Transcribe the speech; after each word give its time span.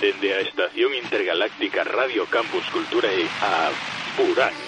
Dende 0.00 0.34
a 0.34 0.40
Estación 0.40 0.94
Intergaláctica 0.94 1.82
Radio 1.84 2.26
Campus 2.26 2.64
Culturae 2.70 3.24
a 3.40 3.70
Burán. 4.18 4.65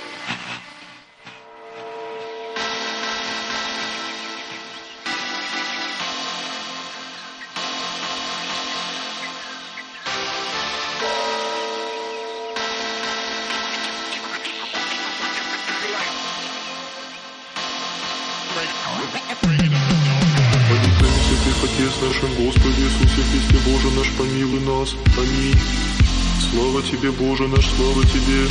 Боже 27.19 27.49
наш, 27.49 27.67
слава 27.67 28.05
Тебе, 28.05 28.47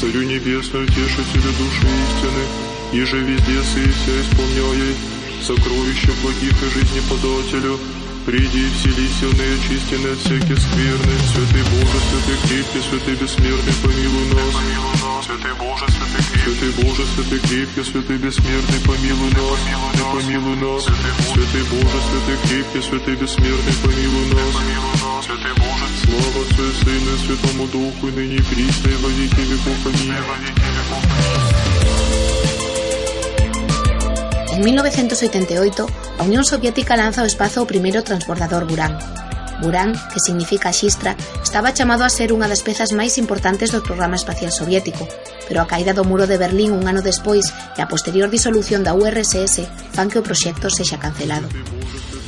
Царю 0.00 0.22
Небесную, 0.22 0.86
Тешителю 0.88 1.52
души 1.58 1.86
истины, 1.86 2.44
Еже 2.92 3.18
везде 3.18 3.62
сы 3.62 3.84
и 3.84 3.92
вся 3.92 4.20
исполняй, 4.22 4.94
сокровища 5.42 6.10
благих 6.22 6.62
и 6.62 6.70
жизни 6.70 7.00
подателю, 7.08 7.78
Приди 8.24 8.66
и 8.66 8.70
вселись 8.70 9.22
в 9.22 9.32
очистенный 9.32 10.12
от 10.12 10.18
всяких 10.18 10.58
скверны, 10.58 11.14
Святый 11.32 11.62
Боже, 11.72 11.98
святый 12.08 12.36
крепкий, 12.48 12.80
святый 12.88 13.14
бессмертный, 13.16 13.74
помилуй 13.82 14.26
нас. 14.34 15.24
Святый 15.24 15.54
Боже, 15.58 15.86
святый 15.88 16.24
крепкий, 16.30 16.60
святый 16.60 16.84
Боже, 16.84 17.06
святый 17.06 17.38
крепкий, 17.40 17.84
святый 17.84 18.16
бессмертный, 18.18 18.80
помилуй 18.80 19.30
нас. 19.30 19.60
Да 19.98 20.04
помилуй 20.12 20.56
нас. 20.56 20.84
Святый 20.84 21.64
Боже, 21.70 21.98
святый 22.08 22.38
крепкий, 22.48 22.82
святый 22.82 23.16
бессмертный, 23.16 23.74
помилуй 23.82 24.26
нас. 24.34 25.24
Святый 25.24 25.59
слава 26.09 26.41
Отцу 26.45 26.63
и 26.63 26.73
Сыну 26.83 27.11
и 27.15 27.17
Святому 27.17 27.67
Духу, 27.67 28.07
и 28.07 28.11
ныне 28.11 28.35
и 28.35 28.41
присно, 28.41 28.87
и 28.87 28.95
во 29.01 29.09
веки 29.09 29.41
веков. 29.41 29.85
Аминь. 29.85 30.13
En 34.55 34.63
1988, 34.63 35.85
a 36.17 36.23
Unión 36.23 36.45
Soviética 36.45 36.95
lanza 36.95 37.19
ao 37.19 37.27
espazo 37.27 37.59
o 37.63 37.67
primeiro 37.67 38.07
transbordador 38.07 38.63
Buran. 38.63 38.95
Buran, 39.61 39.91
que 40.13 40.23
significa 40.23 40.71
xistra, 40.71 41.15
estaba 41.43 41.75
chamado 41.75 42.07
a 42.07 42.09
ser 42.09 42.31
unha 42.31 42.47
das 42.47 42.63
pezas 42.63 42.95
máis 42.95 43.19
importantes 43.19 43.75
do 43.75 43.83
programa 43.83 44.15
espacial 44.15 44.55
soviético, 44.55 45.03
pero 45.47 45.59
a 45.59 45.67
caída 45.67 45.91
do 45.91 46.07
muro 46.07 46.23
de 46.23 46.39
Berlín 46.39 46.71
un 46.71 46.87
ano 46.87 47.03
despois 47.03 47.51
e 47.75 47.83
a 47.83 47.91
posterior 47.91 48.31
disolución 48.31 48.79
da 48.79 48.95
URSS 48.95 49.67
fan 49.91 50.07
que 50.07 50.19
o 50.19 50.25
proxecto 50.25 50.71
sexa 50.71 51.03
cancelado. 51.03 51.51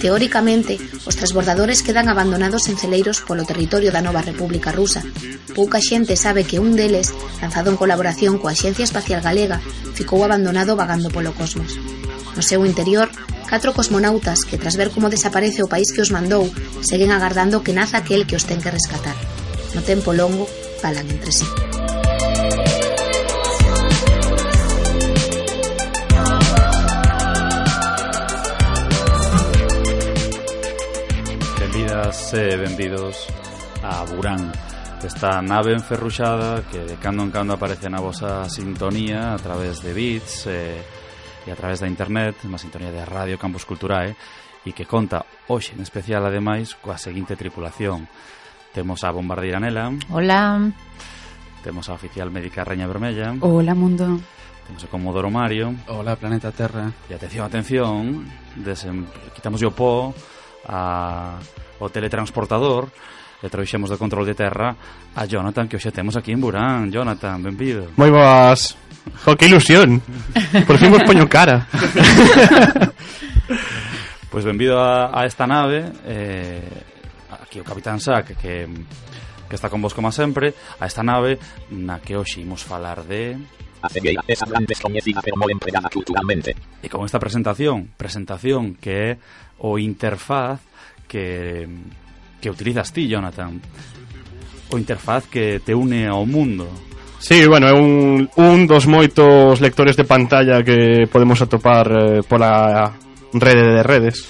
Teóricamente, 0.02 0.82
os 1.06 1.14
transbordadores 1.14 1.86
quedan 1.86 2.10
abandonados 2.10 2.66
en 2.66 2.74
celeiros 2.74 3.22
polo 3.22 3.46
territorio 3.46 3.94
da 3.94 4.02
nova 4.02 4.18
República 4.18 4.74
Rusa. 4.74 5.06
Pouca 5.54 5.78
xente 5.78 6.18
sabe 6.18 6.42
que 6.42 6.58
un 6.58 6.74
deles, 6.74 7.14
lanzado 7.38 7.70
en 7.70 7.78
colaboración 7.78 8.34
coa 8.42 8.50
Axencia 8.50 8.82
Espacial 8.82 9.22
Galega, 9.22 9.62
ficou 9.94 10.26
abandonado 10.26 10.74
vagando 10.74 11.06
polo 11.14 11.30
cosmos. 11.38 11.78
No 12.34 12.42
seu 12.42 12.66
interior, 12.66 13.14
catro 13.46 13.70
cosmonautas 13.70 14.42
que 14.42 14.58
tras 14.58 14.74
ver 14.74 14.90
como 14.90 15.06
desaparece 15.06 15.62
o 15.62 15.70
país 15.70 15.94
que 15.94 16.02
os 16.02 16.10
mandou, 16.10 16.50
seguen 16.82 17.14
agardando 17.14 17.62
que 17.62 17.70
naza 17.70 18.02
aquel 18.02 18.26
que 18.26 18.34
os 18.34 18.42
ten 18.42 18.58
que 18.58 18.74
rescatar. 18.74 19.14
No 19.70 19.86
tempo 19.86 20.10
longo, 20.10 20.50
falan 20.82 21.06
entre 21.06 21.30
sí. 21.30 21.46
benvidas 32.32 32.52
e 32.52 32.56
benvidos 32.56 33.26
a 33.82 34.04
Burán. 34.04 34.52
Esta 35.04 35.42
nave 35.42 35.74
enferruxada 35.74 36.62
que 36.70 36.78
de 36.78 36.96
cando 36.96 37.22
en 37.22 37.30
cando 37.30 37.52
aparece 37.52 37.90
na 37.90 38.00
vosa 38.00 38.48
sintonía 38.48 39.34
a 39.34 39.38
través 39.38 39.82
de 39.84 39.92
bits 39.92 40.46
e, 40.48 40.80
e 41.44 41.48
a 41.52 41.56
través 41.58 41.84
da 41.84 41.90
internet 41.90 42.40
na 42.48 42.56
sintonía 42.56 42.88
de 42.88 43.04
Radio 43.04 43.36
Campus 43.36 43.68
Culturae 43.68 44.16
eh, 44.16 44.16
e 44.64 44.72
que 44.72 44.88
conta 44.88 45.26
hoxe 45.50 45.76
en 45.76 45.84
especial 45.84 46.24
ademais 46.24 46.72
coa 46.80 46.96
seguinte 46.96 47.36
tripulación. 47.36 48.08
Temos 48.72 49.04
a 49.04 49.12
Bombardeira 49.12 49.60
Nela. 49.60 49.92
Hola. 50.08 50.56
Temos 51.60 51.92
a 51.92 51.98
oficial 51.98 52.32
médica 52.32 52.64
Reña 52.64 52.88
Vermella 52.88 53.36
Hola 53.44 53.76
mundo. 53.76 54.08
Temos 54.64 54.80
a 54.80 54.88
Comodoro 54.88 55.28
Mario. 55.28 55.76
Hola 55.84 56.16
planeta 56.16 56.48
Terra. 56.48 56.88
E 57.10 57.12
atención, 57.12 57.44
atención 57.44 58.24
desem... 58.56 59.04
Quitamos 59.36 59.60
o 59.60 59.74
pó 59.74 60.14
a, 60.68 61.38
o 61.80 61.86
teletransportador 61.88 62.88
e 63.42 63.50
trouxemos 63.50 63.90
do 63.90 63.98
control 63.98 64.22
de 64.22 64.38
terra 64.38 64.76
a 65.18 65.26
Jonathan 65.26 65.66
que 65.66 65.74
hoxe 65.74 65.90
temos 65.90 66.14
aquí 66.14 66.30
en 66.30 66.40
Burán. 66.40 66.90
Jonathan, 66.94 67.42
benvido. 67.42 67.90
Moi 67.98 68.10
boas. 68.10 68.78
Jo, 69.26 69.34
que 69.34 69.50
ilusión. 69.50 69.98
Por 70.66 70.78
fin 70.78 70.94
vos 70.94 71.02
poño 71.02 71.26
cara. 71.26 71.66
Pois 74.32 74.46
benvido 74.48 74.80
a, 74.80 75.12
a 75.12 75.26
esta 75.26 75.46
nave 75.46 75.92
eh, 76.06 76.64
Aquí 77.28 77.60
o 77.60 77.64
Capitán 77.64 78.00
Sack 78.00 78.32
que, 78.40 78.64
que 79.44 79.54
está 79.54 79.68
con 79.68 79.82
vos 79.84 79.92
como 79.92 80.08
sempre 80.08 80.56
A 80.80 80.88
esta 80.88 81.04
nave 81.04 81.36
na 81.68 82.00
que 82.00 82.16
hoxe 82.16 82.40
imos 82.40 82.64
falar 82.64 83.04
de 83.04 83.36
a 83.82 83.90
cegueira 83.90 84.22
esa 84.24 84.46
gran 84.46 84.64
descoñecida 84.64 85.20
pero 85.20 85.34
moi 85.34 85.50
empregada 85.50 85.90
culturalmente. 85.90 86.54
E 86.80 86.86
con 86.86 87.02
esta 87.02 87.18
presentación, 87.18 87.90
presentación 87.98 88.78
que 88.78 88.94
é 88.94 89.10
o 89.62 89.78
interfaz 89.78 90.60
que, 91.06 91.68
que 92.40 92.50
utilizas 92.50 92.92
ti, 92.92 93.06
Jonathan. 93.08 93.60
O 94.70 94.78
interfaz 94.78 95.26
que 95.26 95.60
te 95.60 95.74
une 95.74 96.06
ao 96.06 96.26
mundo. 96.26 96.66
Sí, 97.22 97.46
bueno, 97.46 97.68
é 97.68 97.72
un, 97.72 98.26
un 98.34 98.66
dos 98.66 98.90
moitos 98.90 99.62
lectores 99.62 99.94
de 99.94 100.02
pantalla 100.02 100.66
que 100.66 101.06
podemos 101.06 101.38
atopar 101.38 101.86
eh, 101.86 102.20
pola 102.26 102.90
rede 103.32 103.78
de 103.78 103.82
redes. 103.86 104.26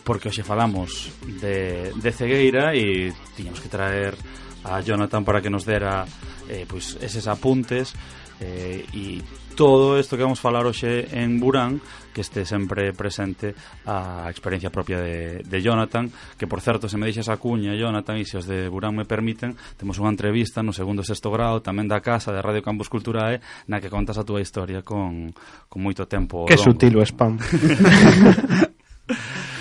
Porque 0.00 0.32
hoxe 0.32 0.40
falamos 0.40 1.12
de, 1.44 1.92
de 1.92 2.10
cegueira 2.10 2.72
e 2.72 3.12
tiñamos 3.36 3.60
que 3.60 3.68
traer 3.68 4.16
a 4.64 4.80
Jonathan 4.80 5.28
para 5.28 5.44
que 5.44 5.52
nos 5.52 5.68
dera 5.68 6.08
eh, 6.48 6.64
pois 6.64 6.96
eses 7.04 7.28
apuntes 7.28 7.92
eh, 8.40 8.80
e 8.96 9.20
todo 9.56 9.98
isto 9.98 10.16
que 10.16 10.22
vamos 10.22 10.40
falar 10.40 10.66
hoxe 10.66 11.08
en 11.12 11.40
Burán 11.40 11.80
que 12.10 12.26
este 12.26 12.42
sempre 12.42 12.90
presente 12.92 13.54
a 13.86 14.26
experiencia 14.26 14.70
propia 14.70 14.98
de, 14.98 15.42
de 15.46 15.58
Jonathan 15.62 16.10
que 16.38 16.46
por 16.46 16.60
certo 16.60 16.88
se 16.88 16.98
me 16.98 17.06
deixas 17.06 17.28
a 17.30 17.38
cuña 17.38 17.74
Jonathan 17.78 18.18
e 18.18 18.26
se 18.26 18.38
os 18.38 18.46
de 18.46 18.66
Burán 18.66 18.96
me 18.96 19.06
permiten 19.06 19.54
temos 19.78 19.98
unha 20.02 20.10
entrevista 20.10 20.62
no 20.62 20.74
segundo 20.74 21.06
sexto 21.06 21.30
grado 21.30 21.62
tamén 21.62 21.86
da 21.86 22.02
casa 22.02 22.34
de 22.34 22.42
Radio 22.42 22.62
Campus 22.62 22.90
Culturae 22.90 23.38
eh, 23.38 23.42
na 23.70 23.78
que 23.78 23.92
contas 23.92 24.18
a 24.18 24.26
túa 24.26 24.42
historia 24.42 24.82
con, 24.82 25.30
con 25.70 25.78
moito 25.80 26.06
tempo 26.10 26.46
Que 26.46 26.58
sutil 26.58 26.98
o 26.98 27.02
spam. 27.04 27.38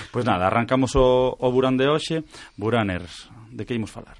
Pois 0.09 0.25
pues 0.25 0.33
nada, 0.35 0.47
arrancamos 0.47 0.95
o, 0.95 1.38
o 1.38 1.51
Burán 1.51 1.77
de 1.77 1.85
hoxe. 1.85 2.25
Buraners, 2.57 3.29
de 3.51 3.63
que 3.66 3.77
imos 3.77 3.94
falar? 3.94 4.17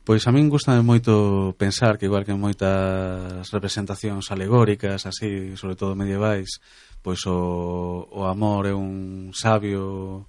Pois 0.00 0.24
a 0.26 0.32
min 0.32 0.48
gusta 0.48 0.80
moito 0.80 1.52
pensar 1.60 2.00
que 2.00 2.08
igual 2.08 2.24
que 2.24 2.32
moitas 2.32 3.44
representacións 3.52 4.32
alegóricas, 4.32 5.04
así, 5.04 5.52
sobre 5.60 5.76
todo 5.76 5.98
medievais, 5.98 6.56
pois 7.04 7.20
o, 7.28 8.08
o 8.08 8.24
amor 8.24 8.64
é 8.64 8.74
un 8.74 9.36
sabio 9.36 10.24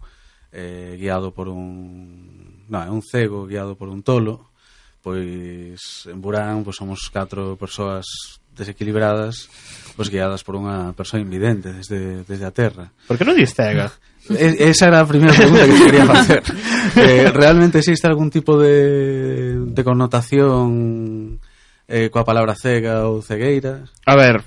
eh, 0.52 1.00
guiado 1.00 1.31
por 1.31 1.48
un... 1.48 2.68
Non, 2.68 2.84
é 2.84 2.92
un 2.92 3.00
cego 3.00 3.48
guiado 3.48 3.80
por 3.80 3.88
un 3.88 4.04
tolo, 4.04 4.52
pois 5.00 5.80
en 6.08 6.20
Burán 6.20 6.68
pois 6.68 6.76
somos 6.76 7.08
catro 7.08 7.56
persoas 7.56 8.41
desequilibradas 8.62 9.50
pois 9.96 10.08
guiadas 10.08 10.46
por 10.46 10.56
unha 10.56 10.96
persoa 10.96 11.20
invidente 11.20 11.74
desde, 11.74 12.24
desde 12.24 12.46
a 12.48 12.56
Terra. 12.56 12.90
Por 13.06 13.20
que 13.20 13.28
non 13.28 13.36
dis 13.36 13.52
cega? 13.52 13.92
Esa 14.32 14.88
era 14.88 15.02
a 15.02 15.10
primeira 15.10 15.34
pregunta 15.36 15.68
que 15.68 15.84
quería 15.84 16.06
facer. 16.06 16.42
eh, 16.96 17.28
realmente 17.34 17.81
existe 17.81 18.08
algún 18.08 18.30
tipo 18.30 18.56
de, 18.56 19.60
de 19.66 19.81
connotación 19.84 21.42
eh, 21.90 22.08
coa 22.08 22.24
palabra 22.24 22.56
cega 22.56 23.10
ou 23.10 23.19
cegueira? 23.19 23.84
A 24.08 24.16
ver, 24.16 24.40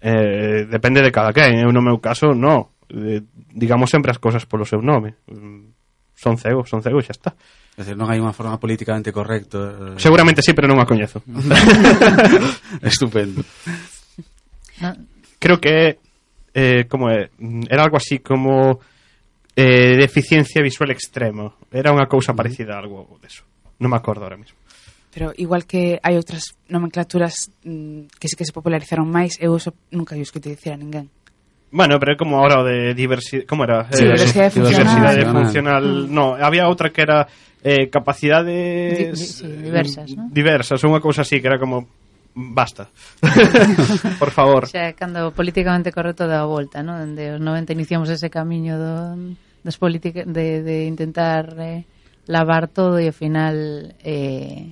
eh, 0.00 0.68
depende 0.70 1.02
de 1.02 1.10
cada 1.10 1.34
quen. 1.34 1.58
Eu 1.58 1.74
no 1.74 1.82
meu 1.82 1.98
caso, 1.98 2.30
no. 2.36 2.78
Eh, 2.86 3.26
digamos 3.50 3.90
sempre 3.90 4.14
as 4.14 4.22
cosas 4.22 4.46
polo 4.46 4.68
seu 4.68 4.78
nome. 4.78 5.18
Mm, 5.26 5.74
son 6.14 6.38
cegos, 6.38 6.70
son 6.70 6.86
cegos, 6.86 7.10
xa 7.10 7.14
está. 7.16 7.30
É 7.76 7.84
dicir, 7.84 7.96
non 7.96 8.08
hai 8.08 8.16
unha 8.16 8.32
forma 8.32 8.56
políticamente 8.56 9.12
correcta. 9.12 9.96
Eh. 9.96 10.00
Seguramente 10.00 10.40
sí, 10.40 10.56
pero 10.56 10.64
non 10.64 10.80
a 10.80 10.88
coñezo. 10.88 11.20
Estupendo. 12.80 13.44
Creo 15.36 15.60
que 15.60 16.00
eh, 16.56 16.88
como 16.88 17.12
é, 17.12 17.28
era 17.68 17.84
algo 17.84 18.00
así 18.00 18.24
como 18.24 18.80
eh, 19.52 19.92
deficiencia 20.00 20.64
visual 20.64 20.88
extremo. 20.90 21.60
Era 21.68 21.92
unha 21.92 22.08
cousa 22.08 22.32
parecida 22.32 22.76
a 22.76 22.80
algo 22.80 23.20
deso. 23.20 23.44
Non 23.76 23.92
me 23.92 24.00
acordo 24.00 24.24
ahora 24.24 24.40
mismo 24.40 24.56
pero 25.16 25.32
igual 25.32 25.64
que 25.64 25.96
hai 26.04 26.20
outras 26.20 26.52
nomenclaturas 26.68 27.48
mm, 27.64 28.20
que 28.20 28.28
sí 28.28 28.36
que 28.36 28.44
se 28.44 28.52
popularizaron 28.52 29.08
máis, 29.08 29.40
eu 29.40 29.56
eso 29.56 29.72
nunca 29.88 30.12
lle 30.12 30.28
que 30.28 30.44
te 30.44 30.52
dicir 30.52 30.76
a 30.76 30.76
ninguén. 30.76 31.08
Bueno, 31.70 31.98
pero 31.98 32.16
como 32.16 32.38
ahora 32.38 32.62
de 32.62 32.94
diversidad... 32.94 33.44
¿Cómo 33.48 33.64
era? 33.64 33.90
Sí, 33.90 34.04
eh, 34.04 34.12
diversidad, 34.12 34.52
funcional. 34.52 34.94
diversidad 34.94 35.32
funcional. 35.32 36.14
No, 36.14 36.34
había 36.34 36.68
otra 36.68 36.90
que 36.90 37.02
era 37.02 37.26
eh, 37.62 37.88
capacidades... 37.90 39.42
Di, 39.42 39.48
di, 39.48 39.62
diversas, 39.62 40.16
¿no? 40.16 40.28
Diversas, 40.30 40.84
una 40.84 41.00
cosa 41.00 41.22
así, 41.22 41.40
que 41.40 41.48
era 41.48 41.58
como... 41.58 41.86
Basta. 42.38 42.88
Por 44.18 44.30
favor. 44.30 44.64
O 44.64 44.66
sea, 44.66 44.92
cando 44.92 45.32
políticamente 45.32 45.90
correcto 45.90 46.28
da 46.28 46.42
a 46.42 46.44
volta, 46.44 46.82
¿no? 46.82 47.00
Dende 47.00 47.32
os 47.32 47.40
90 47.40 47.72
iniciamos 47.72 48.12
ese 48.12 48.28
camiño 48.28 48.76
do, 48.76 49.16
das 49.64 49.80
política, 49.80 50.20
de, 50.28 50.60
de 50.60 50.84
intentar 50.84 51.56
eh, 51.56 51.88
lavar 52.28 52.68
todo 52.68 53.00
e 53.00 53.08
ao 53.08 53.16
final... 53.16 53.96
Eh, 54.04 54.68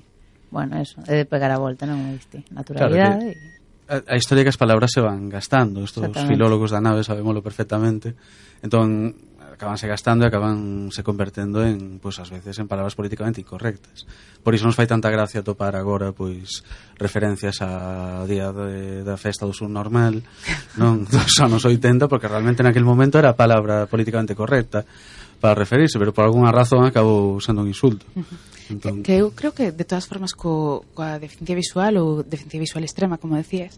bueno, 0.53 0.77
eso, 0.77 1.01
é 1.09 1.25
de 1.25 1.27
pegar 1.27 1.51
a 1.51 1.59
volta, 1.59 1.89
non? 1.89 2.05
Viste? 2.13 2.45
Naturalidade 2.53 3.17
claro 3.17 3.33
que... 3.33 3.33
e 3.33 3.54
a, 3.89 4.03
a 4.05 4.17
historia 4.17 4.45
que 4.45 4.53
as 4.53 4.61
palabras 4.61 4.91
se 4.93 5.01
van 5.01 5.29
gastando 5.29 5.85
estos 5.85 6.09
filólogos 6.25 6.73
da 6.73 6.81
nave 6.81 7.05
sabémolo 7.05 7.45
perfectamente 7.45 8.17
entón 8.65 9.15
acabanse 9.55 9.87
gastando 9.87 10.27
e 10.27 10.29
acaban 10.29 10.91
se 10.91 11.07
convertendo 11.07 11.63
en, 11.63 12.03
pois, 12.03 12.19
ás 12.19 12.29
veces 12.29 12.59
en 12.59 12.67
palabras 12.67 12.99
políticamente 12.99 13.39
incorrectas. 13.39 14.03
Por 14.43 14.53
iso 14.53 14.67
nos 14.67 14.75
fai 14.75 14.91
tanta 14.91 15.09
gracia 15.09 15.47
topar 15.47 15.79
agora, 15.79 16.11
pois, 16.11 16.67
referencias 16.99 17.63
a 17.63 18.27
día 18.27 18.51
de, 18.51 19.07
da 19.07 19.15
festa 19.15 19.47
do 19.47 19.55
sur 19.55 19.71
normal, 19.71 20.21
non, 20.75 21.07
dos 21.15 21.39
anos 21.39 21.63
80, 21.63 22.11
porque 22.11 22.27
realmente 22.27 22.67
naquele 22.67 22.85
momento 22.85 23.17
era 23.17 23.33
a 23.33 23.39
palabra 23.39 23.87
políticamente 23.87 24.35
correcta 24.35 24.83
para 25.41 25.55
referirse, 25.55 25.99
pero 25.99 26.13
por 26.13 26.25
algunha 26.25 26.53
razón 26.53 26.85
acabou 26.85 27.41
sendo 27.41 27.63
un 27.63 27.69
insulto. 27.69 28.07
Entón... 28.71 29.03
Que, 29.05 29.13
que 29.13 29.17
eu 29.21 29.33
creo 29.33 29.53
que, 29.53 29.73
de 29.73 29.85
todas 29.85 30.09
formas, 30.09 30.33
co, 30.33 30.85
coa 30.97 31.21
deficiencia 31.21 31.57
visual 31.57 31.93
ou 32.01 32.09
deficiencia 32.25 32.61
visual 32.61 32.85
extrema, 32.85 33.21
como 33.21 33.37
decías, 33.37 33.77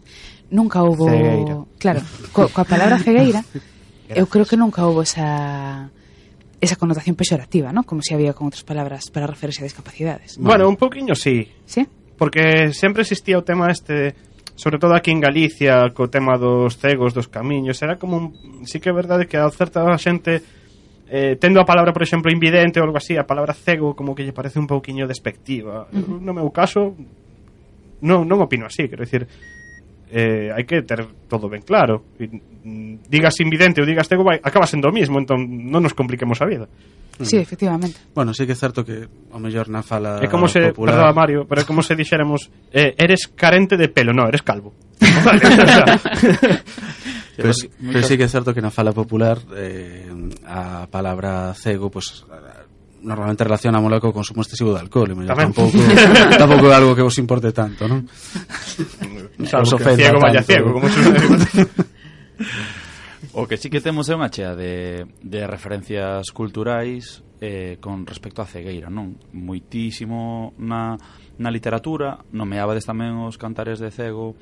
nunca 0.49 0.83
houbo... 0.83 1.09
Cegueira. 1.11 1.55
Claro, 1.79 2.01
co, 2.31 2.47
coa 2.49 2.65
palabra 2.65 2.99
cegueira, 2.99 3.43
eu 4.09 4.25
creo 4.27 4.47
que 4.47 4.55
nunca 4.55 4.87
houbo 4.87 5.03
esa 5.03 5.91
esa 6.59 6.75
connotación 6.75 7.15
peyorativa, 7.15 7.71
¿no? 7.71 7.83
Como 7.83 8.01
si 8.01 8.13
había 8.13 8.33
con 8.33 8.49
outras 8.49 8.65
palabras 8.65 9.13
para 9.13 9.29
referirse 9.29 9.61
a 9.61 9.69
discapacidades. 9.69 10.41
Bueno, 10.41 10.65
un 10.65 10.77
poquinho 10.77 11.13
sí. 11.13 11.45
Sí? 11.69 11.85
Porque 12.17 12.73
sempre 12.73 13.05
existía 13.05 13.37
o 13.37 13.45
tema 13.45 13.69
este 13.69 14.17
sobre 14.57 14.79
todo 14.79 14.95
aquí 14.95 15.11
en 15.11 15.21
Galicia, 15.21 15.93
co 15.93 16.09
tema 16.09 16.33
dos 16.33 16.81
cegos, 16.81 17.13
dos 17.13 17.29
camiños, 17.29 17.77
era 17.85 18.01
como 18.01 18.17
un... 18.17 18.65
sí 18.65 18.81
que 18.81 18.89
é 18.89 18.95
verdade 18.95 19.29
que 19.29 19.37
a 19.37 19.45
certa 19.53 19.85
xente 20.01 20.41
eh, 21.09 21.35
tendo 21.39 21.59
a 21.59 21.65
palabra, 21.65 21.93
por 21.93 22.03
exemplo, 22.03 22.31
invidente 22.31 22.79
ou 22.79 22.85
algo 22.85 22.99
así, 22.99 23.15
a 23.15 23.23
palabra 23.23 23.55
cego 23.55 23.95
como 23.95 24.13
que 24.13 24.27
lle 24.27 24.35
parece 24.35 24.59
un 24.59 24.67
pouquiño 24.67 25.07
despectiva. 25.07 25.87
Uh 25.91 26.03
-huh. 26.03 26.19
No 26.19 26.35
meu 26.35 26.51
caso, 26.51 26.95
non, 28.03 28.27
non 28.27 28.43
opino 28.43 28.67
así, 28.67 28.85
quero 28.91 29.07
dicir, 29.07 29.25
eh, 30.11 30.51
hai 30.51 30.63
que 30.63 30.83
ter 30.83 31.03
todo 31.27 31.47
ben 31.47 31.63
claro. 31.63 32.03
E, 32.19 32.27
mm, 32.27 33.07
digas 33.07 33.39
invidente 33.39 33.79
ou 33.79 33.87
digas 33.87 34.07
cego, 34.07 34.23
vai, 34.23 34.39
acaba 34.43 34.67
sendo 34.67 34.87
o 34.87 34.93
mismo, 34.93 35.19
entón 35.19 35.47
non 35.71 35.83
nos 35.83 35.95
compliquemos 35.95 36.39
a 36.43 36.45
vida. 36.47 36.67
Sí, 37.17 37.37
efectivamente. 37.37 37.97
Bueno, 38.13 38.33
sí 38.33 38.45
que 38.45 38.53
é 38.53 38.59
certo 38.59 38.85
que 38.85 39.09
o 39.33 39.39
mellor 39.41 39.73
na 39.73 39.81
fala 39.81 40.21
É 40.21 40.29
como 40.29 40.45
se, 40.45 40.69
popular... 40.69 40.93
perdón, 40.93 41.15
Mario, 41.17 41.39
pero 41.49 41.61
é 41.61 41.65
como 41.65 41.81
se 41.81 41.97
dixéramos 41.97 42.53
eh, 42.69 42.93
eres 42.93 43.25
carente 43.33 43.73
de 43.73 43.89
pelo, 43.89 44.13
non, 44.13 44.29
eres 44.29 44.45
calvo. 44.45 44.77
Vale, 45.25 45.41
o 45.41 45.49
sea, 45.49 45.97
Pero, 47.37 47.53
sí, 47.53 47.69
pero 47.69 48.01
sí 48.01 48.17
que 48.17 48.25
é 48.25 48.31
certo 48.33 48.49
que 48.49 48.65
na 48.65 48.73
fala 48.73 48.91
popular 48.97 49.37
eh, 49.53 50.09
a 50.49 50.89
palabra 50.89 51.53
cego 51.53 51.93
pues, 51.93 52.25
normalmente 53.05 53.45
relacionámola 53.45 54.01
co 54.01 54.09
consumo 54.09 54.41
excesivo 54.41 54.73
de 54.73 54.81
alcohol, 54.81 55.13
e 55.13 55.29
tampouco 55.29 55.77
tampouco 56.33 56.65
é 56.67 56.75
algo 56.75 56.97
que 56.97 57.05
vos 57.05 57.17
importe 57.21 57.53
tanto, 57.53 57.85
non? 57.85 58.09
Salvo 59.45 59.77
que 59.77 59.93
ciego 59.93 60.17
tanto. 60.17 60.43
ciego, 60.43 60.73
como 60.73 60.89
se 60.89 60.97
O 63.37 63.45
que 63.45 63.57
sí 63.57 63.69
que 63.69 63.81
temos 63.81 64.09
é 64.09 64.17
unha 64.17 64.33
chea 64.33 64.57
de, 64.57 65.05
de 65.21 65.45
referencias 65.45 66.33
culturais 66.33 67.21
eh, 67.37 67.77
con 67.77 68.01
respecto 68.09 68.41
á 68.41 68.49
cegueira, 68.49 68.89
non? 68.89 69.13
Moitísimo 69.29 70.57
na, 70.57 70.97
na 71.37 71.53
literatura, 71.53 72.25
nomeabades 72.33 72.89
tamén 72.89 73.21
os 73.21 73.37
cantares 73.37 73.77
de 73.77 73.93
cego 73.93 74.33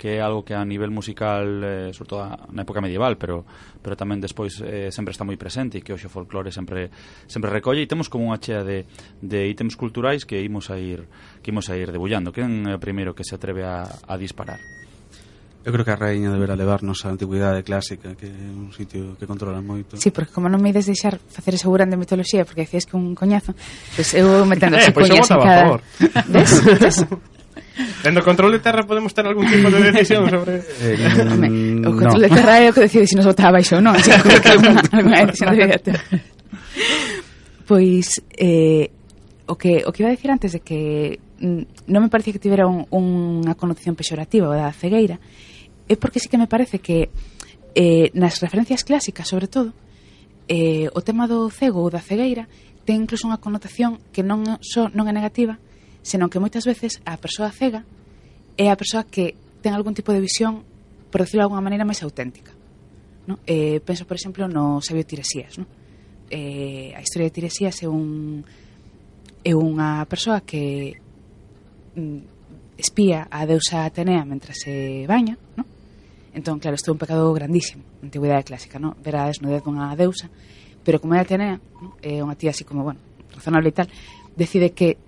que 0.00 0.16
é 0.16 0.24
algo 0.24 0.40
que 0.40 0.56
a 0.56 0.64
nivel 0.64 0.88
musical, 0.88 1.44
eh, 1.60 1.92
sobre 1.92 2.08
todo 2.08 2.24
na 2.48 2.64
época 2.64 2.80
medieval, 2.80 3.20
pero 3.20 3.44
pero 3.84 4.00
tamén 4.00 4.16
despois 4.16 4.56
eh, 4.64 4.88
sempre 4.88 5.12
está 5.12 5.28
moi 5.28 5.36
presente 5.36 5.76
e 5.76 5.84
que 5.84 5.92
hoxe 5.92 6.08
o 6.08 6.12
folclore 6.12 6.48
sempre 6.48 6.88
sempre 7.28 7.52
recolle 7.52 7.84
e 7.84 7.90
temos 7.90 8.08
como 8.08 8.32
unha 8.32 8.40
chea 8.40 8.64
de, 8.64 8.88
de 9.20 9.40
ítems 9.44 9.76
culturais 9.76 10.24
que 10.24 10.40
imos 10.40 10.72
a 10.72 10.80
ir 10.80 11.04
que 11.44 11.52
imos 11.52 11.68
a 11.68 11.76
ir 11.76 11.92
debullando. 11.92 12.32
Quen 12.32 12.64
é 12.64 12.72
o 12.72 12.80
primeiro 12.80 13.12
que 13.12 13.28
se 13.28 13.36
atreve 13.36 13.60
a, 13.60 13.84
a 13.84 14.16
disparar? 14.16 14.56
Eu 15.60 15.76
creo 15.76 15.84
que 15.84 15.92
a 15.92 16.00
raíña 16.00 16.32
deberá 16.32 16.56
levarnos 16.56 17.04
á 17.04 17.12
antigüidade 17.12 17.60
clásica, 17.60 18.16
que 18.16 18.24
é 18.24 18.48
un 18.48 18.72
sitio 18.72 19.20
que 19.20 19.28
controla 19.28 19.60
moito. 19.60 20.00
Sí, 20.00 20.08
porque 20.08 20.32
como 20.32 20.48
non 20.48 20.64
me 20.64 20.72
ides 20.72 20.88
deixar 20.88 21.20
facer 21.20 21.60
ese 21.60 21.68
burán 21.68 21.92
de 21.92 22.00
mitoloxía, 22.00 22.48
porque 22.48 22.64
decías 22.64 22.88
que 22.88 22.96
un 22.96 23.12
coñazo, 23.12 23.52
pois 23.92 24.16
pues 24.16 24.16
eu 24.16 24.40
metendo 24.48 24.80
eh, 24.80 24.88
pois 24.88 25.12
pues 25.12 25.12
eu 25.12 25.20
votaba 25.20 25.44
cada... 25.44 25.60
favor. 25.60 25.80
Ves? 26.32 26.50
Ves? 26.80 26.98
Dentro 28.02 28.24
control 28.24 28.52
de 28.52 28.60
terra 28.60 28.82
podemos 28.86 29.12
ter 29.12 29.26
algún 29.26 29.46
tipo 29.46 29.70
de 29.70 29.78
decisión 29.92 30.28
sobre... 30.28 30.56
Eh, 30.56 30.96
eh 30.96 31.86
o 31.86 31.92
control 31.92 32.20
no. 32.20 32.28
de 32.28 32.30
terra 32.32 32.60
é 32.60 32.70
o 32.70 32.74
que 32.74 32.88
decide 32.88 33.04
se 33.06 33.12
si 33.12 33.16
nos 33.16 33.28
baixo 33.34 33.76
ou 33.76 33.82
non. 33.84 33.96
Se 34.00 34.12
alguna 34.96 35.26
decisión 35.28 35.52
debería 35.52 35.80
ter. 35.80 36.00
Pois, 37.68 38.22
eh, 38.34 38.90
o 39.46 39.54
que, 39.54 39.84
o 39.86 39.92
que 39.92 40.02
iba 40.02 40.08
a 40.08 40.16
decir 40.16 40.30
antes 40.30 40.52
de 40.52 40.60
que 40.60 41.20
mm, 41.40 41.90
non 41.90 42.02
me 42.02 42.10
parece 42.10 42.32
que 42.32 42.42
tivera 42.42 42.66
un, 42.66 42.86
unha 42.90 43.54
connotación 43.58 43.98
pexorativa 43.98 44.48
da 44.50 44.70
cegueira, 44.72 45.18
é 45.90 45.94
porque 45.98 46.22
sí 46.22 46.30
que 46.30 46.38
me 46.38 46.46
parece 46.46 46.78
que 46.78 47.10
eh, 47.74 48.10
nas 48.14 48.38
referencias 48.38 48.86
clásicas, 48.86 49.26
sobre 49.26 49.50
todo, 49.50 49.74
eh, 50.46 50.90
o 50.94 51.00
tema 51.02 51.26
do 51.26 51.50
cego 51.50 51.82
ou 51.82 51.90
da 51.90 52.02
cegueira 52.02 52.50
ten 52.86 53.06
incluso 53.06 53.30
unha 53.30 53.38
connotación 53.38 54.02
que 54.10 54.26
non, 54.26 54.42
so, 54.62 54.90
non 54.90 55.06
é 55.06 55.14
negativa, 55.14 55.58
senón 56.02 56.32
que 56.32 56.40
moitas 56.40 56.64
veces 56.64 57.00
a 57.04 57.16
persoa 57.20 57.52
cega 57.52 57.84
é 58.56 58.68
a 58.68 58.76
persoa 58.76 59.04
que 59.08 59.36
ten 59.60 59.72
algún 59.76 59.92
tipo 59.92 60.12
de 60.12 60.20
visión, 60.20 60.64
por 61.12 61.20
decirlo 61.20 61.44
de 61.44 61.46
alguna 61.52 61.64
maneira, 61.64 61.84
máis 61.84 62.00
auténtica. 62.04 62.52
No? 63.28 63.38
Eh, 63.46 63.80
penso, 63.84 64.08
por 64.08 64.16
exemplo, 64.16 64.48
no 64.48 64.80
Sabio 64.80 65.04
Tiresías. 65.04 65.60
No? 65.60 65.68
Eh, 66.30 66.92
a 66.96 67.00
historia 67.00 67.28
de 67.28 67.34
Tiresías 67.36 67.76
é 67.84 67.88
un 67.88 68.44
é 69.40 69.56
unha 69.56 70.04
persoa 70.04 70.44
que 70.44 71.00
mm, 71.96 72.76
espía 72.76 73.28
a 73.32 73.48
deusa 73.48 73.88
Atenea 73.88 74.24
mentre 74.24 74.52
se 74.52 75.04
baña, 75.08 75.36
no? 75.56 75.64
Entón, 76.32 76.60
claro, 76.60 76.76
isto 76.76 76.92
é 76.92 76.94
un 76.94 77.00
pecado 77.00 77.32
grandísimo 77.32 77.82
na 78.00 78.08
antigüidade 78.08 78.44
clásica, 78.44 78.78
no? 78.78 78.96
ver 79.00 79.16
a 79.16 79.28
desnudez 79.28 79.64
dunha 79.64 79.92
deusa, 79.96 80.28
pero 80.84 81.00
como 81.00 81.16
é 81.16 81.20
Atenea, 81.20 81.60
no? 81.80 81.96
é 82.04 82.20
unha 82.20 82.36
tía 82.36 82.52
así 82.52 82.64
como, 82.64 82.84
bueno, 82.84 83.00
razonable 83.32 83.72
e 83.72 83.76
tal, 83.76 83.88
decide 84.36 84.76
que 84.76 85.00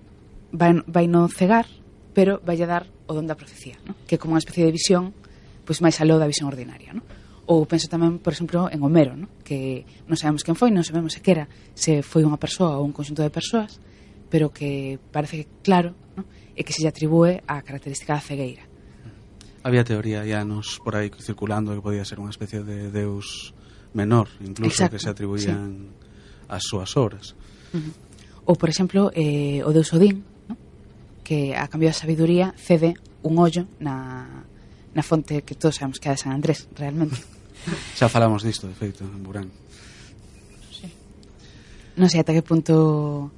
vai, 0.53 0.79
vai 0.85 1.09
no 1.09 1.25
cegar, 1.27 1.65
pero 2.13 2.39
vai 2.45 2.61
a 2.61 2.69
dar 2.69 2.85
o 3.09 3.11
don 3.11 3.25
da 3.25 3.35
profecía, 3.35 3.75
no? 3.83 3.97
que 4.05 4.15
é 4.15 4.21
como 4.21 4.37
unha 4.37 4.43
especie 4.45 4.63
de 4.63 4.71
visión 4.71 5.11
pois 5.65 5.81
máis 5.81 5.97
aló 5.99 6.21
da 6.21 6.29
visión 6.29 6.47
ordinaria. 6.47 6.93
No? 6.93 7.01
Ou 7.49 7.67
penso 7.67 7.91
tamén, 7.91 8.23
por 8.23 8.31
exemplo, 8.31 8.71
en 8.71 8.79
Homero, 8.85 9.17
no? 9.17 9.27
que 9.43 9.83
non 10.07 10.15
sabemos 10.15 10.45
quen 10.45 10.55
foi, 10.55 10.71
non 10.71 10.85
sabemos 10.85 11.17
se 11.17 11.19
que 11.19 11.33
era, 11.33 11.45
se 11.75 12.05
foi 12.05 12.23
unha 12.23 12.39
persoa 12.39 12.79
ou 12.79 12.85
un 12.85 12.95
conxunto 12.95 13.25
de 13.25 13.33
persoas, 13.33 13.81
pero 14.29 14.53
que 14.53 15.01
parece 15.11 15.49
claro 15.65 15.97
no? 16.15 16.23
e 16.55 16.61
que 16.61 16.71
se 16.71 16.85
lle 16.85 16.93
atribúe 16.93 17.41
a 17.49 17.59
característica 17.65 18.15
da 18.15 18.23
cegueira. 18.23 18.63
Había 19.63 19.87
teoría 19.87 20.27
ya 20.27 20.43
nos 20.43 20.79
por 20.83 20.95
aí 20.99 21.09
circulando 21.19 21.73
que 21.73 21.83
podía 21.83 22.03
ser 22.03 22.19
unha 22.19 22.31
especie 22.31 22.61
de 22.63 22.91
deus 22.91 23.55
menor, 23.95 24.27
incluso 24.43 24.83
Exacto, 24.83 24.95
que 24.95 25.03
se 25.03 25.09
atribuían 25.09 25.91
sí. 25.91 26.51
as 26.51 26.63
súas 26.67 26.91
obras. 26.99 27.35
Uh 27.71 27.79
-huh. 27.79 27.93
Ou, 28.43 28.55
por 28.59 28.67
exemplo, 28.67 29.07
eh, 29.15 29.63
o 29.63 29.71
deus 29.71 29.95
Odín, 29.95 30.27
que 31.23 31.55
a 31.55 31.71
cambio 31.71 31.89
da 31.89 31.95
sabiduría 31.95 32.53
cede 32.59 32.93
un 33.23 33.39
ollo 33.39 33.65
na, 33.79 34.45
na 34.93 35.03
fonte 35.03 35.41
que 35.41 35.55
todos 35.55 35.79
sabemos 35.79 35.97
que 35.97 36.11
é 36.11 36.13
de 36.13 36.21
San 36.21 36.35
Andrés, 36.35 36.67
realmente. 36.75 37.17
Xa 37.97 38.11
falamos 38.11 38.43
disto, 38.43 38.67
de 38.67 38.75
feito, 38.75 39.07
en 39.07 39.23
Burán. 39.23 39.47
Sí. 40.69 40.91
Non 41.95 42.11
sei 42.11 42.21
ata 42.21 42.35
que 42.35 42.43
punto 42.43 43.31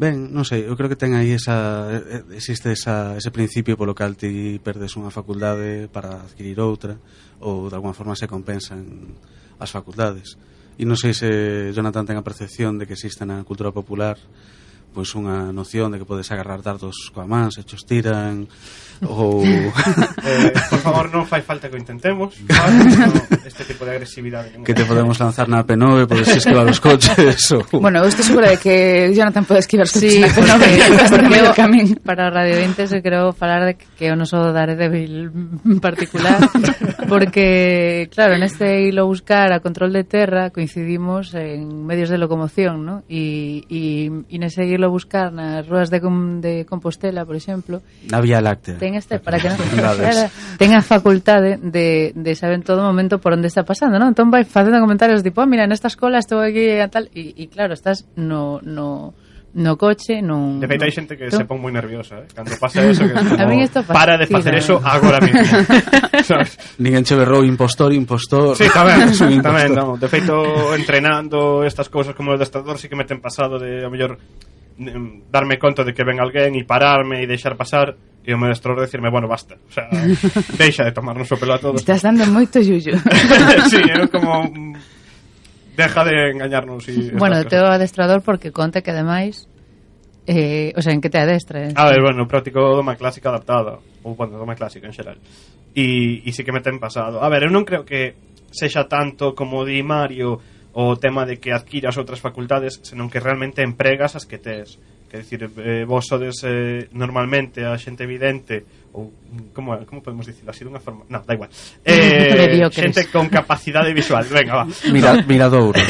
Ben, 0.00 0.32
non 0.32 0.48
sei, 0.48 0.64
eu 0.64 0.72
creo 0.80 0.88
que 0.88 0.96
ten 0.96 1.12
aí 1.12 1.36
esa 1.36 1.92
existe 2.32 2.72
esa, 2.72 3.20
ese 3.20 3.28
principio 3.28 3.76
polo 3.76 3.92
cal 3.92 4.16
ti 4.16 4.56
perdes 4.56 4.96
unha 4.96 5.12
facultade 5.12 5.92
para 5.92 6.24
adquirir 6.24 6.56
outra 6.56 6.96
ou 7.36 7.68
de 7.68 7.76
alguma 7.76 7.92
forma 7.92 8.16
se 8.16 8.24
compensan 8.24 9.12
as 9.60 9.68
facultades. 9.68 10.40
E 10.80 10.88
non 10.88 10.96
sei 10.96 11.12
se 11.12 11.28
Jonathan 11.76 12.08
ten 12.08 12.16
a 12.16 12.24
percepción 12.24 12.80
de 12.80 12.88
que 12.88 12.96
existe 12.96 13.28
na 13.28 13.44
cultura 13.44 13.76
popular 13.76 14.16
pois 14.90 15.14
unha 15.14 15.54
noción 15.54 15.94
de 15.94 16.02
que 16.02 16.08
podes 16.08 16.28
agarrar 16.34 16.60
dardos 16.60 17.10
coa 17.14 17.26
man 17.26 17.54
se 17.54 17.62
chos 17.62 17.86
tiran 17.86 18.50
ou 19.06 19.40
eh, 19.40 20.52
por 20.68 20.80
favor 20.84 21.06
non 21.08 21.24
fai 21.24 21.40
falta 21.40 21.72
que 21.72 21.76
o 21.76 21.80
intentemos 21.80 22.36
no, 22.44 23.16
este 23.46 23.64
tipo 23.64 23.88
de 23.88 23.96
agresividade. 23.96 24.52
Que 24.60 24.74
te 24.74 24.84
podemos 24.84 25.16
lanzar 25.16 25.48
na 25.48 25.64
P9 25.64 26.04
podes 26.04 26.28
esquivar 26.28 26.68
os 26.68 26.80
coches 26.80 27.40
ou... 27.56 27.64
bueno, 27.84 28.04
eu 28.04 28.12
estou 28.12 28.24
segura 28.26 28.52
de 28.52 28.58
que 28.60 29.08
Jonathan 29.16 29.48
pode 29.48 29.64
esquivar 29.64 29.88
os 29.88 29.92
coches. 29.96 30.12
sí, 30.12 30.20
na 30.20 30.28
P9 30.28 30.60
porque, 30.60 31.08
porque 31.08 31.38
eu, 31.40 31.96
para 32.04 32.28
Radio 32.28 32.60
20 32.60 32.86
se 32.86 33.00
creo 33.00 33.32
falar 33.32 33.64
de 33.64 33.80
que 33.80 34.12
o 34.12 34.16
noso 34.16 34.52
Daredevil 34.52 35.32
particular. 35.80 36.44
Porque, 37.08 38.08
claro, 38.12 38.36
neste 38.38 38.82
hilo 38.82 39.06
buscar 39.06 39.52
a 39.52 39.60
control 39.60 39.92
de 39.92 40.04
terra 40.04 40.50
coincidimos 40.50 41.34
en 41.34 41.86
medios 41.86 42.08
de 42.08 42.18
locomoción, 42.18 42.84
¿no? 42.84 43.02
E, 43.08 43.64
e, 43.70 44.10
e 44.28 44.36
nese 44.38 44.66
hilo 44.66 44.90
buscar 44.90 45.32
nas 45.32 45.64
ruas 45.66 45.88
de, 45.88 46.00
com, 46.00 46.40
de 46.40 46.66
Compostela, 46.66 47.24
por 47.24 47.36
exemplo... 47.36 47.80
Na 48.08 48.20
Vía 48.20 48.40
Láctea. 48.40 48.76
Ten 48.76 48.94
este, 48.94 49.18
para 49.18 49.40
que 49.40 49.48
non... 49.48 49.58
ten 50.60 50.70
a 50.76 50.82
facultade 50.82 51.56
de, 51.60 52.12
de 52.16 52.32
saber 52.36 52.60
en 52.60 52.64
todo 52.66 52.84
momento 52.84 53.20
por 53.20 53.32
onde 53.32 53.48
está 53.48 53.64
pasando, 53.64 53.98
¿no? 53.98 54.08
Entón 54.08 54.28
vai 54.28 54.44
facendo 54.44 54.80
comentarios 54.80 55.24
tipo, 55.24 55.40
ah, 55.40 55.48
mira, 55.48 55.66
nesta 55.66 55.88
escola 55.88 56.20
estou 56.20 56.40
aquí 56.40 56.76
e 56.76 56.88
tal... 56.90 57.08
E, 57.14 57.34
e 57.36 57.44
claro, 57.48 57.72
estás 57.74 58.04
no... 58.16 58.60
no 58.62 59.14
no 59.52 59.76
coche, 59.76 60.22
non... 60.22 60.62
De 60.62 60.70
feito, 60.70 60.86
hai 60.86 60.94
xente 60.94 61.18
que 61.18 61.26
no. 61.26 61.34
se 61.34 61.42
pon 61.42 61.58
moi 61.58 61.74
nerviosa, 61.74 62.22
eh? 62.22 62.30
Cando 62.30 62.54
pasa 62.54 62.86
eso, 62.86 63.02
que 63.02 63.10
es 63.18 63.18
como, 63.18 63.34
a 63.34 63.82
para 63.82 64.14
de 64.14 64.30
facer 64.30 64.54
sí, 64.54 64.70
eso 64.70 64.78
agora 64.78 65.18
mismo. 65.18 65.42
¿Sabes? 66.22 66.54
Ninguén 66.78 67.02
che 67.02 67.18
berrou 67.18 67.42
impostor, 67.42 67.90
impostor... 67.90 68.54
Sí, 68.54 68.70
tamén, 68.70 69.10
tamén, 69.42 69.74
no. 69.74 69.98
De 69.98 70.06
feito, 70.06 70.70
entrenando 70.78 71.66
estas 71.66 71.90
cousas 71.90 72.14
como 72.14 72.30
o 72.30 72.38
destador, 72.38 72.78
sí 72.78 72.86
que 72.86 72.94
me 72.94 73.02
ten 73.02 73.18
pasado 73.18 73.58
de, 73.58 73.82
a 73.82 73.90
mellor, 73.90 74.22
mm, 74.78 75.26
darme 75.26 75.58
conta 75.58 75.82
de 75.82 75.90
que 75.90 76.06
ven 76.06 76.22
alguén 76.22 76.54
e 76.54 76.62
pararme 76.62 77.18
e 77.18 77.26
deixar 77.26 77.58
pasar 77.58 77.98
e 78.22 78.30
o 78.30 78.38
meu 78.38 78.54
instructor 78.54 78.86
decirme, 78.86 79.10
bueno, 79.10 79.26
basta, 79.26 79.58
o 79.58 79.72
sea, 79.72 79.88
deixa 80.54 80.84
de 80.84 80.92
tomarnos 80.92 81.26
o 81.32 81.36
pelo 81.40 81.56
a 81.56 81.58
todos. 81.58 81.82
Estás 81.82 82.06
dando 82.06 82.22
moito 82.30 82.62
yuyu. 82.62 82.94
sí, 83.66 83.80
é 83.82 84.06
como 84.06 84.46
deja 85.80 86.04
de 86.04 86.30
engañarnos. 86.30 86.88
Y 86.88 87.10
bueno, 87.10 87.42
teo 87.44 87.66
adestrador 87.66 88.22
porque 88.22 88.52
conte 88.52 88.82
que 88.82 88.92
ademais 88.92 89.48
Eh, 90.26 90.72
o 90.76 90.82
sea, 90.82 90.92
en 90.92 91.00
que 91.00 91.10
te 91.10 91.18
adestres? 91.18 91.72
A 91.76 91.86
ver, 91.86 92.02
bueno, 92.02 92.28
practico 92.28 92.60
doma 92.60 92.94
clásica 92.94 93.30
adaptada 93.30 93.80
Ou, 94.04 94.14
bueno, 94.14 94.36
doma 94.38 94.54
clásica 94.54 94.86
en 94.86 94.92
xeral 94.92 95.18
E, 95.74 96.20
e 96.22 96.30
sí 96.30 96.44
que 96.44 96.52
me 96.52 96.60
ten 96.60 96.78
pasado 96.78 97.24
A 97.24 97.28
ver, 97.32 97.48
eu 97.48 97.50
non 97.50 97.64
creo 97.64 97.88
que 97.88 98.14
sexa 98.52 98.84
tanto 98.84 99.32
como 99.32 99.64
di 99.64 99.80
Mario 99.80 100.38
O 100.76 100.94
tema 101.00 101.24
de 101.24 101.40
que 101.40 101.50
adquiras 101.50 101.96
outras 101.96 102.20
facultades 102.20 102.78
Senón 102.84 103.08
que 103.08 103.18
realmente 103.18 103.64
empregas 103.64 104.14
as 104.14 104.28
que 104.28 104.36
tes 104.36 104.76
Que 105.08 105.24
decir, 105.24 105.48
eh, 105.56 105.82
vos 105.88 106.06
sodes 106.06 106.44
eh, 106.44 106.86
normalmente 106.94 107.64
a 107.64 107.74
xente 107.80 108.04
evidente 108.04 108.79
ou 108.92 109.12
mm, 109.12 109.54
como, 109.54 109.78
como 109.86 110.02
podemos 110.02 110.26
dicirlo 110.26 110.50
así 110.50 110.66
dunha 110.66 110.82
forma, 110.82 111.06
no, 111.08 111.22
da 111.22 111.34
igual. 111.34 111.50
Eh, 111.84 112.66
xente 112.70 113.06
con 113.10 113.28
capacidade 113.28 113.94
visual, 113.94 114.24
venga, 114.26 114.62
va. 114.62 114.66
Mira, 114.90 115.22
miradouros. 115.22 115.82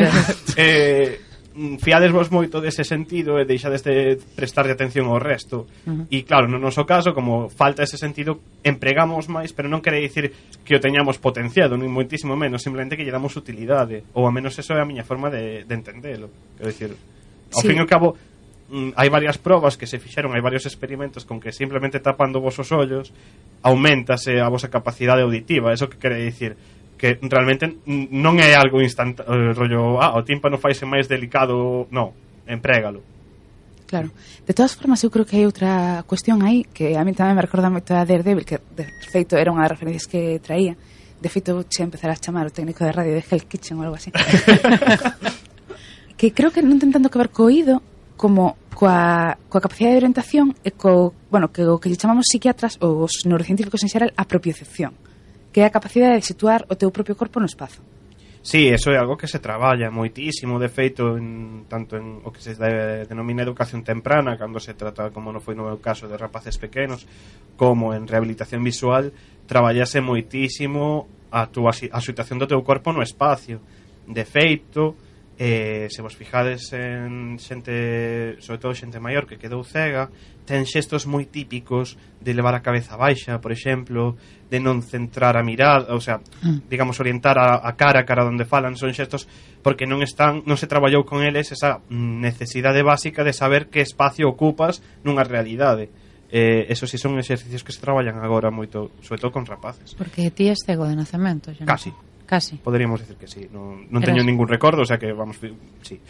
eh, 0.56 1.20
mm, 1.56 1.80
fiades 1.80 2.12
vos 2.12 2.28
moito 2.28 2.60
dese 2.60 2.84
sentido 2.84 3.40
e 3.40 3.48
deixades 3.48 3.80
de 3.80 4.20
prestarlle 4.36 4.76
atención 4.76 5.08
ao 5.08 5.16
resto. 5.16 5.64
Uh 5.88 6.04
-huh. 6.04 6.12
E 6.12 6.24
claro, 6.28 6.44
no 6.44 6.60
noso 6.60 6.84
caso, 6.84 7.16
como 7.16 7.48
falta 7.48 7.80
ese 7.80 7.96
sentido, 7.96 8.40
empregamos 8.60 9.32
máis, 9.32 9.56
pero 9.56 9.72
non 9.72 9.80
quere 9.80 10.04
dicir 10.04 10.32
que 10.60 10.76
o 10.76 10.82
teñamos 10.82 11.16
potenciado, 11.16 11.80
nin 11.80 11.88
moitísimo 11.88 12.36
menos, 12.36 12.60
simplemente 12.60 13.00
que 13.00 13.04
lle 13.08 13.14
damos 13.14 13.32
utilidade, 13.40 14.04
ou 14.12 14.28
a 14.28 14.32
menos 14.32 14.52
eso 14.60 14.76
é 14.76 14.80
a 14.84 14.88
miña 14.88 15.04
forma 15.06 15.32
de, 15.32 15.64
de 15.64 15.74
entendelo. 15.74 16.28
Quero 16.60 16.68
dicir, 16.68 16.90
ao 16.92 17.60
sí. 17.64 17.72
fin 17.72 17.80
e 17.80 17.82
ao 17.82 17.88
cabo, 17.88 18.12
mm, 18.74 18.98
hai 18.98 19.06
varias 19.06 19.38
probas 19.38 19.78
que 19.78 19.86
se 19.86 20.02
fixeron, 20.02 20.34
hai 20.34 20.42
varios 20.42 20.66
experimentos 20.66 21.22
con 21.22 21.38
que 21.38 21.54
simplemente 21.54 22.02
tapando 22.02 22.42
vos 22.42 22.58
os 22.58 22.74
ollos 22.74 23.14
aumentase 23.62 24.42
a 24.42 24.50
vosa 24.50 24.66
capacidade 24.66 25.22
auditiva. 25.22 25.70
Eso 25.70 25.86
que 25.86 26.02
quere 26.02 26.18
dicir 26.18 26.58
que 26.98 27.18
realmente 27.22 27.78
non 27.86 28.42
é 28.42 28.58
algo 28.58 28.82
instantáneo, 28.82 29.30
eh, 29.30 29.52
rollo, 29.54 30.02
ah, 30.02 30.18
o 30.18 30.26
tímpano 30.26 30.58
faise 30.58 30.82
máis 30.82 31.06
delicado, 31.06 31.86
non, 31.94 32.10
emprégalo. 32.50 33.02
Claro. 33.86 34.10
De 34.46 34.52
todas 34.54 34.74
formas, 34.74 34.98
eu 35.04 35.10
creo 35.12 35.22
que 35.22 35.38
hai 35.38 35.46
outra 35.46 36.02
cuestión 36.08 36.42
aí 36.42 36.66
que 36.66 36.98
a 36.98 37.04
mí 37.06 37.14
tamén 37.14 37.38
me 37.38 37.44
recorda 37.44 37.70
moito 37.70 37.94
a 37.94 38.02
Daredevil, 38.02 38.42
que 38.42 38.58
de 38.74 38.90
feito 39.06 39.38
era 39.38 39.54
unha 39.54 39.62
das 39.62 39.78
referencias 39.78 40.10
que 40.10 40.42
traía. 40.42 40.74
De 41.22 41.30
feito, 41.30 41.62
che 41.70 41.86
empezar 41.86 42.10
a 42.10 42.18
chamar 42.18 42.50
o 42.50 42.54
técnico 42.54 42.82
de 42.82 42.92
radio 42.92 43.14
de 43.14 43.22
Hell 43.22 43.46
Kitchen 43.46 43.78
ou 43.78 43.86
algo 43.86 43.96
así. 43.96 44.10
que 46.18 46.32
creo 46.32 46.50
que 46.50 46.64
non 46.64 46.80
ten 46.80 46.90
tanto 46.90 47.12
que 47.12 47.20
ver 47.20 47.30
co 47.30 47.46
oído, 47.46 47.84
como 48.16 48.56
coa, 48.74 49.38
coa 49.48 49.64
capacidade 49.64 49.94
de 49.94 50.02
orientación 50.06 50.54
e 50.62 50.70
co, 50.74 51.14
bueno, 51.30 51.50
que 51.50 51.62
o 51.66 51.78
que 51.78 51.88
lle 51.90 51.98
chamamos 51.98 52.30
psiquiatras 52.30 52.78
ou 52.82 53.06
os 53.06 53.26
neurocientíficos 53.26 53.82
en 53.82 53.90
xeral 53.90 54.10
a 54.14 54.24
propiocepción, 54.26 54.94
que 55.54 55.62
é 55.62 55.66
a 55.66 55.74
capacidade 55.74 56.18
de 56.18 56.26
situar 56.26 56.66
o 56.70 56.74
teu 56.78 56.90
propio 56.90 57.18
corpo 57.18 57.38
no 57.38 57.46
espazo. 57.46 57.82
Sí, 58.44 58.68
eso 58.68 58.92
é 58.92 59.00
algo 59.00 59.16
que 59.16 59.26
se 59.26 59.40
traballa 59.40 59.88
moitísimo, 59.88 60.60
de 60.60 60.68
feito, 60.68 61.16
en, 61.16 61.64
tanto 61.64 61.96
en 61.96 62.20
o 62.20 62.28
que 62.28 62.44
se 62.44 62.52
de, 62.52 63.08
denomina 63.08 63.40
educación 63.40 63.80
temprana, 63.80 64.36
cando 64.36 64.60
se 64.60 64.76
trata, 64.76 65.08
como 65.08 65.32
non 65.32 65.40
foi 65.40 65.56
no 65.56 65.64
meu 65.64 65.80
caso, 65.80 66.04
de 66.12 66.20
rapaces 66.20 66.60
pequenos, 66.60 67.08
como 67.56 67.96
en 67.96 68.04
rehabilitación 68.04 68.60
visual, 68.60 69.16
traballase 69.48 70.04
moitísimo 70.04 71.08
a, 71.32 71.48
túa, 71.48 71.72
a 71.72 72.00
situación 72.04 72.36
do 72.36 72.44
teu 72.44 72.60
corpo 72.60 72.92
no 72.92 73.00
espacio. 73.00 73.64
De 74.04 74.28
feito, 74.28 74.92
eh, 75.38 75.88
se 75.90 76.02
vos 76.02 76.14
fijades 76.14 76.72
en 76.72 77.38
xente, 77.42 78.36
sobre 78.38 78.60
todo 78.62 78.74
xente 78.74 79.02
maior 79.02 79.26
que 79.26 79.38
quedou 79.38 79.66
cega, 79.66 80.10
ten 80.46 80.62
xestos 80.62 81.10
moi 81.10 81.26
típicos 81.26 81.98
de 82.22 82.36
levar 82.36 82.54
a 82.54 82.62
cabeza 82.62 82.94
baixa, 82.94 83.42
por 83.42 83.50
exemplo, 83.50 84.14
de 84.46 84.62
non 84.62 84.84
centrar 84.84 85.34
a 85.34 85.42
mirada, 85.42 85.90
o 85.90 85.98
sea, 85.98 86.22
mm. 86.22 86.70
digamos 86.70 87.02
orientar 87.02 87.34
a, 87.40 87.58
a 87.58 87.72
cara, 87.74 88.04
a 88.04 88.06
cara 88.06 88.22
onde 88.22 88.46
falan, 88.46 88.78
son 88.78 88.94
xestos 88.94 89.26
porque 89.64 89.90
non 89.90 90.06
están, 90.06 90.46
non 90.46 90.54
se 90.54 90.70
traballou 90.70 91.02
con 91.02 91.26
eles 91.26 91.50
esa 91.50 91.82
necesidade 91.90 92.86
básica 92.86 93.26
de 93.26 93.34
saber 93.34 93.66
que 93.72 93.82
espacio 93.82 94.30
ocupas 94.30 94.84
nunha 95.02 95.26
realidade. 95.26 95.90
Eh, 96.30 96.66
eso 96.70 96.86
si 96.86 96.98
sí 96.98 97.02
son 97.02 97.18
exercicios 97.18 97.62
que 97.62 97.74
se 97.74 97.82
traballan 97.82 98.18
agora 98.22 98.54
moito, 98.54 98.94
sobre 99.02 99.18
todo 99.18 99.34
con 99.34 99.46
rapaces. 99.46 99.98
Porque 99.98 100.30
ti 100.30 100.50
és 100.50 100.62
cego 100.62 100.86
de 100.86 100.94
nacemento, 100.94 101.50
xa. 101.50 101.66
Casi. 101.66 101.90
No? 101.90 102.13
Casi. 102.26 102.56
Poderíamos 102.56 103.00
decir 103.00 103.16
que 103.16 103.28
sí. 103.28 103.48
Non, 103.52 103.84
non 103.92 104.00
teño 104.00 104.24
ningún 104.24 104.48
recordo, 104.48 104.80
o 104.80 104.88
sea 104.88 104.96
que 104.96 105.12
vamos, 105.12 105.36
sí. 105.84 106.00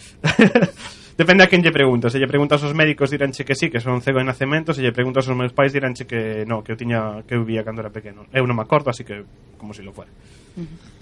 Depende 1.19 1.43
a 1.43 1.51
quen 1.51 1.63
lle 1.63 1.75
pregunto. 1.75 2.11
Se 2.11 2.19
lle 2.19 2.31
preguntas 2.31 2.63
aos 2.63 2.75
médicos 2.75 3.11
diránche 3.11 3.47
que 3.47 3.55
sí, 3.55 3.71
que 3.71 3.79
son 3.79 4.03
cego 4.03 4.19
de 4.19 4.27
nacemento, 4.27 4.75
se 4.75 4.83
lle 4.83 4.95
preguntas 4.95 5.27
aos 5.27 5.39
meus 5.39 5.55
pais 5.55 5.75
diránche 5.75 6.07
que 6.07 6.47
no, 6.47 6.63
que 6.63 6.75
eu 6.75 6.79
tiña 6.79 7.23
que 7.27 7.35
eu 7.35 7.43
vivía 7.43 7.67
cando 7.67 7.83
era 7.83 7.91
pequeno. 7.91 8.27
Eu 8.31 8.47
non 8.47 8.55
me 8.55 8.63
acordo, 8.63 8.91
así 8.91 9.03
que 9.03 9.27
como 9.59 9.75
se 9.75 9.83
si 9.83 9.87
lo 9.87 9.95
fuera. 9.95 10.11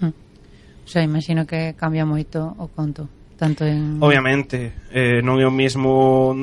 O 0.01 0.89
sea, 0.89 1.01
imagino 1.01 1.45
que 1.45 1.73
cambia 1.77 2.05
moito 2.05 2.41
o 2.57 2.69
conto, 2.73 3.05
tanto 3.37 3.65
en 3.65 4.01
Obviamente, 4.01 4.89
eh, 4.93 5.21
non 5.21 5.37
é 5.41 5.45
o 5.45 5.53
mismo 5.53 6.33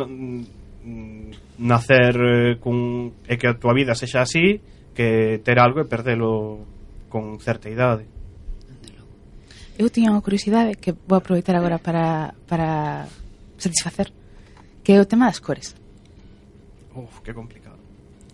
nacer 1.59 2.15
eh, 2.17 2.59
cun 2.59 3.15
e 3.27 3.35
que 3.35 3.51
a 3.51 3.59
tua 3.59 3.75
vida 3.75 3.95
sexa 3.95 4.23
así 4.23 4.63
que 4.95 5.39
ter 5.45 5.59
algo 5.59 5.83
e 5.83 5.87
perdelo 5.87 6.67
con 7.07 7.39
certa 7.39 7.71
idade 7.71 8.20
eu 9.81 9.89
tiña 9.89 10.13
unha 10.13 10.21
curiosidade 10.21 10.77
que 10.77 10.93
vou 10.93 11.17
aproveitar 11.17 11.57
agora 11.57 11.81
para, 11.81 12.37
para 12.45 13.09
satisfacer 13.57 14.13
que 14.85 14.93
é 14.93 15.01
o 15.01 15.09
tema 15.09 15.25
das 15.25 15.41
cores. 15.41 15.73
Uf, 16.93 17.25
que 17.25 17.33
complicado. 17.33 17.81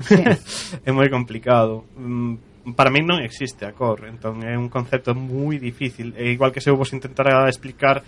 Sí. 0.02 0.18
é 0.86 0.90
moi 0.90 1.06
complicado. 1.06 1.86
Mm, 1.94 2.74
para 2.74 2.90
min 2.90 3.06
non 3.06 3.22
existe 3.22 3.62
a 3.62 3.70
cor 3.70 4.10
entón 4.10 4.42
é 4.42 4.58
un 4.58 4.66
concepto 4.66 5.14
moi 5.14 5.62
difícil. 5.62 6.18
É 6.18 6.26
igual 6.26 6.50
que 6.50 6.58
se 6.58 6.66
eu 6.66 6.74
vos 6.74 6.90
intentara 6.90 7.46
explicar 7.46 8.02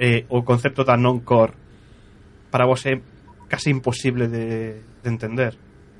eh, 0.00 0.24
o 0.32 0.40
concepto 0.40 0.80
da 0.80 0.96
non 0.96 1.20
cor 1.20 1.52
para 2.48 2.64
vos 2.64 2.80
é 2.88 2.96
casi 3.52 3.68
imposible 3.68 4.32
de, 4.32 4.80
de 5.04 5.08
entender 5.12 5.52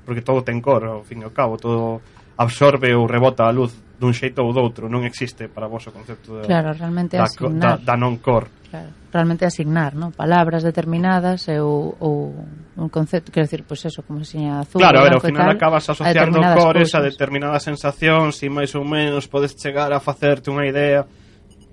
porque 0.09 0.25
todo 0.25 0.41
ten 0.41 0.57
cor 0.57 0.81
ao 0.89 1.05
fin 1.05 1.21
e 1.21 1.27
ao 1.29 1.35
cabo 1.37 1.61
todo 1.61 2.01
absorbe 2.33 2.97
ou 2.97 3.05
rebota 3.05 3.45
a 3.45 3.53
luz 3.53 3.77
dun 3.97 4.13
xeito 4.13 4.45
ou 4.45 4.53
doutro, 4.53 4.85
non 4.85 5.01
existe 5.03 5.49
para 5.49 5.65
vos 5.65 5.81
o 5.89 5.91
concepto 5.91 6.37
de, 6.37 6.45
claro, 6.45 6.69
realmente 6.73 7.17
da, 7.17 7.25
asignar. 7.25 7.81
da, 7.81 7.93
da 7.93 7.95
non 7.97 8.21
cor. 8.21 8.45
Claro, 8.69 8.93
realmente 9.09 9.43
asignar, 9.43 9.97
non? 9.97 10.13
Palabras 10.13 10.61
determinadas 10.61 11.49
e 11.49 11.57
ou, 11.57 11.97
ou 11.97 12.37
un 12.77 12.89
concepto, 12.93 13.33
quero 13.33 13.49
decir, 13.49 13.65
pois 13.65 13.81
pues 13.81 13.89
eso, 13.89 14.05
como 14.05 14.21
se 14.21 14.37
azul, 14.45 14.77
Claro, 14.77 15.01
a 15.01 15.03
ver, 15.03 15.17
ao 15.17 15.23
final 15.25 15.49
tal, 15.49 15.57
acabas 15.57 15.89
asociando 15.89 16.37
a 16.37 16.53
cores 16.53 16.93
cousas. 16.93 17.01
a 17.01 17.01
determinadas 17.01 17.65
sensacións, 17.65 18.37
si 18.37 18.53
máis 18.53 18.77
ou 18.77 18.85
menos 18.85 19.25
podes 19.25 19.57
chegar 19.57 19.89
a 19.89 19.97
facerte 19.97 20.53
unha 20.53 20.69
idea, 20.69 21.01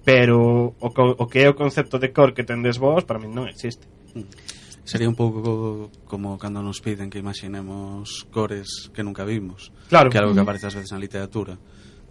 pero 0.01 0.73
o, 0.81 0.89
o 0.89 1.25
que 1.29 1.45
é 1.45 1.49
o 1.49 1.57
concepto 1.57 2.01
de 2.01 2.09
cor 2.09 2.33
que 2.33 2.45
tendes 2.45 2.81
vos, 2.81 3.05
para 3.05 3.21
min 3.21 3.37
non 3.37 3.45
existe. 3.53 3.85
Hmm. 4.17 4.25
Sería 4.85 5.09
un 5.09 5.17
pouco 5.17 5.89
como 6.05 6.37
cando 6.37 6.61
nos 6.61 6.81
piden 6.85 7.09
que 7.09 7.19
imaginemos 7.19 8.29
cores 8.29 8.93
que 8.93 9.01
nunca 9.01 9.25
vimos, 9.25 9.73
claro. 9.89 10.13
que 10.13 10.17
é 10.17 10.21
algo 10.21 10.37
que 10.37 10.45
aparece 10.45 10.69
ás 10.69 10.77
veces 10.77 10.93
na 10.93 11.01
literatura 11.01 11.57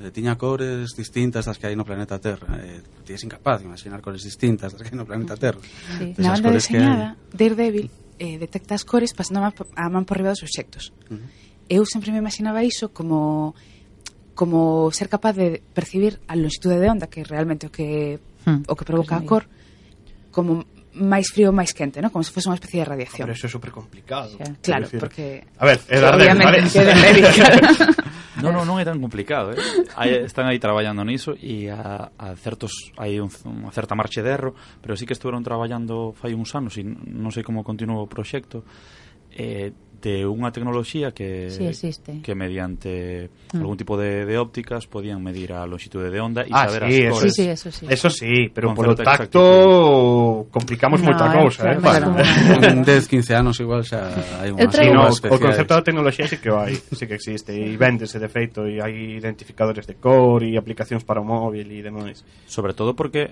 eh, 0.03 0.11
tiña 0.11 0.35
cores 0.37 0.91
distintas 0.95 1.47
das 1.47 1.57
que 1.57 1.67
hai 1.67 1.75
no 1.75 1.87
planeta 1.87 2.19
Terra. 2.19 2.59
Eh, 2.59 2.83
ti 3.07 3.15
és 3.15 3.23
incapaz 3.23 3.63
de 3.63 3.71
imaginar 3.71 4.03
cores 4.03 4.27
distintas 4.27 4.75
das 4.75 4.83
que 4.83 4.91
hai 4.91 4.97
no 4.99 5.07
planeta 5.07 5.39
Terra. 5.39 5.63
Sí. 5.63 6.11
Entonces, 6.11 6.25
Na 6.25 6.35
banda 6.35 6.51
deseñada, 6.51 7.07
hai... 7.15 7.31
Daredevil 7.31 7.87
eh, 8.19 8.37
detecta 8.37 8.75
as 8.75 8.83
cores 8.83 9.15
pasando 9.15 9.39
a 9.39 9.49
man, 9.49 9.53
a 9.75 9.85
man 9.89 10.03
por 10.03 10.19
riba 10.19 10.35
dos 10.35 10.43
obxectos. 10.43 10.91
Uh 11.09 11.17
-huh. 11.17 11.27
Eu 11.69 11.83
sempre 11.87 12.11
me 12.11 12.19
imaginaba 12.19 12.61
iso 12.63 12.91
como 12.91 13.55
como 14.35 14.91
ser 14.91 15.09
capaz 15.09 15.37
de 15.37 15.61
percibir 15.73 16.19
a 16.27 16.35
longitude 16.35 16.81
de 16.81 16.89
onda 16.89 17.07
que 17.07 17.23
realmente 17.23 17.67
o 17.67 17.71
que 17.71 18.19
hmm. 18.45 18.65
o 18.67 18.73
que 18.75 18.85
provoca 18.85 19.15
a 19.15 19.21
cor 19.21 19.45
como 20.33 20.65
máis 20.93 21.33
frío 21.33 21.49
máis 21.49 21.73
quente, 21.73 22.01
¿no? 22.01 22.13
Como 22.13 22.21
se 22.21 22.31
fose 22.33 22.49
unha 22.49 22.57
especie 22.57 22.81
de 22.81 22.87
radiación. 22.87 23.25
Pero 23.25 23.33
eso 23.33 23.45
é 23.45 23.49
es 23.49 23.53
super 23.53 23.71
complicado. 23.73 24.37
Sí. 24.37 24.45
Claro, 24.61 24.85
decir. 24.85 24.99
porque 25.01 25.43
A 25.57 25.65
ver, 25.65 25.79
é 25.89 25.97
dar 25.97 26.13
vale? 26.17 26.61
non, 28.41 28.53
non, 28.53 28.65
non 28.65 28.77
é 28.77 28.85
tan 28.85 28.97
complicado, 29.01 29.53
eh? 29.53 29.61
Aí, 29.97 30.25
están 30.25 30.45
aí 30.49 30.57
traballando 30.57 31.01
niso 31.05 31.33
e 31.37 31.69
a, 31.69 32.13
a 32.13 32.33
certos 32.37 32.93
hai 32.97 33.17
un, 33.17 33.29
unha 33.29 33.71
certa 33.73 33.97
marcha 33.97 34.21
de 34.21 34.29
erro, 34.29 34.51
pero 34.81 34.93
sí 34.97 35.05
que 35.05 35.13
estuveron 35.17 35.41
traballando 35.41 36.13
fai 36.13 36.33
uns 36.37 36.53
anos 36.53 36.77
e 36.77 36.83
non 36.85 37.33
sei 37.33 37.41
como 37.41 37.65
continuou 37.65 38.05
o 38.05 38.09
proxecto. 38.09 38.65
Eh, 39.33 39.73
de 40.03 40.27
unha 40.27 40.51
tecnoloxía 40.51 41.15
que 41.15 41.47
sí, 41.47 41.63
existe. 41.63 42.19
que 42.19 42.35
mediante 42.35 43.31
mm. 43.55 43.63
algún 43.63 43.79
tipo 43.79 43.95
de, 43.95 44.27
de 44.27 44.35
ópticas 44.35 44.83
podían 44.83 45.23
medir 45.23 45.55
a 45.55 45.63
lonxitude 45.63 46.11
de 46.11 46.19
onda 46.19 46.43
e 46.43 46.51
ah, 46.51 46.67
saber 46.67 46.91
sí, 46.91 47.07
as 47.07 47.13
cores. 47.15 47.31
Sí, 47.31 47.31
sí, 47.31 47.45
eso 47.47 47.67
sí. 47.71 47.85
Eso 47.87 48.09
sí, 48.11 48.51
pero 48.51 48.75
polo 48.75 48.91
tacto 48.99 50.51
complicamos 50.51 50.99
no, 50.99 51.07
moita 51.07 51.31
cousa, 51.31 51.71
eh? 51.71 51.79
Claro, 51.79 52.11
bueno. 52.11 52.83
10, 52.83 53.07
15 53.07 53.31
anos 53.31 53.55
igual 53.63 53.87
xa 53.87 54.11
hai 54.43 54.51
unha 54.51 54.67
sí, 54.67 54.91
no, 54.91 55.07
o 55.07 55.37
concepto 55.39 55.71
da 55.71 55.83
tecnoloxía 55.87 56.27
sí 56.27 56.43
que 56.43 56.51
hai, 56.51 56.75
sí 56.75 57.07
que 57.07 57.15
existe 57.15 57.55
e 57.55 57.71
véndese 57.79 58.19
de 58.19 58.27
feito 58.27 58.67
e 58.67 58.83
hai 58.83 59.23
identificadores 59.23 59.87
de 59.87 59.95
cor 59.95 60.43
e 60.43 60.59
aplicacións 60.59 61.07
para 61.07 61.23
o 61.23 61.25
móvil 61.25 61.71
e 61.71 61.79
demais. 61.79 62.27
Sobre 62.43 62.75
todo 62.75 62.91
porque 62.91 63.31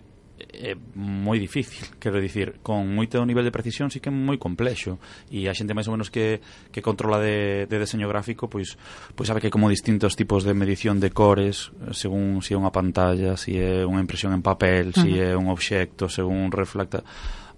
é 0.49 0.73
moi 0.95 1.37
difícil, 1.37 1.87
quero 1.99 2.21
dicir, 2.21 2.61
con 2.61 2.87
moito 2.89 3.21
nivel 3.25 3.45
de 3.45 3.53
precisión 3.53 3.89
sí 3.89 3.99
que 3.99 4.09
é 4.09 4.13
moi 4.13 4.37
complexo 4.37 4.97
e 5.29 5.45
a 5.47 5.53
xente 5.53 5.75
máis 5.75 5.89
ou 5.89 5.95
menos 5.95 6.09
que, 6.09 6.41
que 6.71 6.81
controla 6.81 7.19
de, 7.19 7.65
de 7.65 7.77
deseño 7.77 8.09
gráfico 8.09 8.49
pois, 8.49 8.77
pois 9.13 9.27
sabe 9.27 9.39
que 9.39 9.47
hai 9.49 9.55
como 9.55 9.69
distintos 9.69 10.17
tipos 10.17 10.43
de 10.43 10.53
medición 10.53 10.99
de 10.99 11.11
cores 11.11 11.71
eh, 11.85 11.93
según 11.93 12.41
se 12.41 12.51
si 12.51 12.53
é 12.53 12.57
unha 12.57 12.73
pantalla, 12.73 13.37
se 13.37 13.51
si 13.51 13.51
é 13.59 13.83
unha 13.83 14.01
impresión 14.01 14.33
en 14.33 14.41
papel, 14.43 14.93
se 14.93 15.05
si 15.05 15.11
uh 15.15 15.17
-huh. 15.17 15.31
é 15.33 15.39
un 15.39 15.47
obxecto, 15.49 16.09
según 16.09 16.51
reflecta 16.51 17.03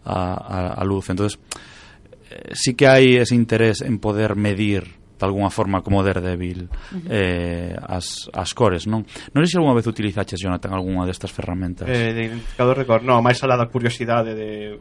a, 0.06 0.34
a, 0.34 0.60
a 0.74 0.84
luz. 0.84 1.10
Entonces, 1.10 1.40
eh, 2.30 2.52
sí 2.54 2.74
que 2.76 2.88
hai 2.88 3.18
ese 3.18 3.36
interés 3.36 3.82
en 3.82 4.00
poder 4.00 4.36
medir 4.36 5.03
de 5.18 5.26
alguna 5.26 5.50
forma 5.50 5.82
como 5.82 6.04
Daredevil 6.04 6.64
uh 6.64 6.98
-huh. 6.98 7.08
eh, 7.10 7.76
as, 7.80 8.30
as 8.34 8.54
cores, 8.54 8.86
non? 8.88 9.06
Non 9.34 9.46
sei 9.46 9.56
se 9.56 9.58
algunha 9.58 9.78
vez 9.78 9.88
utilizaches, 9.88 10.42
Jonathan, 10.42 10.74
algunha 10.74 11.06
destas 11.06 11.32
ferramentas 11.32 11.88
eh, 11.88 12.14
De 12.14 12.34
identificador 12.34 12.78
de 12.82 12.86
cor, 12.86 13.02
non, 13.04 13.22
máis 13.22 13.40
alá 13.46 13.56
da 13.56 13.72
curiosidade 13.72 14.34
de 14.36 14.78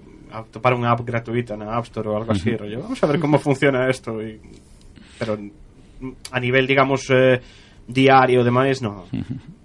topar 0.50 0.72
unha 0.72 0.90
app 0.90 1.04
gratuita 1.04 1.54
na 1.54 1.76
App 1.76 1.86
Store 1.92 2.08
ou 2.08 2.16
algo 2.16 2.32
así, 2.32 2.50
uh 2.50 2.56
-huh. 2.56 2.60
rollo 2.64 2.78
Vamos 2.82 3.00
a 3.02 3.06
ver 3.06 3.18
como 3.20 3.38
funciona 3.38 3.88
isto 3.88 4.20
e... 4.20 4.40
Pero 5.20 5.38
a 6.32 6.38
nivel, 6.40 6.66
digamos, 6.66 7.06
eh, 7.12 7.38
diario 7.86 8.40
e 8.40 8.44
demais, 8.44 8.80
non 8.80 9.06
uh 9.06 9.20
-huh 9.20 9.61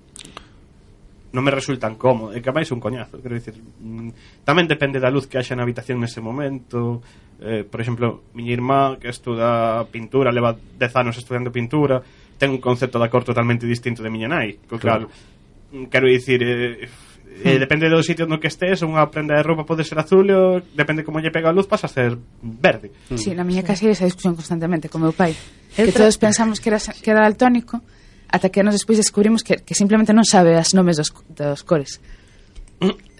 non 1.38 1.46
me 1.46 1.54
resultan 1.54 1.94
cómodo 2.02 2.34
e 2.34 2.42
que 2.42 2.50
máis 2.50 2.74
un 2.74 2.82
coñazo 2.82 3.22
quero 3.22 3.38
dicir 3.38 3.54
mm, 3.54 4.42
tamén 4.42 4.66
depende 4.66 4.98
da 4.98 5.14
luz 5.14 5.30
que 5.30 5.38
haxa 5.38 5.54
na 5.54 5.62
habitación 5.62 6.02
nese 6.02 6.18
momento. 6.18 7.06
Eh, 7.38 7.62
por 7.62 7.78
exemplo 7.78 8.26
miña 8.34 8.58
irmá 8.58 8.98
que 8.98 9.14
estuda 9.14 9.86
pintura 9.94 10.34
leva 10.34 10.58
10 10.58 10.82
anos 10.98 11.22
estudiando 11.22 11.54
pintura 11.54 12.02
ten 12.42 12.50
un 12.50 12.58
concepto 12.58 12.98
da 12.98 13.06
cor 13.14 13.22
totalmente 13.22 13.70
distinto 13.70 14.02
de 14.02 14.10
miña 14.10 14.26
nai. 14.26 14.58
Co 14.66 14.82
claro. 14.82 15.06
claro 15.06 15.78
mm, 15.78 15.86
quero 15.94 16.10
dicir 16.10 16.42
eh, 16.42 16.90
eh, 17.46 17.54
hmm. 17.54 17.60
depende 17.62 17.86
do 17.86 18.02
sitio 18.02 18.26
no 18.26 18.42
que 18.42 18.50
estés, 18.50 18.82
unha 18.82 19.06
prenda 19.14 19.38
de 19.38 19.46
roupa 19.46 19.62
pode 19.62 19.86
ser 19.86 20.02
azul, 20.02 20.26
e 20.26 20.66
depende 20.74 21.06
como 21.06 21.22
lle 21.22 21.30
pega 21.30 21.54
a 21.54 21.56
luz, 21.56 21.70
pasa 21.70 21.86
a 21.86 21.94
ser 21.94 22.18
verde. 22.42 22.90
Hmm. 23.14 23.22
Sí, 23.22 23.38
na 23.38 23.46
miña 23.46 23.62
casa 23.62 23.86
hai 23.86 23.94
esa 23.94 24.10
discusión 24.10 24.34
constantemente 24.34 24.90
con 24.90 25.06
meu 25.06 25.14
pai, 25.14 25.38
que 25.78 25.94
todos 25.94 26.18
pensamos 26.18 26.58
que 26.58 26.74
era, 26.74 26.82
que 26.82 27.10
era 27.14 27.22
daltónico, 27.22 27.86
ata 28.32 28.50
que 28.50 28.64
nos 28.64 28.76
despois 28.76 28.98
descubrimos 29.00 29.44
que, 29.44 29.64
que 29.64 29.76
simplemente 29.76 30.12
non 30.12 30.28
sabe 30.28 30.56
as 30.56 30.76
nomes 30.76 31.00
dos, 31.00 31.10
dos 31.32 31.64
cores. 31.64 32.00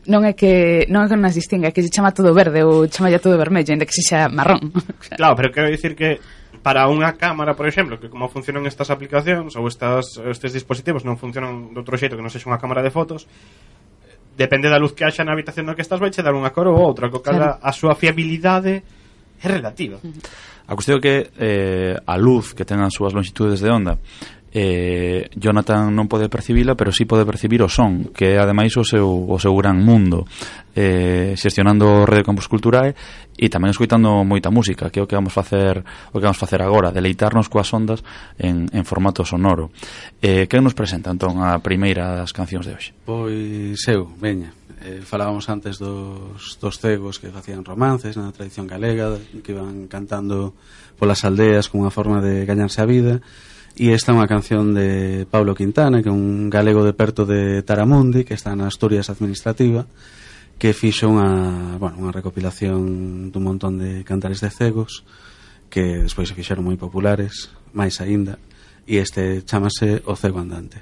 Non 0.08 0.24
é 0.24 0.32
que 0.32 0.88
non 0.88 1.04
é 1.04 1.08
que 1.12 1.20
nas 1.20 1.36
distinga, 1.36 1.68
é 1.68 1.76
que 1.76 1.84
se 1.84 1.92
chama 1.92 2.16
todo 2.16 2.32
verde 2.32 2.64
ou 2.64 2.88
chama 2.88 3.12
ya 3.12 3.20
todo 3.20 3.36
vermello, 3.36 3.76
ainda 3.76 3.84
que 3.84 3.96
se 3.96 4.04
xa 4.04 4.32
marrón. 4.32 4.72
claro, 5.20 5.36
pero 5.36 5.52
quero 5.52 5.68
dicir 5.68 6.00
que 6.00 6.20
para 6.64 6.88
unha 6.88 7.16
cámara, 7.20 7.56
por 7.56 7.68
exemplo, 7.68 8.00
que 8.00 8.08
como 8.08 8.32
funcionan 8.32 8.64
estas 8.68 8.88
aplicacións 8.88 9.56
ou 9.60 9.68
estas, 9.68 10.20
estes 10.24 10.52
dispositivos 10.56 11.04
non 11.04 11.20
funcionan 11.20 11.76
de 11.76 11.80
outro 11.80 12.00
xeito 12.00 12.16
que 12.16 12.24
non 12.24 12.32
sexa 12.32 12.48
unha 12.48 12.60
cámara 12.60 12.84
de 12.84 12.92
fotos, 12.92 13.28
depende 14.38 14.72
da 14.72 14.80
luz 14.80 14.96
que 14.96 15.04
haxa 15.04 15.26
na 15.28 15.36
habitación 15.36 15.68
na 15.68 15.76
que 15.76 15.84
estás 15.84 16.00
vai 16.00 16.14
che 16.14 16.24
dar 16.24 16.36
unha 16.36 16.56
cor 16.56 16.72
ou 16.72 16.78
outra, 16.78 17.12
co 17.12 17.20
cal 17.20 17.36
claro. 17.36 17.60
a 17.60 17.72
súa 17.76 17.98
fiabilidade 17.98 18.86
é 19.44 19.48
relativa. 19.48 20.00
A 20.68 20.74
cuestión 20.76 21.00
é 21.00 21.02
que 21.02 21.16
eh, 21.40 21.96
a 21.96 22.16
luz 22.16 22.54
que 22.54 22.64
ten 22.64 22.80
as 22.80 22.94
súas 22.94 23.12
longitudes 23.12 23.60
de 23.60 23.70
onda 23.72 23.98
eh, 24.54 25.30
Jonathan 25.36 25.92
non 25.92 26.08
pode 26.08 26.32
percibila, 26.32 26.76
pero 26.80 26.96
sí 26.96 27.04
pode 27.04 27.28
percibir 27.28 27.60
o 27.64 27.70
son, 27.70 28.10
que 28.16 28.36
é 28.36 28.40
ademais 28.40 28.72
o 28.80 28.84
seu, 28.88 29.08
o 29.08 29.38
seu 29.38 29.54
gran 29.56 29.80
mundo, 29.84 30.24
eh, 30.78 31.36
xestionando 31.36 32.06
rede 32.06 32.24
Campus 32.24 32.48
Culturae 32.48 32.96
e 33.38 33.48
tamén 33.52 33.74
escuitando 33.74 34.24
moita 34.24 34.50
música, 34.50 34.90
que 34.90 34.98
é 35.00 35.04
o 35.04 35.10
que 35.10 35.18
vamos 35.18 35.36
facer, 35.36 35.84
o 35.84 36.18
que 36.18 36.26
vamos 36.26 36.40
facer 36.40 36.64
agora, 36.64 36.96
deleitarnos 36.96 37.52
coas 37.52 37.70
ondas 37.76 38.02
en, 38.40 38.72
en 38.72 38.84
formato 38.88 39.26
sonoro. 39.28 39.70
Eh, 40.22 40.48
que 40.48 40.62
nos 40.64 40.74
presenta, 40.74 41.12
entón, 41.12 41.44
a 41.44 41.60
primeira 41.60 42.16
das 42.16 42.32
cancións 42.32 42.66
de 42.66 42.74
hoxe? 42.74 42.92
Pois 43.04 43.82
eu, 43.90 44.08
veña. 44.18 44.54
Eh, 44.78 45.02
falábamos 45.02 45.50
antes 45.50 45.82
dos, 45.82 46.58
dos 46.62 46.76
cegos 46.78 47.18
que 47.18 47.34
facían 47.34 47.66
romances 47.66 48.14
na 48.16 48.30
tradición 48.30 48.70
galega, 48.70 49.18
que 49.42 49.52
iban 49.52 49.90
cantando 49.90 50.54
polas 50.98 51.26
aldeas 51.26 51.70
como 51.70 51.86
unha 51.86 51.94
forma 51.94 52.22
de 52.22 52.46
gañarse 52.46 52.82
a 52.82 52.90
vida, 52.90 53.22
E 53.78 53.94
esta 53.94 54.10
é 54.10 54.18
unha 54.18 54.26
canción 54.26 54.74
de 54.74 55.30
Pablo 55.30 55.54
Quintana, 55.54 56.02
que 56.02 56.10
é 56.10 56.16
un 56.16 56.50
galego 56.50 56.82
de 56.82 56.98
perto 56.98 57.30
de 57.30 57.62
Taramundi, 57.62 58.26
que 58.26 58.34
está 58.34 58.58
na 58.58 58.66
Asturias 58.66 59.14
Administrativa, 59.14 59.86
que 60.58 60.74
fixo 60.74 61.14
unha, 61.14 61.78
bueno, 61.78 62.02
unha 62.02 62.10
recopilación 62.10 63.30
dun 63.30 63.46
montón 63.46 63.78
de 63.78 64.02
cantares 64.02 64.42
de 64.42 64.50
cegos, 64.50 65.06
que 65.70 66.02
despois 66.10 66.26
se 66.26 66.34
fixeron 66.34 66.66
moi 66.66 66.74
populares, 66.74 67.54
máis 67.70 68.02
aínda, 68.02 68.42
e 68.90 68.98
este 68.98 69.46
chamase 69.46 70.02
O 70.10 70.18
Cego 70.18 70.42
Andante. 70.42 70.82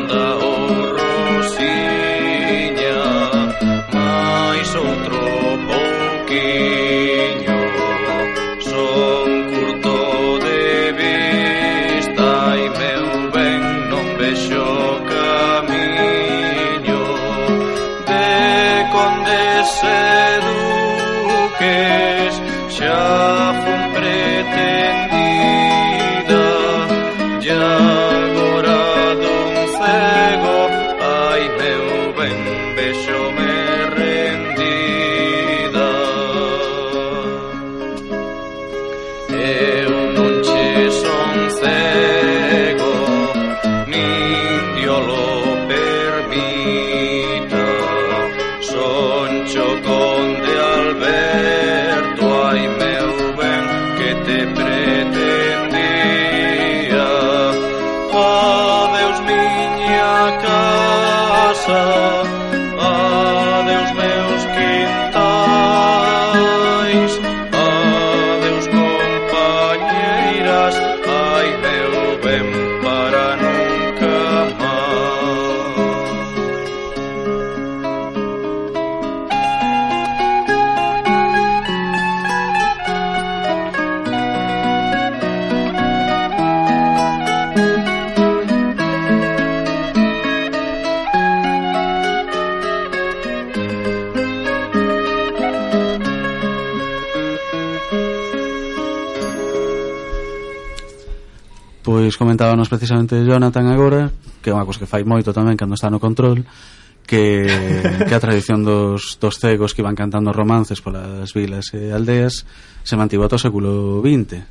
the 0.00 0.31
pois 102.12 102.20
comentábamos 102.20 102.68
precisamente 102.68 103.24
Jonathan 103.24 103.72
agora, 103.72 104.12
que 104.44 104.52
é 104.52 104.52
unha 104.52 104.68
cousa 104.68 104.84
que 104.84 104.84
fai 104.84 105.00
moito 105.00 105.32
tamén 105.32 105.56
cando 105.56 105.72
está 105.72 105.88
no 105.88 105.96
control, 105.96 106.44
que, 107.08 107.48
que 108.04 108.12
a 108.12 108.20
tradición 108.20 108.60
dos, 108.60 109.16
dos 109.16 109.40
cegos 109.40 109.72
que 109.72 109.80
iban 109.80 109.96
cantando 109.96 110.28
romances 110.28 110.84
polas 110.84 111.32
vilas 111.32 111.72
e 111.72 111.88
aldeas 111.88 112.44
se 112.84 113.00
mantivo 113.00 113.24
ata 113.24 113.40
o 113.40 113.44
século 113.48 114.04
XX 114.04 114.44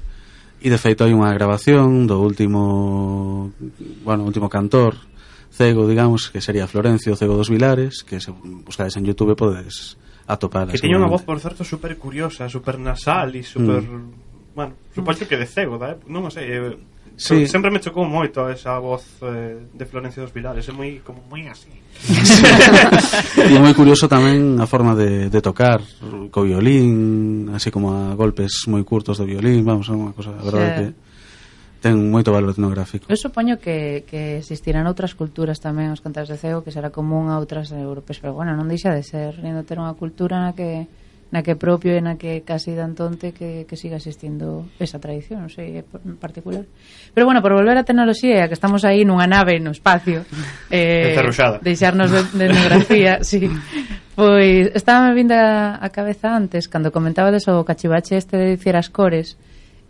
e 0.58 0.67
de 0.74 0.80
feito 0.82 1.06
hai 1.06 1.13
unha 1.13 1.30
grabación 1.38 2.10
do 2.10 2.17
último 2.17 3.54
bueno, 4.02 4.26
último 4.26 4.50
cantor 4.50 4.97
cego, 5.54 5.86
digamos, 5.86 6.34
que 6.34 6.41
sería 6.41 6.65
Florencio 6.65 7.13
Cego 7.13 7.38
dos 7.38 7.54
Vilares, 7.54 8.02
que 8.02 8.17
se 8.17 8.34
buscades 8.65 8.97
en 8.97 9.06
Youtube 9.06 9.38
podes 9.38 10.02
atopar 10.26 10.65
que 10.65 10.82
tiña 10.82 10.97
unha 10.97 11.13
voz, 11.13 11.21
por 11.21 11.38
certo, 11.38 11.62
super 11.62 11.93
curiosa 12.02 12.50
super 12.50 12.82
nasal 12.82 13.38
e 13.38 13.45
super, 13.45 13.86
mm. 13.86 14.58
bueno, 14.58 14.74
supoño 14.97 15.30
que 15.30 15.38
de 15.38 15.45
cego 15.45 15.78
da, 15.78 15.93
non 16.10 16.26
sei, 16.34 16.50
Eh... 16.58 16.90
Sí. 17.17 17.45
Sempre 17.45 17.69
me 17.69 17.80
chocou 17.80 18.08
moito 18.08 18.50
esa 18.50 18.80
voz 18.82 19.06
eh, 19.21 19.62
de 19.74 19.86
Florencio 19.86 20.24
dos 20.24 20.34
Vilares, 20.34 20.65
é 20.65 20.74
moi 20.74 21.02
como 21.06 21.21
moi 21.30 21.45
así. 21.45 21.69
e 23.45 23.54
é 23.54 23.62
moi 23.62 23.76
curioso 23.78 24.10
tamén 24.10 24.58
a 24.58 24.65
forma 24.65 24.97
de, 24.97 25.30
de 25.30 25.39
tocar 25.43 25.84
co 26.34 26.41
violín, 26.41 27.52
así 27.54 27.69
como 27.69 27.93
a 27.93 28.17
golpes 28.17 28.65
moi 28.65 28.82
curtos 28.82 29.21
do 29.21 29.26
violín, 29.30 29.62
vamos, 29.62 29.86
é 29.88 29.93
unha 29.93 30.15
cosa, 30.17 30.34
a 30.34 30.41
verdade 30.41 30.69
sí. 30.69 30.78
que 30.80 30.88
ten 31.82 31.97
moito 32.13 32.30
valor 32.30 32.54
etnográfico. 32.54 33.10
Eu 33.10 33.17
supoño 33.17 33.58
que, 33.58 34.06
que 34.06 34.38
existirán 34.38 34.86
outras 34.86 35.17
culturas 35.17 35.58
tamén 35.58 35.89
os 35.89 36.02
cantares 36.02 36.30
de 36.30 36.38
cego 36.38 36.62
que 36.62 36.69
será 36.69 36.93
común 36.93 37.34
a 37.34 37.41
outras 37.41 37.74
europeas, 37.74 38.21
pero 38.21 38.38
bueno, 38.38 38.54
non 38.54 38.69
deixa 38.69 38.93
de 38.93 39.02
ser, 39.02 39.38
indo 39.41 39.65
ter 39.65 39.82
unha 39.82 39.97
cultura 39.97 40.38
na 40.38 40.54
que 40.54 40.86
na 41.32 41.41
que 41.48 41.56
propio 41.56 41.96
e 41.96 42.04
na 42.04 42.20
que 42.20 42.44
casi 42.44 42.76
dan 42.76 42.91
tonte 42.91 43.32
que, 43.32 43.63
que 43.63 43.80
siga 43.80 43.96
existindo 43.96 44.67
esa 44.84 45.00
tradición, 45.00 45.48
non 45.48 45.52
sei, 45.52 45.80
en 45.80 46.17
particular. 46.20 46.67
Pero 47.15 47.24
bueno, 47.24 47.39
por 47.39 47.56
volver 47.56 47.80
á 47.80 47.88
tecnoloxía, 47.88 48.52
que 48.52 48.56
estamos 48.60 48.84
aí 48.84 49.08
nunha 49.08 49.32
nave 49.32 49.56
no 49.63 49.72
espacio, 49.72 50.28
eh, 50.70 51.15
deixarnos 51.63 52.12
de, 52.12 52.22
de 52.36 52.46
etnografía, 52.52 53.24
sí. 53.28 53.48
Pois, 54.12 54.76
estaba 54.76 55.08
me 55.08 55.15
vinda 55.15 55.80
a 55.80 55.88
cabeza 55.88 56.36
antes, 56.36 56.67
cando 56.67 56.91
comentabades 56.91 57.48
o 57.48 57.63
cachivache 57.63 58.20
este 58.20 58.36
de 58.36 58.60
dicir 58.60 58.76
as 58.76 58.91
cores, 58.91 59.39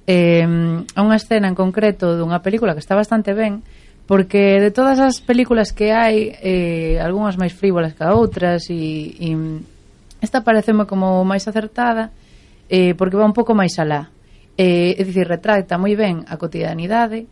eh, 0.05 0.45
a 0.45 1.01
unha 1.01 1.17
escena 1.17 1.49
en 1.49 1.57
concreto 1.57 2.13
dunha 2.13 2.45
película 2.45 2.77
que 2.77 2.85
está 2.85 2.93
bastante 2.93 3.33
ben, 3.33 3.65
porque 4.05 4.61
de 4.61 4.69
todas 4.69 5.01
as 5.01 5.25
películas 5.25 5.73
que 5.73 5.89
hai, 5.89 6.37
eh, 6.37 7.01
algunhas 7.01 7.33
máis 7.41 7.57
frívolas 7.57 7.97
que 7.97 8.05
outras, 8.05 8.69
e, 8.69 9.09
e 9.17 9.29
Esta 10.21 10.45
pareceme 10.45 10.85
como 10.85 11.25
máis 11.25 11.49
acertada 11.49 12.13
eh, 12.69 12.93
porque 12.93 13.17
va 13.17 13.25
un 13.25 13.33
pouco 13.33 13.57
máis 13.57 13.75
alá. 13.81 14.13
Eh, 14.55 14.95
é 14.95 15.03
dicir, 15.03 15.25
retrata 15.25 15.81
moi 15.81 15.97
ben 15.97 16.23
a 16.29 16.37
cotidianidade 16.37 17.25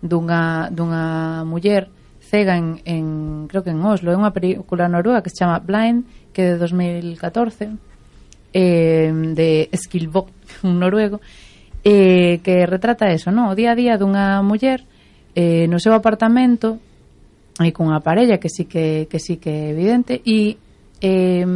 dunha, 0.00 0.70
dunha 0.70 1.42
muller 1.42 1.90
cega 2.22 2.56
en, 2.56 2.80
en, 2.84 3.46
creo 3.50 3.62
que 3.66 3.74
en 3.74 3.82
Oslo. 3.82 4.14
É 4.14 4.16
unha 4.16 4.30
película 4.30 4.86
noruega 4.86 5.20
que 5.26 5.30
se 5.34 5.42
chama 5.42 5.58
Blind, 5.58 6.06
que 6.30 6.46
é 6.46 6.54
de 6.54 6.58
2014, 6.62 7.74
eh, 8.54 9.10
de 9.34 9.68
Skilbo, 9.74 10.30
un 10.66 10.78
noruego, 10.78 11.20
eh, 11.84 12.40
que 12.42 12.66
retrata 12.66 13.10
eso, 13.10 13.30
no? 13.30 13.50
o 13.50 13.54
día 13.54 13.72
a 13.72 13.78
día 13.78 13.98
dunha 13.98 14.42
muller 14.42 14.82
eh, 15.34 15.68
no 15.68 15.78
seu 15.78 15.94
apartamento 15.94 16.80
e 17.62 17.70
cunha 17.70 18.02
parella 18.02 18.42
que 18.42 18.50
sí 18.50 18.66
que, 18.66 19.06
que 19.06 19.20
sí 19.20 19.36
que 19.38 19.50
é 19.50 19.70
evidente 19.70 20.20
e 20.24 20.58
eh, 21.00 21.46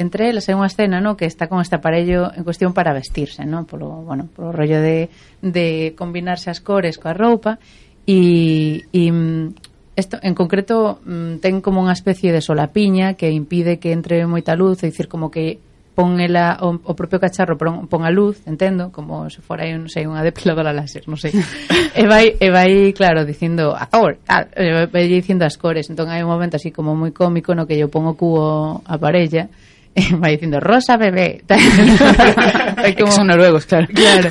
entre 0.00 0.32
elas 0.32 0.48
hai 0.48 0.56
unha 0.56 0.72
escena 0.72 0.96
no, 1.04 1.12
que 1.20 1.28
está 1.28 1.44
con 1.44 1.60
este 1.60 1.76
aparello 1.76 2.32
en 2.32 2.40
cuestión 2.40 2.72
para 2.72 2.96
vestirse, 2.96 3.44
no? 3.44 3.68
polo, 3.68 4.00
bueno, 4.00 4.32
polo 4.32 4.48
rollo 4.48 4.80
de, 4.80 5.12
de 5.44 5.92
combinarse 5.92 6.48
as 6.48 6.64
cores 6.64 6.96
coa 6.96 7.12
roupa 7.12 7.60
e, 8.08 8.88
e 8.96 9.12
mm, 9.12 9.52
esto, 10.00 10.16
en 10.22 10.32
concreto 10.32 11.04
mm, 11.04 11.44
ten 11.44 11.60
como 11.60 11.84
unha 11.84 11.92
especie 11.92 12.32
de 12.32 12.40
solapiña 12.40 13.12
que 13.12 13.28
impide 13.28 13.76
que 13.76 13.92
entre 13.92 14.24
moita 14.24 14.56
luz, 14.56 14.80
é 14.80 14.88
dicir, 14.88 15.04
como 15.04 15.28
que 15.28 15.60
pon 15.92 16.16
ela, 16.16 16.56
o, 16.64 16.80
o 16.80 16.92
propio 16.96 17.20
cacharro 17.20 17.60
pon, 17.60 17.84
pon 17.84 18.08
a 18.08 18.10
luz, 18.10 18.40
entendo, 18.48 18.88
como 18.88 19.28
se 19.28 19.44
fora 19.44 19.68
aí, 19.68 19.76
non 19.76 19.92
sei, 19.92 20.08
unha 20.08 20.24
depiladora 20.24 20.72
láser, 20.72 21.04
non 21.04 21.20
sei. 21.20 21.36
e 22.00 22.08
vai, 22.08 22.40
e 22.40 22.48
vai 22.48 22.96
claro, 22.96 23.28
dicindo 23.28 23.76
a 23.76 23.84
cor, 23.84 24.16
a, 24.24 24.48
e 24.56 24.88
vai 24.88 25.04
dicindo 25.12 25.44
as 25.44 25.60
cores, 25.60 25.92
entón 25.92 26.08
hai 26.08 26.24
un 26.24 26.32
momento 26.32 26.56
así 26.56 26.72
como 26.72 26.96
moi 26.96 27.12
cómico 27.12 27.52
no 27.52 27.68
que 27.68 27.76
yo 27.76 27.92
pon 27.92 28.08
o 28.08 28.16
cubo 28.16 28.80
a 28.88 28.96
parella 28.96 29.52
E 29.94 30.14
vai 30.14 30.38
dicindo, 30.38 30.60
Rosa, 30.62 30.96
bebé. 30.96 31.42
Hai 32.78 32.94
como 32.94 33.10
son 33.10 33.26
noruegos, 33.26 33.66
claro. 33.66 33.90
Claro. 33.90 34.30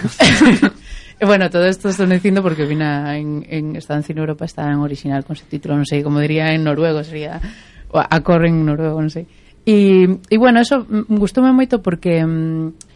E 1.19 1.23
bueno, 1.29 1.51
todo 1.51 1.67
isto 1.67 1.91
estou 1.91 2.07
dicindo 2.07 2.39
porque 2.39 2.63
vina 2.63 3.17
en, 3.19 3.43
en 3.43 3.75
está 3.75 3.99
en 3.99 4.03
Cine 4.07 4.23
Europa, 4.23 4.47
está 4.47 4.71
en 4.71 4.79
original 4.79 5.27
con 5.27 5.35
subtítulo, 5.35 5.75
non 5.75 5.83
sei, 5.83 5.99
como 5.99 6.23
diría 6.23 6.55
en 6.55 6.63
noruego, 6.63 7.03
sería 7.03 7.43
a 7.91 8.17
correr 8.23 8.55
en 8.55 8.63
noruego, 8.63 9.03
non 9.03 9.11
sei. 9.11 9.27
E, 9.67 10.07
e 10.31 10.35
bueno, 10.39 10.63
eso 10.63 10.87
mm, 10.87 11.11
gustoume 11.19 11.51
moito 11.51 11.83
porque 11.83 12.23
mm, 12.23 12.88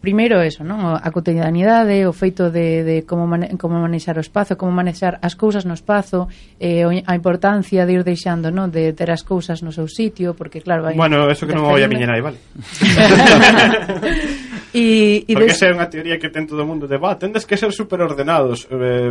primeiro 0.00 0.40
eso, 0.40 0.64
non? 0.64 0.96
A 0.96 1.08
cotidianidade, 1.12 2.08
o 2.08 2.16
feito 2.16 2.48
de, 2.48 2.82
de 2.82 2.96
como, 3.04 3.28
mane, 3.28 3.60
como 3.60 3.76
manexar 3.78 4.16
o 4.16 4.24
espazo, 4.24 4.56
como 4.56 4.72
manexar 4.72 5.20
as 5.20 5.36
cousas 5.36 5.68
no 5.68 5.76
espazo, 5.76 6.32
eh, 6.58 6.82
a 6.82 7.12
importancia 7.14 7.84
de 7.84 8.00
ir 8.00 8.02
deixando, 8.02 8.48
non? 8.50 8.72
De 8.72 8.96
ter 8.96 9.12
as 9.12 9.22
cousas 9.22 9.60
no 9.60 9.70
seu 9.70 9.86
sitio, 9.86 10.34
porque 10.34 10.64
claro... 10.64 10.88
Vai 10.88 10.96
bueno, 10.96 11.28
eso 11.28 11.46
que 11.46 11.54
non 11.54 11.68
vai 11.68 11.84
a 11.84 11.92
miña 11.92 12.08
nai, 12.08 12.24
vale. 12.24 12.40
Y, 14.72 15.24
y 15.26 15.34
Porque 15.34 15.50
ves... 15.50 15.56
esa 15.56 15.66
é 15.66 15.74
unha 15.74 15.90
teoría 15.90 16.14
que 16.22 16.30
ten 16.30 16.46
todo 16.46 16.62
o 16.62 16.68
mundo 16.68 16.86
de, 16.86 16.94
va, 16.94 17.18
tendes 17.18 17.42
que 17.42 17.58
ser 17.58 17.74
superordenados. 17.74 18.70
Eh, 18.70 19.10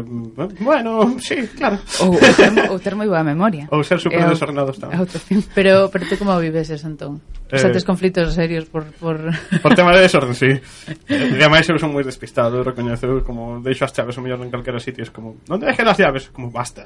bueno, 0.64 1.20
sí, 1.20 1.36
claro. 1.52 1.80
Ou, 2.00 2.16
ou, 2.16 2.34
ter, 2.36 2.52
ou 2.72 2.80
ter 2.80 2.96
moi 2.96 3.12
boa 3.12 3.24
memoria. 3.28 3.68
Ou 3.68 3.84
ser 3.84 4.00
superdesordenados 4.00 4.80
tamén. 4.80 5.04
Pero, 5.52 5.92
pero 5.92 6.04
tú 6.08 6.16
como 6.16 6.38
vives 6.40 6.72
eso, 6.72 6.88
entón? 6.88 7.20
Eh, 7.52 7.56
o 7.56 7.60
sea, 7.60 7.72
tes 7.72 7.84
conflitos 7.84 8.32
serios 8.32 8.72
por... 8.72 8.88
Por, 8.96 9.20
por 9.64 9.76
tema 9.76 9.92
de 9.92 10.08
desorden, 10.08 10.36
sí. 10.38 10.54
E 11.10 11.16
ademais 11.36 11.68
eu 11.68 11.76
son 11.76 11.92
moi 11.92 12.06
despistado, 12.06 12.62
eu 12.62 12.64
recoñezo, 12.64 13.26
como 13.26 13.60
deixo 13.60 13.84
as 13.84 13.92
chaves 13.92 14.16
o 14.16 14.24
mellor 14.24 14.40
en 14.40 14.54
calquera 14.54 14.80
sitio, 14.80 15.04
es 15.04 15.12
como, 15.12 15.42
non 15.50 15.60
deje 15.60 15.82
as 15.82 15.98
chaves? 15.98 16.30
Como, 16.30 16.54
basta. 16.54 16.86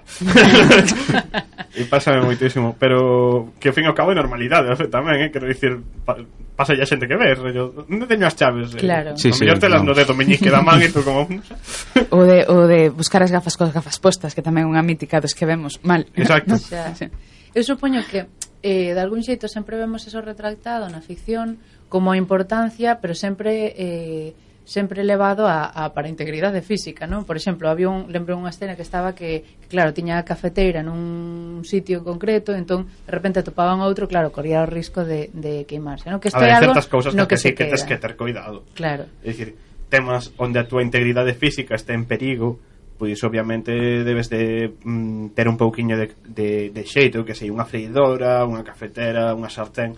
e 1.76 1.84
pásame 1.86 2.24
moitísimo. 2.24 2.80
Pero 2.80 3.54
que 3.60 3.70
ao 3.70 3.76
fin 3.76 3.86
e 3.86 3.90
ao 3.92 3.98
cabo 3.98 4.14
é 4.14 4.18
normalidade, 4.18 4.72
o 4.72 4.76
tamén, 4.88 5.28
eh? 5.28 5.30
quero 5.30 5.52
dicir, 5.52 5.84
pa, 6.08 6.16
pasa 6.56 6.78
ya 6.80 6.88
xente 6.88 7.12
que 7.12 7.20
ves, 7.20 7.44
non 7.44 8.08
teño 8.08 8.24
as 8.24 8.38
chaves, 8.40 8.63
de... 8.72 8.78
Eh, 8.78 8.86
claro. 8.86 9.18
Sí, 9.18 9.32
sí, 9.34 9.46
telas 9.60 9.82
no. 9.82 9.92
no 9.92 9.94
dedo 9.94 10.14
meñique 10.14 10.48
da 10.48 10.62
man 10.64 10.80
e 10.80 10.90
tú 10.94 11.04
como... 11.04 11.28
o, 12.16 12.22
de, 12.24 12.48
o 12.48 12.68
de 12.68 12.90
buscar 12.94 13.24
as 13.24 13.32
gafas 13.32 13.58
coas 13.58 13.74
gafas 13.76 14.00
postas, 14.00 14.32
que 14.32 14.46
tamén 14.46 14.66
é 14.66 14.70
unha 14.70 14.84
mítica 14.86 15.20
dos 15.20 15.36
que 15.36 15.44
vemos 15.44 15.84
mal. 15.84 16.08
Exacto. 16.16 16.56
o 16.60 16.62
sea, 16.62 16.96
sí. 16.96 17.12
Eu 17.54 17.64
supoño 17.66 18.02
que 18.08 18.30
eh, 18.64 18.96
de 18.96 19.02
algún 19.02 19.22
xeito 19.22 19.52
sempre 19.52 19.76
vemos 19.76 20.08
eso 20.08 20.24
retratado 20.24 20.88
na 20.88 21.04
ficción 21.04 21.60
como 21.92 22.14
a 22.14 22.18
importancia, 22.18 23.02
pero 23.02 23.14
sempre... 23.14 23.74
Eh, 23.76 24.53
sempre 24.64 25.02
elevado 25.02 25.48
a, 25.48 25.66
a 25.68 25.94
para 25.94 26.08
a 26.08 26.12
integridade 26.12 26.64
física, 26.64 27.04
non? 27.04 27.28
Por 27.28 27.36
exemplo, 27.36 27.68
había 27.68 27.92
un, 27.92 28.08
lembro 28.08 28.40
unha 28.40 28.52
escena 28.52 28.80
que 28.80 28.84
estaba 28.84 29.12
que, 29.12 29.44
que 29.60 29.68
claro, 29.68 29.92
tiña 29.92 30.16
a 30.20 30.24
cafeteira 30.24 30.80
nun 30.80 31.68
sitio 31.68 32.00
en 32.00 32.06
concreto, 32.08 32.56
entón 32.56 32.88
de 32.88 33.12
repente 33.12 33.44
atopaban 33.44 33.84
outro, 33.84 34.08
claro, 34.08 34.32
corría 34.32 34.64
o 34.64 34.68
risco 34.68 35.04
de, 35.04 35.28
de 35.36 35.68
queimarse, 35.68 36.08
non? 36.08 36.24
Que 36.24 36.32
isto 36.32 36.40
é 36.40 36.56
algo 36.56 36.72
certas 36.72 36.88
cousas 36.88 37.12
no 37.12 37.28
que, 37.28 37.36
que, 37.36 37.44
sí 37.44 37.50
que 37.52 37.68
tes 37.68 37.84
que 37.84 38.00
ter 38.00 38.16
cuidado. 38.16 38.64
Claro. 38.72 39.12
É 39.20 39.36
dicir, 39.36 39.60
temas 39.92 40.32
onde 40.40 40.58
a 40.58 40.66
túa 40.66 40.80
integridade 40.80 41.36
física 41.36 41.76
está 41.76 41.92
en 41.92 42.08
perigo, 42.08 42.58
pois 42.96 43.20
obviamente 43.28 43.76
debes 44.08 44.32
de 44.32 44.72
mm, 44.80 45.36
ter 45.36 45.52
un 45.52 45.60
pouquiño 45.60 46.00
de, 46.00 46.16
de, 46.24 46.72
de 46.72 46.84
xeito, 46.88 47.28
que 47.28 47.36
sei, 47.36 47.52
unha 47.52 47.68
freidora, 47.68 48.48
unha 48.48 48.64
cafetera, 48.64 49.36
unha 49.36 49.52
sartén, 49.52 49.92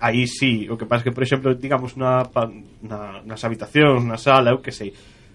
aí 0.00 0.26
sí, 0.26 0.66
o 0.70 0.76
que 0.76 0.86
pasa 0.86 1.04
que, 1.04 1.12
por 1.12 1.22
exemplo, 1.22 1.54
digamos 1.54 1.96
na, 1.96 2.22
na, 2.82 3.22
nas 3.22 3.40
habitacións, 3.44 4.02
na 4.04 4.18
sala, 4.18 4.50
eu 4.50 4.62
que 4.62 4.72
sei, 4.72 4.92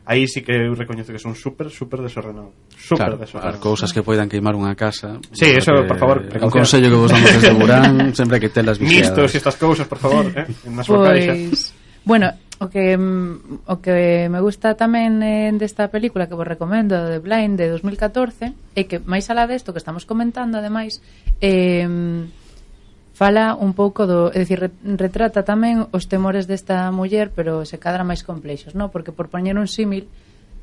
aí 0.09 0.27
sí 0.27 0.41
que 0.41 0.51
eu 0.51 0.73
recoñezo 0.73 1.13
que 1.13 1.21
son 1.21 1.35
super, 1.35 1.69
super 1.69 2.01
desordenado. 2.01 2.51
Super 2.73 3.13
claro, 3.13 3.17
desordenado. 3.17 3.55
As 3.55 3.61
cousas 3.61 3.89
que 3.93 4.01
poidan 4.01 4.25
queimar 4.25 4.57
unha 4.57 4.73
casa. 4.73 5.21
Sí, 5.31 5.53
eso, 5.53 5.71
por 5.85 5.97
favor. 6.01 6.17
Un 6.25 6.49
consello 6.49 6.89
que 6.89 6.97
vos 6.97 7.11
damos 7.13 7.29
desde 7.29 7.53
Burán, 7.59 8.11
sempre 8.17 8.41
que 8.41 8.49
telas 8.49 8.81
vigiadas. 8.81 9.13
Mistos 9.13 9.29
e 9.33 9.37
estas 9.37 9.55
cousas, 9.55 9.85
por 9.85 10.01
favor, 10.01 10.25
eh, 10.33 10.49
nas 10.73 10.89
pois, 10.89 11.77
Bueno, 12.09 12.33
o 12.59 12.67
que 12.67 12.97
o 12.97 13.75
que 13.85 14.27
me 14.33 14.41
gusta 14.41 14.73
tamén 14.75 15.21
eh, 15.21 15.53
desta 15.55 15.87
película 15.93 16.27
que 16.27 16.35
vos 16.35 16.47
recomendo 16.47 16.97
de 17.07 17.21
Blind 17.21 17.55
de 17.55 17.69
2014 17.71 18.51
é 18.75 18.83
que 18.89 18.97
máis 18.99 19.29
alá 19.29 19.47
desto 19.47 19.71
que 19.71 19.79
estamos 19.79 20.03
comentando 20.09 20.57
ademais 20.57 20.99
eh, 21.39 21.85
fala 23.19 23.53
un 23.53 23.75
pouco 23.75 24.07
do, 24.07 24.31
é 24.31 24.39
dicir, 24.39 24.71
retrata 24.95 25.43
tamén 25.43 25.91
os 25.91 26.07
temores 26.07 26.47
desta 26.47 26.87
muller, 26.87 27.35
pero 27.35 27.67
se 27.67 27.75
cadra 27.75 28.07
máis 28.07 28.23
complexos, 28.23 28.79
no? 28.79 28.95
Porque 28.95 29.11
por 29.11 29.27
poñer 29.27 29.59
un 29.59 29.67
símil, 29.67 30.07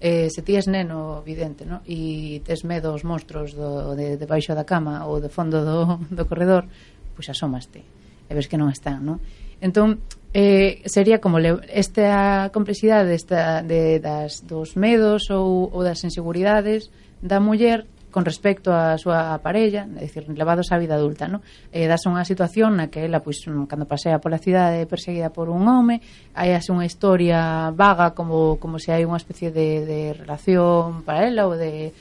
eh, 0.01 0.33
se 0.33 0.41
ti 0.41 0.57
es 0.57 0.65
neno, 0.65 1.21
vidente, 1.21 1.69
no? 1.69 1.85
E 1.85 2.41
tes 2.49 2.65
medo 2.65 2.97
aos 2.97 3.05
monstruos 3.05 3.53
do, 3.53 3.93
de, 3.93 4.17
debaixo 4.17 4.57
da 4.57 4.65
cama 4.65 5.05
ou 5.05 5.21
do 5.21 5.29
fondo 5.29 5.61
do, 5.69 6.01
do 6.09 6.25
corredor, 6.25 6.65
pois 7.13 7.29
asómaste 7.29 7.85
e 8.25 8.33
ves 8.33 8.49
que 8.49 8.57
non 8.57 8.73
están, 8.73 9.05
no? 9.05 9.21
Entón, 9.61 10.01
eh, 10.33 10.81
sería 10.89 11.21
como 11.21 11.37
le, 11.37 11.61
esta 11.69 12.49
complexidade 12.57 13.13
esta, 13.13 13.61
de, 13.61 14.01
das, 14.01 14.49
dos 14.49 14.81
medos 14.81 15.29
ou, 15.29 15.69
ou 15.69 15.85
das 15.85 16.01
inseguridades 16.09 16.89
da 17.21 17.37
muller 17.37 17.85
con 18.11 18.25
respecto 18.25 18.73
á 18.73 18.97
súa 18.97 19.37
parella, 19.45 19.85
é 19.99 20.09
dicir, 20.09 20.25
levados 20.33 20.73
á 20.73 20.81
vida 20.81 20.97
adulta, 20.97 21.29
no? 21.29 21.45
Eh, 21.69 21.85
dase 21.85 22.09
unha 22.09 22.25
situación 22.25 22.81
na 22.81 22.89
que 22.89 23.05
ela, 23.05 23.21
pois, 23.21 23.45
cando 23.45 23.85
pasea 23.85 24.23
pola 24.23 24.41
cidade 24.41 24.89
perseguida 24.89 25.29
por 25.29 25.53
un 25.53 25.69
home, 25.69 26.01
hai 26.33 26.57
así 26.57 26.73
unha 26.73 26.89
historia 26.89 27.69
vaga 27.77 28.17
como, 28.17 28.57
como 28.57 28.81
se 28.81 28.97
hai 28.97 29.05
unha 29.05 29.21
especie 29.21 29.53
de, 29.53 29.85
de 29.85 30.01
relación 30.17 31.05
para 31.05 31.29
ela 31.29 31.45
ou 31.45 31.55
de... 31.59 31.93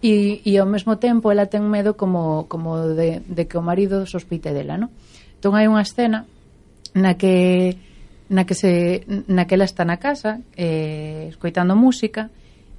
E, 0.00 0.40
e 0.48 0.56
ao 0.56 0.64
mesmo 0.64 0.96
tempo 0.96 1.28
ela 1.28 1.44
ten 1.44 1.68
medo 1.68 1.92
como, 1.92 2.48
como 2.48 2.96
de, 2.96 3.20
de 3.20 3.44
que 3.44 3.60
o 3.60 3.62
marido 3.62 4.08
sospeite 4.08 4.56
dela, 4.56 4.80
no? 4.80 4.88
Entón 5.36 5.54
hai 5.54 5.68
unha 5.68 5.84
escena 5.84 6.24
na 6.96 7.14
que 7.14 7.76
na 8.30 8.42
que 8.46 8.54
se 8.54 9.04
na 9.28 9.44
que 9.44 9.54
ela 9.54 9.68
está 9.68 9.84
na 9.84 9.98
casa 9.98 10.40
eh, 10.56 11.28
escoitando 11.28 11.76
música 11.76 12.30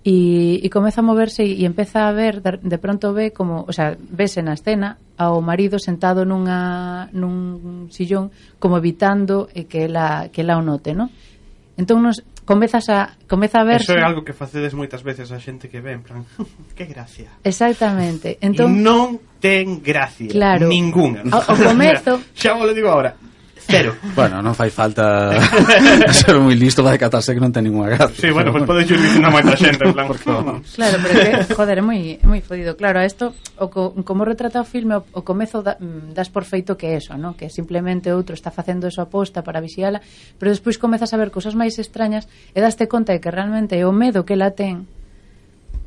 e, 0.04 0.60
e 0.64 0.68
comeza 0.70 1.02
a 1.02 1.06
moverse 1.06 1.46
e 1.46 1.62
empeza 1.62 2.10
a 2.10 2.12
ver 2.12 2.42
de 2.42 2.78
pronto 2.82 3.14
ve 3.14 3.30
como, 3.30 3.66
o 3.70 3.74
sea, 3.74 3.94
vese 3.98 4.42
na 4.42 4.58
escena 4.58 4.98
ao 5.14 5.38
marido 5.46 5.78
sentado 5.78 6.26
nunha 6.26 7.06
nun 7.14 7.86
sillón 7.94 8.34
como 8.58 8.82
evitando 8.82 9.46
eh, 9.54 9.70
que 9.70 9.86
ela 9.86 10.34
que 10.34 10.42
ela 10.42 10.58
o 10.58 10.66
note, 10.66 10.98
¿no? 10.98 11.14
Entón 11.78 12.02
nos 12.02 12.26
comezas 12.50 12.90
a 12.90 13.14
comeza 13.30 13.62
a 13.62 13.66
ver 13.66 13.86
Eso 13.86 13.94
é 13.94 14.02
algo 14.02 14.26
que 14.26 14.34
facedes 14.34 14.74
moitas 14.74 15.06
veces 15.06 15.30
a 15.30 15.38
xente 15.38 15.70
que 15.70 15.86
ve 15.86 15.94
en 15.94 16.02
plan, 16.02 16.26
que 16.78 16.90
gracia. 16.90 17.38
Exactamente. 17.46 18.42
Entón 18.42 18.82
non 18.82 19.22
ten 19.38 19.86
gracia 19.86 20.34
claro, 20.34 20.66
ninguna. 20.66 21.30
Ao, 21.30 21.46
ao 21.46 21.58
comezo 21.62 22.18
xa 22.34 22.58
vos 22.58 22.66
lo 22.66 22.74
digo 22.74 22.90
agora 22.90 23.14
Cero. 23.68 23.96
Bueno, 24.16 24.42
non 24.44 24.54
fai 24.54 24.70
falta 24.70 25.32
ser 26.12 26.36
moi 26.38 26.54
listo 26.54 26.84
para 26.84 27.00
catarse 27.00 27.34
que 27.34 27.42
non 27.42 27.54
ten 27.54 27.66
ninguna 27.66 27.96
gracia. 27.96 28.28
Sí, 28.28 28.30
bueno, 28.30 28.52
pois 28.52 28.68
podes 28.68 28.86
ir 28.92 29.00
dicindo 29.00 29.32
moita 29.32 29.56
xente, 29.56 29.88
en 29.88 29.94
plan, 29.96 30.08
por 30.12 30.20
favor. 30.20 30.60
Oh". 30.60 30.76
Claro, 30.76 30.96
pero 31.00 31.14
que, 31.16 31.32
joder, 31.56 31.78
é 31.80 31.84
moi, 31.84 32.02
moi 32.28 32.42
fodido. 32.44 32.76
Claro, 32.76 33.00
a 33.00 33.08
isto, 33.08 33.34
o 33.58 33.72
co, 33.72 33.96
como 34.04 34.28
retrata 34.28 34.62
o 34.62 34.68
filme, 34.68 35.00
o 35.00 35.22
comezo 35.24 35.64
da, 35.64 35.80
mm, 35.80 36.14
das 36.14 36.30
por 36.30 36.44
feito 36.44 36.76
que 36.76 36.94
é 36.94 37.00
eso, 37.00 37.16
¿no? 37.18 37.34
que 37.40 37.50
simplemente 37.50 38.14
outro 38.14 38.36
está 38.36 38.52
facendo 38.52 38.86
eso 38.86 39.02
aposta 39.02 39.42
para 39.42 39.64
vixiala, 39.64 40.04
pero 40.38 40.52
despois 40.52 40.78
comezas 40.78 41.16
a 41.16 41.18
ver 41.18 41.32
cousas 41.32 41.56
máis 41.56 41.80
extrañas 41.80 42.28
e 42.54 42.60
daste 42.60 42.86
conta 42.92 43.16
de 43.16 43.24
que 43.24 43.32
realmente 43.32 43.80
é 43.80 43.88
o 43.88 43.96
medo 43.96 44.28
que 44.28 44.36
la 44.36 44.52
ten 44.52 44.86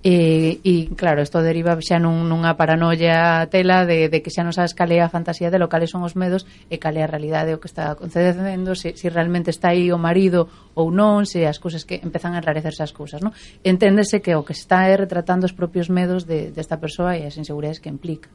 E, 0.06 0.60
e 0.60 0.92
claro, 0.92 1.24
isto 1.24 1.40
deriva 1.40 1.72
xa 1.80 1.96
nun, 1.96 2.28
nunha 2.28 2.60
paranoia 2.60 3.48
tela 3.48 3.88
de, 3.88 4.12
de 4.12 4.20
que 4.20 4.28
xa 4.28 4.44
non 4.44 4.52
sabes 4.52 4.76
cal 4.76 4.92
é 4.92 5.00
a 5.00 5.08
fantasía 5.08 5.48
de 5.48 5.56
lo 5.56 5.72
cales 5.72 5.88
son 5.88 6.04
os 6.04 6.12
medos 6.12 6.44
e 6.68 6.76
cal 6.76 6.92
é 7.00 7.08
a 7.08 7.08
realidade 7.08 7.56
o 7.56 7.60
que 7.62 7.72
está 7.72 7.96
concedendo, 7.96 8.76
se, 8.76 8.92
se 9.00 9.08
realmente 9.08 9.48
está 9.48 9.72
aí 9.72 9.88
o 9.88 9.96
marido 9.96 10.44
ou 10.76 10.92
non, 10.92 11.24
se 11.24 11.48
as 11.48 11.56
cousas 11.56 11.88
que 11.88 12.04
empezan 12.04 12.36
a 12.36 12.44
enrarecerse 12.44 12.84
as 12.84 12.92
cousas, 12.92 13.24
non? 13.24 13.32
Enténdese 13.64 14.20
que 14.20 14.36
o 14.36 14.44
que 14.44 14.52
está 14.52 14.92
é 14.92 14.94
retratando 15.00 15.48
os 15.48 15.56
propios 15.56 15.88
medos 15.88 16.28
de, 16.28 16.52
desta 16.52 16.76
de 16.76 16.84
persoa 16.84 17.16
e 17.16 17.24
as 17.24 17.40
inseguridades 17.40 17.80
que 17.80 17.88
implica. 17.88 18.28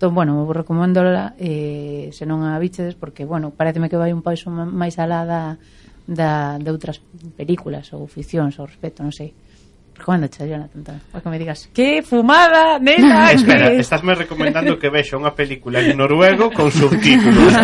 Entón, 0.00 0.16
bueno, 0.16 0.40
vos 0.48 0.56
recomendo 0.56 1.04
eh, 1.36 2.08
se 2.08 2.24
non 2.24 2.40
a 2.40 2.56
bichedes, 2.56 2.96
porque, 2.96 3.28
bueno, 3.28 3.52
pareceme 3.52 3.92
que 3.92 4.00
vai 4.00 4.16
un 4.16 4.24
paso 4.24 4.48
máis 4.48 4.96
alá 4.96 5.28
da, 5.28 5.60
da, 6.08 6.56
de 6.56 6.72
outras 6.72 7.04
películas 7.36 7.92
ou 7.92 8.08
ficcións 8.08 8.56
ao 8.56 8.64
respecto, 8.64 9.04
non 9.04 9.12
sei. 9.12 9.36
Recomendacha, 9.92 10.42
Jonathan, 10.46 10.82
tamén, 10.82 11.02
para 11.14 11.22
que 11.22 11.28
me 11.30 11.38
digas 11.38 11.70
Que 11.70 12.02
fumada, 12.02 12.78
nena! 12.82 13.30
Espera, 13.38 13.70
que... 13.70 13.78
estásme 13.78 14.14
recomendando 14.18 14.74
que 14.80 14.90
vexa 14.90 15.14
unha 15.14 15.30
película 15.36 15.78
en 15.78 15.94
noruego 15.94 16.50
con 16.50 16.72
subtítulos. 16.72 17.52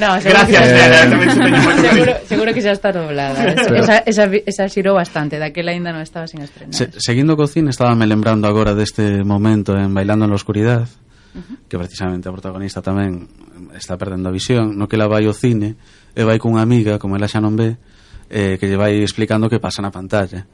No, 0.00 0.16
Gracias, 0.16 0.64
que... 0.64 0.72
nena 0.72 1.76
seguro, 1.76 2.12
seguro 2.24 2.48
que 2.56 2.62
xa 2.64 2.72
está 2.72 2.88
doblada 2.88 3.36
¿eh? 3.52 3.54
Esa, 3.76 4.00
esa, 4.08 4.24
esa 4.32 4.64
xirou 4.64 4.96
bastante 4.96 5.36
Daquela 5.36 5.76
ainda 5.76 5.92
non 5.92 6.00
estaba 6.00 6.24
sin 6.24 6.40
estrenar. 6.40 6.72
Se, 6.72 6.88
Seguindo 6.96 7.36
cocina, 7.36 7.68
estaba 7.68 7.92
me 7.92 8.08
lembrando 8.08 8.48
agora 8.48 8.72
deste 8.72 9.20
momento 9.20 9.76
En 9.76 9.92
Bailando 9.92 10.24
en 10.24 10.32
la 10.32 10.40
Oscuridad 10.40 10.88
Uh 11.30 11.38
-huh. 11.38 11.56
que 11.68 11.78
precisamente 11.78 12.26
a 12.26 12.34
protagonista 12.34 12.82
tamén 12.82 13.30
está 13.78 13.94
perdendo 13.94 14.26
a 14.26 14.34
visión, 14.34 14.74
no 14.74 14.90
que 14.90 14.98
la 14.98 15.06
vai 15.06 15.30
ao 15.30 15.36
cine 15.36 15.78
e 16.10 16.26
vai 16.26 16.42
cunha 16.42 16.58
amiga, 16.58 16.98
como 16.98 17.14
ela 17.14 17.30
xa 17.30 17.38
non 17.38 17.54
ve, 17.54 17.78
eh, 18.26 18.58
que 18.58 18.66
lle 18.66 18.74
vai 18.74 18.98
explicando 18.98 19.46
que 19.46 19.62
pasa 19.62 19.78
na 19.78 19.94
pantalla. 19.94 20.50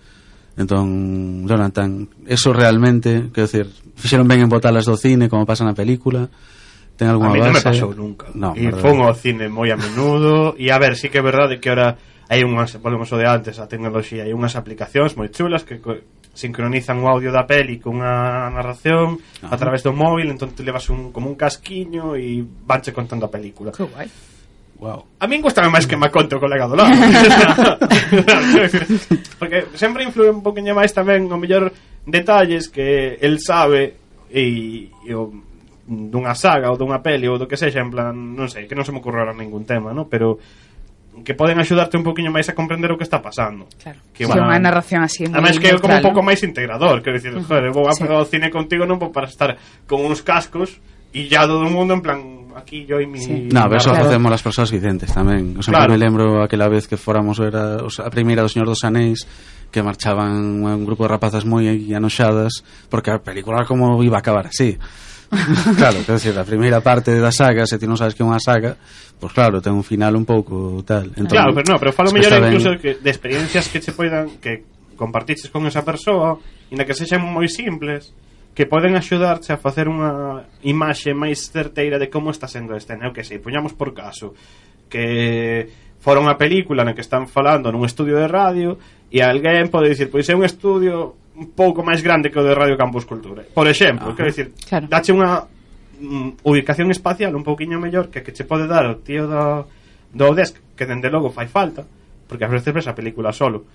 Entón, 0.56 1.46
Jonathan, 1.46 2.08
eso 2.26 2.52
realmente, 2.52 3.28
quero 3.32 3.46
decir, 3.46 3.68
fixeron 3.94 4.26
ben 4.26 4.40
en 4.40 4.48
botalas 4.48 4.88
do 4.88 4.96
cine, 4.96 5.28
como 5.28 5.44
pasa 5.44 5.68
na 5.68 5.76
película, 5.76 6.32
ten 6.96 7.12
alguna 7.12 7.36
base... 7.36 7.40
A 7.40 7.44
mí 7.44 7.52
non 7.52 7.56
me 7.60 7.64
pasou 7.64 7.92
nunca. 7.92 8.32
No, 8.32 8.56
e 8.56 8.72
fón 8.72 9.04
ao 9.04 9.12
cine 9.12 9.52
moi 9.52 9.68
a 9.68 9.76
menudo, 9.76 10.56
e 10.56 10.72
a 10.72 10.80
ver, 10.80 10.96
sí 10.96 11.12
que 11.12 11.20
é 11.20 11.24
verdade 11.24 11.60
que 11.60 11.68
ahora 11.68 12.00
hai 12.32 12.40
unhas, 12.40 12.72
volvemos 12.80 13.12
o 13.12 13.20
de 13.20 13.28
antes, 13.28 13.60
a 13.60 13.68
tecnoloxía, 13.68 14.24
hai 14.24 14.32
unhas 14.32 14.56
aplicacións 14.56 15.12
moi 15.20 15.28
chulas 15.28 15.60
que 15.60 15.76
sincronizan 16.32 17.04
o 17.04 17.08
audio 17.12 17.28
da 17.28 17.44
peli 17.44 17.76
cunha 17.76 18.48
narración 18.48 19.20
Ajá. 19.44 19.52
a 19.52 19.56
través 19.60 19.84
do 19.84 19.92
móvil, 19.92 20.32
entón 20.32 20.56
te 20.56 20.64
levas 20.64 20.88
un, 20.88 21.12
como 21.12 21.28
un 21.28 21.36
casquiño 21.36 22.16
e 22.16 22.40
vanche 22.64 22.96
contando 22.96 23.28
a 23.28 23.30
película. 23.32 23.76
Que 23.76 23.84
guai 23.84 24.08
Wow. 24.76 25.18
A 25.20 25.26
min 25.26 25.40
gustame 25.40 25.72
máis 25.72 25.88
que 25.88 25.96
Maconte 25.96 26.36
o 26.36 26.42
colega 26.42 26.68
do 26.68 26.76
lado 26.76 26.92
Porque 29.40 29.72
sempre 29.72 30.04
influe 30.04 30.28
un 30.28 30.44
poquinho 30.44 30.76
máis 30.76 30.92
tamén 30.92 31.32
O 31.32 31.40
mellor 31.40 31.72
detalles 32.04 32.68
que 32.68 33.16
el 33.24 33.40
sabe 33.40 33.96
E, 34.28 34.92
e 34.92 35.12
o, 35.16 35.32
dunha 35.86 36.36
saga 36.36 36.68
ou 36.68 36.76
dunha 36.76 37.00
peli 37.00 37.24
ou 37.24 37.40
do 37.40 37.48
que 37.48 37.56
sexa 37.56 37.80
En 37.80 37.88
plan, 37.88 38.12
non 38.12 38.52
sei, 38.52 38.68
que 38.68 38.76
non 38.76 38.84
se 38.84 38.92
me 38.92 39.00
ocurrerá 39.00 39.32
ningún 39.32 39.64
tema 39.64 39.96
no? 39.96 40.12
Pero 40.12 40.36
que 41.24 41.32
poden 41.34 41.58
axudarte 41.58 41.96
un 41.96 42.04
poquinho 42.04 42.28
máis 42.28 42.48
a 42.52 42.54
comprender 42.54 42.92
o 42.92 42.98
que 43.00 43.06
está 43.06 43.22
pasando. 43.24 43.64
Claro. 43.80 44.00
Que 44.12 44.28
bueno, 44.28 44.44
sí, 44.44 44.48
unha 44.52 44.60
narración 44.60 45.00
así 45.00 45.24
moi 45.24 45.40
Ademais 45.40 45.56
que 45.56 45.72
é 45.72 45.80
como 45.80 45.96
un 45.96 46.04
pouco 46.04 46.20
máis 46.20 46.44
integrador, 46.44 47.00
quero 47.00 47.16
dicir, 47.16 47.32
joder, 47.32 47.72
vou 47.72 47.88
a 47.88 47.96
sí. 47.96 48.04
ao 48.04 48.28
cine 48.28 48.52
contigo 48.52 48.84
non 48.84 49.00
vou 49.00 49.08
para 49.08 49.24
estar 49.24 49.56
con 49.88 50.04
uns 50.04 50.20
cascos 50.20 50.76
e 51.16 51.24
ya 51.24 51.48
todo 51.48 51.64
o 51.64 51.72
mundo 51.72 51.96
en 51.96 52.02
plan 52.04 52.20
aquí 52.56 52.86
yo 52.86 52.98
e 52.98 53.06
mi... 53.06 53.20
Sí. 53.20 53.48
No, 53.52 53.62
pero 53.64 53.76
eso 53.76 53.90
claro. 53.90 54.06
facemos 54.06 54.32
as 54.32 54.42
persoas 54.42 54.70
videntes 54.72 55.12
tamén. 55.12 55.54
O 55.58 55.62
sea, 55.62 55.76
claro. 55.76 55.92
me 55.92 56.00
lembro 56.00 56.42
aquela 56.42 56.68
vez 56.68 56.88
que 56.88 56.96
fóramos 56.96 57.38
era 57.38 57.84
o 57.84 57.90
sea, 57.92 58.08
a 58.08 58.10
primeira 58.10 58.40
do 58.40 58.48
Señor 58.48 58.66
dos 58.66 58.82
Anéis 58.82 59.28
que 59.68 59.82
marchaban 59.84 60.64
un 60.64 60.84
grupo 60.88 61.04
de 61.04 61.12
rapazas 61.12 61.44
moi 61.44 61.68
anoxadas 61.92 62.64
porque 62.88 63.12
a 63.12 63.20
película 63.20 63.68
como 63.68 64.00
iba 64.00 64.16
a 64.16 64.24
acabar 64.24 64.48
así. 64.48 64.80
claro, 65.76 65.98
quer 66.06 66.14
dizer, 66.16 66.38
a 66.38 66.46
primeira 66.46 66.80
parte 66.80 67.18
da 67.18 67.34
saga, 67.34 67.66
se 67.66 67.78
ti 67.78 67.84
non 67.84 67.98
sabes 67.98 68.14
que 68.14 68.22
é 68.22 68.26
unha 68.26 68.38
saga, 68.38 68.78
pois 69.18 69.30
pues 69.30 69.32
claro, 69.34 69.58
ten 69.58 69.74
un 69.74 69.82
final 69.82 70.14
un 70.14 70.24
pouco 70.24 70.80
tal. 70.86 71.10
Entón, 71.18 71.34
claro, 71.34 71.50
pero 71.52 71.66
no, 71.66 71.76
pero 71.82 71.90
falo 71.90 72.14
mellor 72.14 72.30
incluso 72.46 72.72
ben... 72.72 72.80
que 72.80 72.90
de 73.02 73.10
experiencias 73.10 73.66
que 73.68 73.82
che 73.82 73.90
poidan 73.90 74.38
que 74.38 74.64
compartiches 74.94 75.50
con 75.50 75.66
esa 75.66 75.82
persoa, 75.82 76.38
inda 76.70 76.86
que 76.86 76.94
sexan 76.94 77.20
moi 77.26 77.50
simples, 77.50 78.14
que 78.56 78.64
poden 78.64 78.96
axudarche 78.96 79.52
a 79.52 79.60
facer 79.60 79.84
unha 79.84 80.48
imaxe 80.64 81.12
máis 81.12 81.52
certeira 81.52 82.00
de 82.00 82.08
como 82.08 82.32
está 82.32 82.48
sendo 82.48 82.72
a 82.72 82.80
escena. 82.80 83.04
Eu 83.04 83.12
que 83.12 83.20
sei, 83.20 83.36
poñamos 83.36 83.76
por 83.76 83.92
caso 83.92 84.32
que 84.88 85.68
fora 86.00 86.24
unha 86.24 86.40
película 86.40 86.80
na 86.80 86.96
que 86.96 87.04
están 87.04 87.28
falando 87.28 87.68
nun 87.68 87.84
estudio 87.84 88.16
de 88.16 88.24
radio 88.24 88.80
e 89.12 89.20
alguén 89.20 89.68
pode 89.68 89.92
dicir, 89.92 90.08
pois 90.08 90.24
é 90.32 90.34
un 90.34 90.40
estudio 90.40 91.20
un 91.36 91.52
pouco 91.52 91.84
máis 91.84 92.00
grande 92.00 92.32
que 92.32 92.40
o 92.40 92.46
de 92.48 92.56
Radio 92.56 92.80
Campus 92.80 93.04
Cultura. 93.04 93.44
Por 93.44 93.68
exemplo, 93.68 94.08
Ajá. 94.08 94.16
quero 94.16 94.32
dicir, 94.32 94.56
claro. 94.64 94.88
dache 94.88 95.12
unha 95.12 95.44
mm, 96.00 96.48
ubicación 96.48 96.88
espacial 96.88 97.36
un 97.36 97.44
pouquiño 97.44 97.76
mellor 97.76 98.08
que 98.08 98.24
que 98.24 98.32
che 98.32 98.48
pode 98.48 98.64
dar 98.64 98.88
o 98.88 99.04
tío 99.04 99.28
do, 99.28 99.68
do 100.16 100.32
desk 100.32 100.56
que 100.72 100.88
dende 100.88 101.12
logo 101.12 101.28
fai 101.28 101.44
falta 101.44 101.84
porque 102.24 102.48
a 102.48 102.50
veces 102.50 102.72
ves 102.72 102.88
a 102.88 102.96
película 102.96 103.36
solo 103.36 103.68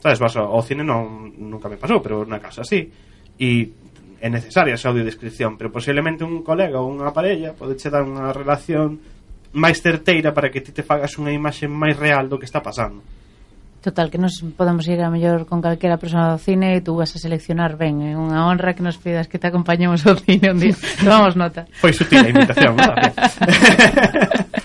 sabes, 0.00 0.16
vas 0.16 0.40
ao 0.40 0.64
cine 0.64 0.80
non, 0.80 1.36
nunca 1.36 1.68
me 1.68 1.76
pasou 1.76 2.00
pero 2.00 2.24
na 2.24 2.40
casa 2.40 2.64
sí 2.64 2.88
e 3.36 3.91
é 4.22 4.30
necesaria 4.30 4.78
esa 4.78 4.94
audiodescripción, 4.94 5.58
pero 5.58 5.74
posiblemente 5.74 6.22
un 6.22 6.46
colega 6.46 6.78
ou 6.78 6.86
unha 6.86 7.10
parella 7.10 7.58
pode 7.58 7.74
che 7.74 7.90
dar 7.90 8.06
unha 8.06 8.30
relación 8.30 9.02
máis 9.58 9.82
certeira 9.82 10.30
para 10.30 10.46
que 10.54 10.62
ti 10.62 10.70
te 10.70 10.86
fagas 10.86 11.18
unha 11.18 11.34
imaxe 11.34 11.66
máis 11.66 11.98
real 11.98 12.30
do 12.30 12.38
que 12.38 12.46
está 12.46 12.62
pasando. 12.62 13.02
Total, 13.82 14.10
que 14.10 14.18
nos 14.18 14.44
podemos 14.56 14.86
ir 14.86 15.02
a 15.02 15.10
mellor 15.10 15.44
con 15.44 15.60
calquera 15.60 15.98
persona 15.98 16.30
do 16.30 16.38
cine 16.38 16.78
e 16.78 16.86
tú 16.86 16.94
vas 16.94 17.10
a 17.14 17.18
seleccionar 17.18 17.74
ben. 17.74 17.98
É 17.98 18.14
unha 18.14 18.46
honra 18.46 18.78
que 18.78 18.82
nos 18.86 18.94
pidas 18.94 19.26
que 19.26 19.42
te 19.42 19.50
acompañemos 19.50 20.06
ao 20.06 20.14
cine 20.14 20.54
un 20.54 20.62
día. 20.62 20.78
Tomamos 21.02 21.34
nota. 21.34 21.66
Foi 21.82 21.90
sutil 21.90 22.22
a 22.22 22.30
invitación. 22.30 22.78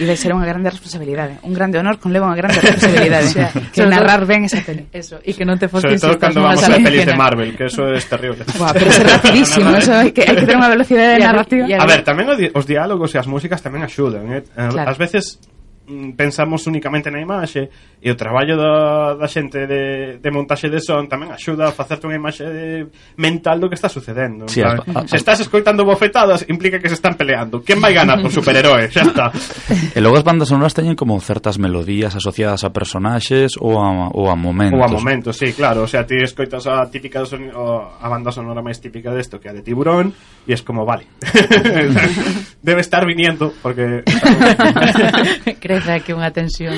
E 0.00 0.08
de 0.08 0.16
ser 0.16 0.32
unha 0.32 0.48
grande 0.48 0.72
responsabilidade. 0.72 1.36
Un 1.44 1.52
grande 1.52 1.76
honor 1.76 2.00
con 2.00 2.12
leva 2.16 2.24
unha 2.28 2.36
grande 2.36 2.60
responsabilidade. 2.64 3.28
o 3.32 3.34
sea, 3.36 3.48
que 3.52 3.84
narrar 3.84 4.24
ben 4.24 4.48
esa 4.48 4.64
peli. 4.64 4.88
Eso, 4.88 5.20
e 5.20 5.36
que 5.36 5.44
non 5.44 5.60
te 5.60 5.68
foques... 5.68 6.00
Sobre 6.00 6.16
todo 6.16 6.16
cando 6.16 6.40
vamos 6.40 6.64
a, 6.64 6.80
pelis 6.80 7.04
de 7.04 7.12
Marvel, 7.12 7.52
que 7.52 7.68
eso 7.68 7.84
es 7.92 8.08
terrible. 8.08 8.48
Buah, 8.56 8.72
pero 8.72 8.88
é 8.88 9.04
rapidísimo, 9.04 9.68
eso, 9.76 9.92
hai 9.92 10.16
que, 10.16 10.24
hay 10.24 10.36
que 10.36 10.48
ter 10.48 10.56
unha 10.56 10.72
velocidade 10.72 11.20
de 11.20 11.20
narrativa. 11.20 11.64
A 11.76 11.84
ver, 11.84 12.00
tamén 12.00 12.32
os 12.32 12.64
diálogos 12.64 13.12
e 13.12 13.20
as 13.20 13.28
músicas 13.28 13.60
tamén 13.60 13.84
axudan. 13.84 14.24
Eh? 14.32 14.40
eh 14.40 14.68
claro. 14.72 14.88
As 14.88 14.96
veces 14.96 15.36
Mm, 15.90 16.12
pensamos 16.12 16.66
únicamente 16.70 17.10
na 17.10 17.18
imaxe 17.18 17.66
e 17.98 18.06
o 18.06 18.14
traballo 18.14 18.54
da, 18.54 19.18
da 19.18 19.26
xente 19.26 19.66
de, 19.66 20.22
de 20.22 20.30
montaxe 20.30 20.70
de 20.70 20.78
son 20.78 21.10
tamén 21.10 21.34
axuda 21.34 21.66
a 21.66 21.74
facerte 21.74 22.06
unha 22.06 22.14
imaxe 22.14 22.46
de, 22.46 22.86
mental 23.18 23.58
do 23.58 23.66
que 23.66 23.74
está 23.74 23.90
sucedendo. 23.90 24.46
Sí, 24.46 24.62
entón, 24.62 24.86
as, 24.94 25.10
a, 25.10 25.10
se 25.10 25.18
estás 25.18 25.42
escoitando 25.42 25.82
bofetadas 25.82 26.46
implica 26.46 26.78
que 26.78 26.86
se 26.86 26.94
están 26.94 27.18
peleando. 27.18 27.66
Quen 27.66 27.82
vai 27.82 27.90
ganar 27.90 28.22
por 28.22 28.30
superheroe? 28.30 28.86
Xa 28.94 29.02
está. 29.02 29.34
E 29.90 29.98
logo 29.98 30.14
as 30.14 30.22
bandas 30.22 30.54
sonoras 30.54 30.78
teñen 30.78 30.94
como 30.94 31.18
certas 31.18 31.58
melodías 31.58 32.14
asociadas 32.14 32.62
a 32.62 32.70
personaxes 32.70 33.58
ou 33.58 33.74
a, 33.82 34.14
ou 34.14 34.30
a 34.30 34.38
momentos. 34.38 34.78
Ou 34.78 34.86
a 34.86 34.88
momentos, 34.88 35.34
sí, 35.34 35.50
claro. 35.50 35.82
O 35.82 35.90
sea, 35.90 36.06
ti 36.06 36.22
escoitas 36.22 36.70
a 36.70 36.86
típica 36.86 37.26
son, 37.26 37.50
a 37.50 38.06
banda 38.06 38.30
sonora 38.30 38.62
máis 38.62 38.78
típica 38.78 39.10
desto 39.10 39.42
que 39.42 39.50
a 39.50 39.56
de 39.58 39.66
Tiburón 39.66 40.14
e 40.46 40.54
es 40.54 40.62
como, 40.62 40.86
vale. 40.86 41.10
Debe 42.62 42.78
estar 42.78 43.02
viniendo 43.02 43.50
porque 43.58 44.06
empeza 45.80 45.96
aquí 45.96 46.12
unha 46.12 46.28
tensión. 46.28 46.76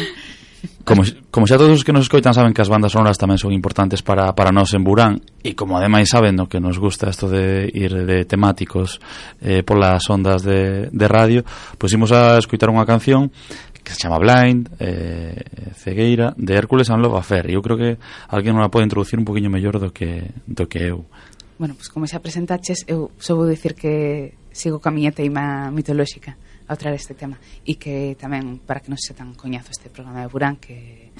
Como, 0.87 1.03
como 1.35 1.51
xa 1.51 1.59
todos 1.59 1.75
os 1.75 1.83
que 1.83 1.91
nos 1.91 2.07
escoitan 2.07 2.35
saben 2.39 2.55
que 2.55 2.63
as 2.63 2.71
bandas 2.71 2.95
sonoras 2.95 3.19
tamén 3.19 3.35
son 3.35 3.51
importantes 3.51 3.99
para, 3.99 4.31
para 4.31 4.55
nós 4.55 4.71
en 4.79 4.87
Burán 4.87 5.19
e 5.43 5.59
como 5.59 5.75
ademais 5.75 6.07
saben 6.07 6.39
no 6.39 6.47
que 6.47 6.63
nos 6.63 6.79
gusta 6.79 7.11
isto 7.11 7.27
de 7.27 7.67
ir 7.67 7.91
de 8.07 8.23
temáticos 8.23 9.03
eh, 9.43 9.67
polas 9.67 10.07
ondas 10.07 10.47
de, 10.47 10.87
de 10.87 11.07
radio 11.11 11.43
pois 11.83 11.91
imos 11.91 12.15
a 12.15 12.39
escoitar 12.39 12.71
unha 12.71 12.87
canción 12.87 13.35
que 13.83 13.91
se 13.91 14.07
chama 14.07 14.23
Blind 14.23 14.71
eh, 14.79 15.75
Cegueira 15.75 16.31
de 16.39 16.55
Hércules 16.55 16.87
and 16.95 17.03
Love 17.03 17.19
Affair. 17.19 17.51
Eu 17.51 17.59
creo 17.59 17.75
que 17.75 17.91
alguén 18.31 18.55
non 18.55 18.63
a 18.63 18.71
pode 18.71 18.87
introducir 18.87 19.19
un 19.19 19.27
poquinho 19.27 19.51
mellor 19.51 19.83
do 19.83 19.91
que, 19.91 20.31
do 20.47 20.71
que 20.71 20.95
eu. 20.95 21.11
Bueno, 21.59 21.75
pois 21.75 21.91
como 21.91 22.07
xa 22.07 22.23
presentaches 22.23 22.87
eu 22.87 23.11
só 23.19 23.35
vou 23.35 23.51
dicir 23.51 23.75
que 23.75 24.39
sigo 24.55 24.79
ca 24.79 24.95
miña 24.95 25.11
teima 25.11 25.75
mitolóxica 25.75 26.39
ao 26.69 26.77
traer 26.77 26.97
este 26.97 27.15
tema 27.15 27.41
e 27.65 27.79
que 27.81 28.15
tamén 28.21 28.61
para 28.63 28.85
que 28.85 28.93
non 28.93 29.01
se 29.01 29.17
tan 29.17 29.35
coñazo 29.35 29.73
este 29.73 29.89
programa 29.89 30.23
de 30.25 30.29
Burán 30.29 30.61
que 30.61 31.11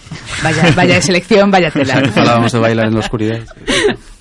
vaya, 0.45 0.71
vaya 0.77 0.95
de 0.99 1.03
selección, 1.03 1.51
vaya 1.51 1.71
tela. 1.71 2.03
Falábamos 2.15 2.53
de 2.53 2.61
bailar 2.61 2.87
en 2.89 2.95
la 2.95 3.01
oscuridad. 3.01 3.41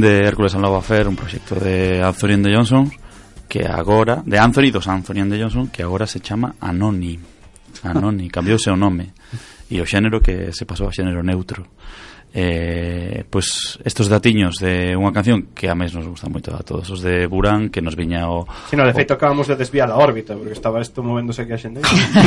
de 0.00 0.26
Hércules 0.26 0.54
and 0.54 0.62
Love 0.62 0.78
Affair, 0.78 1.08
un 1.08 1.16
proxecto 1.16 1.54
de 1.54 2.02
Anthony 2.02 2.32
and 2.32 2.44
the 2.44 2.54
Johnson 2.54 2.90
que 3.48 3.66
agora, 3.66 4.22
de 4.24 4.38
Anthony 4.38 4.70
dos 4.70 4.86
Anthony 4.86 5.20
and 5.20 5.32
the 5.32 5.38
Johnson 5.38 5.68
que 5.68 5.82
agora 5.82 6.06
se 6.06 6.20
chama 6.20 6.54
Anoni 6.60 7.18
Anoni, 7.82 8.30
cambiou 8.34 8.56
o 8.56 8.62
seu 8.62 8.76
nome 8.76 9.12
e 9.70 9.80
o 9.80 9.86
xénero 9.86 10.20
que 10.20 10.50
se 10.52 10.66
pasou 10.66 10.88
a 10.88 10.92
xénero 10.92 11.22
neutro. 11.22 11.66
Eh, 12.32 13.24
pois 13.26 13.78
estos 13.82 14.06
datiños 14.06 14.62
de 14.62 14.94
unha 14.94 15.10
canción 15.10 15.50
que 15.50 15.66
a 15.66 15.74
mes 15.74 15.90
nos 15.90 16.06
gusta 16.06 16.30
moito 16.30 16.54
a 16.54 16.62
todos. 16.62 16.86
Os 16.86 17.02
de 17.02 17.26
Burán 17.26 17.74
que 17.74 17.82
nos 17.82 17.98
viña 17.98 18.30
o... 18.30 18.46
Si, 18.70 18.78
no, 18.78 18.86
de 18.86 18.94
feito 18.94 19.14
o... 19.14 19.18
acabamos 19.18 19.50
de 19.50 19.58
desviar 19.58 19.90
a 19.90 19.98
órbita 19.98 20.38
porque 20.38 20.54
estaba 20.54 20.78
isto 20.78 21.02
movéndose 21.02 21.42
aquí 21.42 21.54
a 21.54 21.58
xente. 21.58 21.82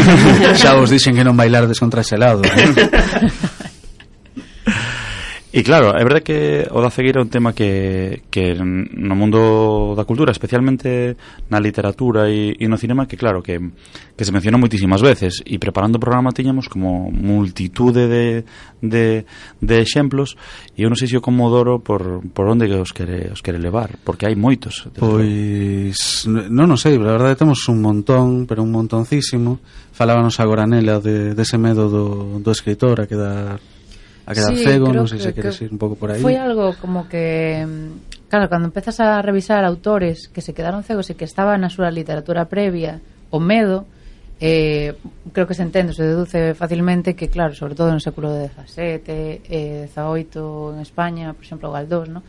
Xa 0.60 0.76
vos 0.76 0.92
dixen 0.92 1.16
que 1.16 1.24
non 1.24 1.40
bailardes 1.40 1.80
contra 1.80 2.04
ese 2.04 2.20
lado 2.20 2.44
eh? 2.44 2.52
E 5.54 5.62
claro, 5.62 5.94
é 5.94 6.02
verdade 6.02 6.26
que 6.26 6.66
o 6.74 6.82
da 6.82 6.90
cegueira 6.90 7.22
é 7.22 7.24
un 7.24 7.30
tema 7.30 7.54
que, 7.54 8.26
que 8.34 8.58
no 8.58 9.14
mundo 9.14 9.94
da 9.94 10.02
cultura, 10.02 10.34
especialmente 10.34 11.14
na 11.46 11.62
literatura 11.62 12.26
e, 12.26 12.58
e 12.58 12.66
no 12.66 12.82
cinema, 12.82 13.06
que 13.06 13.22
claro, 13.22 13.46
que, 13.46 13.62
que 14.18 14.26
se 14.26 14.34
menciona 14.34 14.58
moitísimas 14.58 15.06
veces. 15.06 15.46
E 15.46 15.62
preparando 15.62 16.02
o 16.02 16.02
programa 16.02 16.34
tiñamos 16.34 16.66
como 16.66 17.14
multitude 17.14 18.10
de, 18.10 18.26
de, 18.82 19.30
de 19.62 19.76
exemplos 19.78 20.34
e 20.74 20.82
eu 20.82 20.90
non 20.90 20.98
sei 20.98 21.06
se 21.06 21.22
o 21.22 21.22
comodoro 21.22 21.86
por, 21.86 22.26
por 22.34 22.50
onde 22.50 22.66
os 22.74 22.90
quere, 22.90 23.30
os 23.30 23.46
quere 23.46 23.62
levar, 23.62 24.02
porque 24.02 24.26
hai 24.26 24.34
moitos. 24.34 24.90
Pois, 24.98 26.26
non 26.26 26.74
o 26.74 26.82
sei, 26.82 26.98
a 26.98 27.14
verdade 27.14 27.38
temos 27.38 27.62
un 27.70 27.78
montón, 27.78 28.50
pero 28.50 28.66
un 28.66 28.74
montoncísimo. 28.74 29.62
Falábanos 29.94 30.42
agora 30.42 30.66
nela 30.66 30.98
de, 30.98 31.38
dese 31.38 31.62
de 31.62 31.70
medo 31.70 31.94
do, 31.94 32.42
do 32.42 32.50
escritor 32.50 32.98
a 32.98 33.06
quedar 33.06 33.62
a 34.26 34.32
quedar 34.32 34.56
sí, 34.56 34.64
cego, 34.64 34.92
non 34.92 35.08
sei 35.08 35.20
se 35.20 35.36
queres 35.36 35.60
ir 35.60 35.72
un 35.72 35.80
pouco 35.80 36.00
por 36.00 36.12
aí. 36.12 36.24
Foi 36.24 36.40
algo 36.40 36.76
como 36.80 37.08
que 37.12 37.64
mm, 37.64 38.28
claro, 38.32 38.50
cando 38.50 38.66
empezas 38.68 38.98
a 39.00 39.22
revisar 39.22 39.62
autores 39.62 40.28
que 40.32 40.42
se 40.42 40.58
quedaron 40.58 40.82
cegos 40.82 41.12
e 41.12 41.18
que 41.20 41.28
estaba 41.28 41.54
na 41.60 41.70
súa 41.70 41.94
literatura 41.94 42.50
previa 42.50 42.98
o 43.30 43.38
medo, 43.38 43.86
eh, 44.42 44.98
creo 45.32 45.46
que 45.46 45.54
se 45.54 45.62
entende, 45.62 45.94
se 45.94 46.04
deduce 46.04 46.54
facilmente 46.54 47.14
que, 47.14 47.30
claro, 47.30 47.54
sobre 47.54 47.76
todo 47.76 47.94
no 47.94 48.02
século 48.02 48.34
XVII, 48.34 49.46
eh, 49.46 49.88
XVIII 49.92 50.76
en 50.76 50.80
España, 50.82 51.34
por 51.38 51.46
exemplo, 51.46 51.72
Galdós, 51.72 52.10
¿no? 52.10 52.24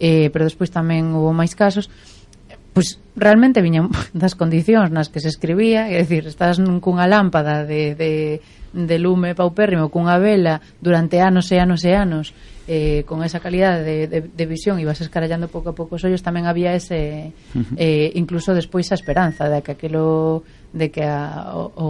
eh, 0.00 0.32
pero 0.32 0.48
despois 0.48 0.72
tamén 0.72 1.12
hubo 1.12 1.36
máis 1.36 1.52
casos, 1.52 1.92
pois 2.72 2.96
pues, 2.96 3.04
realmente 3.14 3.60
viñan 3.60 3.92
das 4.16 4.32
condicións 4.32 4.88
nas 4.88 5.12
que 5.12 5.20
se 5.20 5.28
escribía, 5.28 5.92
é 5.92 6.00
dicir, 6.00 6.24
estás 6.24 6.56
nun, 6.56 6.80
cunha 6.80 7.04
lámpada 7.04 7.68
de, 7.68 7.92
de, 7.92 8.40
de 8.72 8.96
lume 8.98 9.34
paupérrimo 9.34 9.90
cunha 9.90 10.18
vela 10.18 10.62
durante 10.78 11.18
anos 11.18 11.50
e 11.50 11.58
anos 11.58 11.82
e 11.82 11.92
anos 11.94 12.32
eh, 12.70 13.02
con 13.02 13.26
esa 13.26 13.42
calidade 13.42 13.82
de, 13.82 13.96
de, 14.06 14.18
de 14.30 14.44
visión 14.46 14.78
ibas 14.78 15.02
escarallando 15.02 15.50
pouco 15.50 15.74
a 15.74 15.76
pouco 15.76 15.98
os 15.98 16.04
ollos 16.06 16.22
tamén 16.22 16.46
había 16.46 16.70
ese 16.70 17.34
eh, 17.74 18.08
incluso 18.14 18.54
despois 18.54 18.86
a 18.94 18.98
esperanza 18.98 19.50
de 19.50 19.58
que 19.66 19.74
aquilo 19.74 20.46
de 20.70 20.94
que 20.94 21.02
a, 21.02 21.50
o, 21.58 21.66
o, 21.74 21.88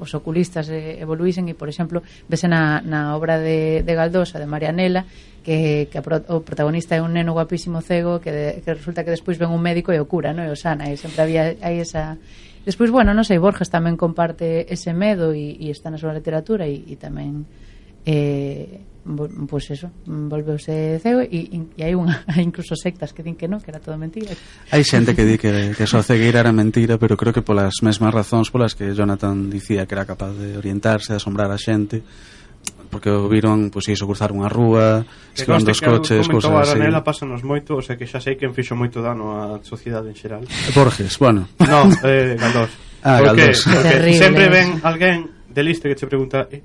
os 0.00 0.10
oculistas 0.16 0.72
eh, 0.72 0.96
evoluísen 1.04 1.52
e 1.52 1.54
por 1.54 1.68
exemplo 1.68 2.00
vese 2.32 2.48
na, 2.48 2.80
na 2.80 3.12
obra 3.12 3.36
de, 3.36 3.84
de 3.84 3.92
Galdosa 3.92 4.40
de 4.40 4.48
Marianela 4.48 5.04
que, 5.44 5.86
que 5.92 5.98
a 5.98 6.02
pro, 6.02 6.24
o 6.32 6.42
protagonista 6.42 6.96
é 6.96 7.04
un 7.04 7.12
neno 7.12 7.36
guapísimo 7.36 7.78
cego 7.78 8.18
que, 8.18 8.32
de, 8.32 8.46
que 8.64 8.72
resulta 8.72 9.04
que 9.04 9.12
despois 9.12 9.36
ven 9.36 9.52
un 9.52 9.62
médico 9.62 9.92
e 9.94 10.00
o 10.02 10.08
cura, 10.10 10.34
non? 10.34 10.42
e 10.42 10.50
o 10.50 10.58
sana 10.58 10.90
e 10.90 10.98
sempre 10.98 11.22
había 11.22 11.54
hai 11.62 11.78
esa 11.78 12.18
Despois, 12.66 12.90
bueno, 12.90 13.14
non 13.14 13.22
sei, 13.22 13.38
Borges 13.38 13.70
tamén 13.70 13.94
comparte 13.94 14.66
ese 14.66 14.90
medo 14.90 15.30
e, 15.30 15.54
e 15.54 15.70
está 15.70 15.86
na 15.86 16.02
súa 16.02 16.10
literatura 16.10 16.66
e, 16.66 16.82
e 16.82 16.98
tamén 16.98 17.46
eh, 18.02 18.82
pois 19.06 19.30
pues 19.46 19.70
eso, 19.70 19.90
volveuse 20.04 20.98
cego 20.98 21.22
e, 21.22 21.46
e 21.46 21.80
hai 21.86 21.94
unha, 21.94 22.26
hai 22.34 22.42
incluso 22.42 22.74
sectas 22.74 23.14
que 23.14 23.22
din 23.22 23.38
que 23.38 23.46
non, 23.46 23.62
que 23.62 23.70
era 23.70 23.78
todo 23.78 23.94
mentira. 23.94 24.34
Hai 24.74 24.82
xente 24.82 25.14
que 25.14 25.22
di 25.22 25.38
que, 25.38 25.78
que 25.78 25.86
só 25.86 26.02
cegueira 26.02 26.42
era 26.42 26.50
mentira, 26.50 26.98
pero 26.98 27.14
creo 27.14 27.30
que 27.30 27.46
polas 27.46 27.78
mesmas 27.86 28.10
razóns 28.10 28.50
polas 28.50 28.74
que 28.74 28.90
Jonathan 28.98 29.46
dicía 29.46 29.86
que 29.86 29.94
era 29.94 30.02
capaz 30.02 30.34
de 30.34 30.58
orientarse, 30.58 31.14
de 31.14 31.22
asombrar 31.22 31.54
a 31.54 31.58
xente, 31.58 32.02
porque 32.88 33.10
o 33.10 33.28
viron, 33.28 33.68
pois 33.68 33.86
iso, 33.90 34.06
cruzar 34.06 34.32
unha 34.32 34.48
rúa, 34.48 35.04
esquivando 35.34 35.70
os 35.70 35.80
coches, 35.82 36.24
cousas 36.30 36.50
así. 36.50 36.78
Aranela 36.78 37.02
pásanos 37.02 37.42
moito, 37.42 37.76
o 37.78 37.82
sea 37.82 37.98
que 37.98 38.06
xa 38.06 38.22
sei 38.22 38.38
que 38.38 38.48
fixo 38.54 38.78
moito 38.78 39.02
dano 39.02 39.34
á 39.34 39.60
sociedade 39.66 40.08
en 40.10 40.16
xeral. 40.16 40.42
Borges, 40.72 41.18
bueno. 41.18 41.50
No, 41.60 41.90
eh, 42.06 42.38
Galdós. 42.38 42.70
Ah, 43.02 43.20
porque, 43.20 43.52
Galdós. 43.52 43.58
Porque, 43.66 43.94
Terrible. 43.94 44.22
sempre 44.22 44.44
ven 44.48 44.68
alguén 44.82 45.30
de 45.50 45.62
listo 45.62 45.88
que 45.90 45.96
che 45.96 46.06
pregunta, 46.06 46.48
eh, 46.50 46.62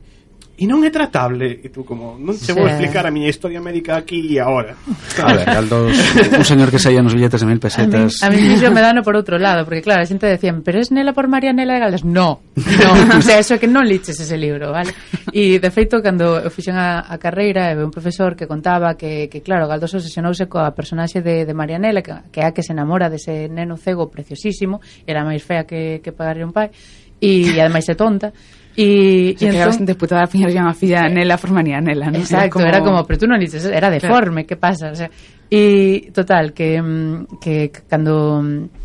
e 0.61 0.69
non 0.69 0.85
é 0.85 0.93
tratable. 0.93 1.57
E 1.57 1.73
tú 1.73 1.81
como 1.81 2.21
non 2.21 2.37
che 2.37 2.53
sí. 2.53 2.53
vou 2.53 2.69
explicar 2.69 3.09
a 3.09 3.11
miña 3.11 3.33
historia 3.33 3.57
médica 3.57 3.97
aquí 3.97 4.21
e 4.29 4.37
agora 4.37 4.77
a 5.17 5.33
ver, 5.33 5.49
Galdós, 5.49 5.97
un 6.37 6.45
señor 6.45 6.69
que 6.69 6.77
saía 6.77 7.01
nos 7.01 7.17
billetes 7.17 7.41
de 7.41 7.49
mil 7.49 7.57
pesetas. 7.57 8.21
A 8.21 8.29
mí, 8.29 8.37
a 8.37 8.69
mí 8.69 8.69
me 8.69 8.81
dano 8.85 9.01
por 9.01 9.17
outro 9.17 9.41
lado 9.41 9.65
porque 9.65 9.81
claro, 9.81 10.05
a 10.05 10.07
xente 10.07 10.29
decían 10.29 10.61
pero 10.61 10.77
es 10.77 10.93
nela 10.93 11.17
por 11.17 11.25
Marianela 11.25 11.73
de 11.73 11.81
Galdas 11.81 12.05
no, 12.05 12.45
no, 12.53 12.89
o 13.17 13.25
sea, 13.25 13.41
eso 13.41 13.57
é 13.57 13.59
que 13.59 13.65
non 13.65 13.89
liches 13.89 14.21
ese 14.21 14.37
libro 14.37 14.69
vale? 14.69 14.93
e 15.33 15.57
de 15.57 15.69
feito, 15.73 15.97
cando 16.05 16.37
eu 16.37 16.53
fixen 16.53 16.77
a, 16.77 17.09
a 17.09 17.17
carreira 17.17 17.73
e 17.73 17.81
un 17.81 17.89
profesor 17.89 18.37
que 18.37 18.45
contaba 18.45 18.93
que, 18.93 19.33
que 19.33 19.41
claro, 19.41 19.65
Galdós 19.65 19.97
obsesionouse 19.97 20.45
coa 20.45 20.77
personaxe 20.77 21.25
de, 21.25 21.41
de 21.41 21.53
Marianela 21.57 22.05
que, 22.05 22.13
que 22.29 22.45
é 22.45 22.45
a 22.45 22.53
que 22.53 22.61
se 22.61 22.77
enamora 22.77 23.09
dese 23.09 23.49
neno 23.49 23.81
cego 23.81 24.13
preciosísimo 24.13 24.77
era 25.09 25.25
máis 25.25 25.41
fea 25.41 25.65
que, 25.65 26.05
que 26.05 26.13
pagarle 26.13 26.45
un 26.45 26.53
pai 26.53 26.69
e 27.17 27.57
ademais 27.57 27.89
é 27.89 27.93
tonta. 27.93 28.33
E, 28.75 29.35
se 29.35 29.51
e 29.51 29.59
bastante 29.59 29.95
putada, 29.95 30.27
fiñaron 30.31 30.67
a 30.67 30.73
filla 30.73 31.03
sí. 31.07 31.13
nela, 31.13 31.35
formaría 31.35 31.83
nela, 31.83 32.07
¿no? 32.07 32.19
Exacto, 32.19 32.63
era 32.63 32.79
como... 32.79 32.95
era 32.95 33.03
como, 33.03 33.03
pero 33.03 33.19
tú 33.19 33.25
non 33.27 33.35
dices, 33.35 33.67
era 33.67 33.91
deforme, 33.91 34.43
claro. 34.43 34.47
que 34.47 34.55
pasa? 34.55 34.91
O 34.91 34.95
sea, 34.95 35.11
e 35.51 36.07
total, 36.15 36.55
que, 36.55 36.79
mm, 36.79 37.43
que 37.43 37.67
cando 37.85 38.39
mm, 38.39 38.81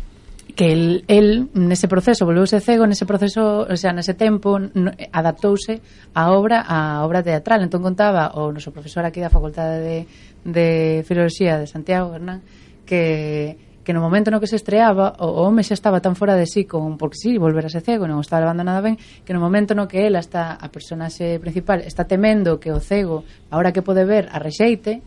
que 0.57 0.73
el, 0.73 1.05
el 1.07 1.49
nese 1.53 1.87
proceso 1.87 2.25
volveuse 2.25 2.59
cego, 2.59 2.89
nese 2.89 3.05
proceso, 3.05 3.63
o 3.69 3.77
sea, 3.77 3.93
nese 3.93 4.17
tempo 4.17 4.57
no, 4.57 4.91
adaptouse 5.13 5.79
a 6.17 6.33
obra 6.33 6.65
a 6.65 7.05
obra 7.05 7.21
teatral. 7.21 7.61
Entón 7.61 7.85
contaba 7.85 8.33
o 8.35 8.49
noso 8.51 8.73
profesor 8.73 9.05
aquí 9.05 9.21
da 9.21 9.29
Facultade 9.29 9.79
de, 9.79 9.97
de 10.43 10.67
Filoloxía 11.05 11.61
de 11.61 11.69
Santiago, 11.69 12.11
Hernán, 12.11 12.41
que 12.89 13.66
que 13.87 13.93
no 13.93 14.01
momento 14.01 14.31
no 14.31 14.41
que 14.43 14.51
se 14.51 14.59
estreaba 14.59 15.15
o 15.23 15.47
home 15.47 15.63
xa 15.63 15.71
estaba 15.71 16.03
tan 16.03 16.19
fora 16.19 16.35
de 16.35 16.43
sí 16.43 16.67
con 16.67 16.99
porque 16.99 17.15
si 17.15 17.31
sí, 17.31 17.39
volverase 17.39 17.79
cego 17.79 18.03
non 18.03 18.19
o 18.19 18.23
está 18.27 18.35
levando 18.35 18.67
nada 18.67 18.83
ben 18.83 18.99
que 19.23 19.31
no 19.31 19.39
momento 19.39 19.79
no 19.79 19.87
que 19.87 20.03
ela 20.03 20.19
está 20.19 20.59
a 20.59 20.67
personaxe 20.67 21.39
principal 21.39 21.79
está 21.87 22.03
temendo 22.03 22.59
que 22.59 22.75
o 22.75 22.83
cego 22.83 23.23
ahora 23.47 23.71
que 23.71 23.79
pode 23.79 24.03
ver 24.03 24.27
a 24.35 24.43
rexeite 24.43 24.99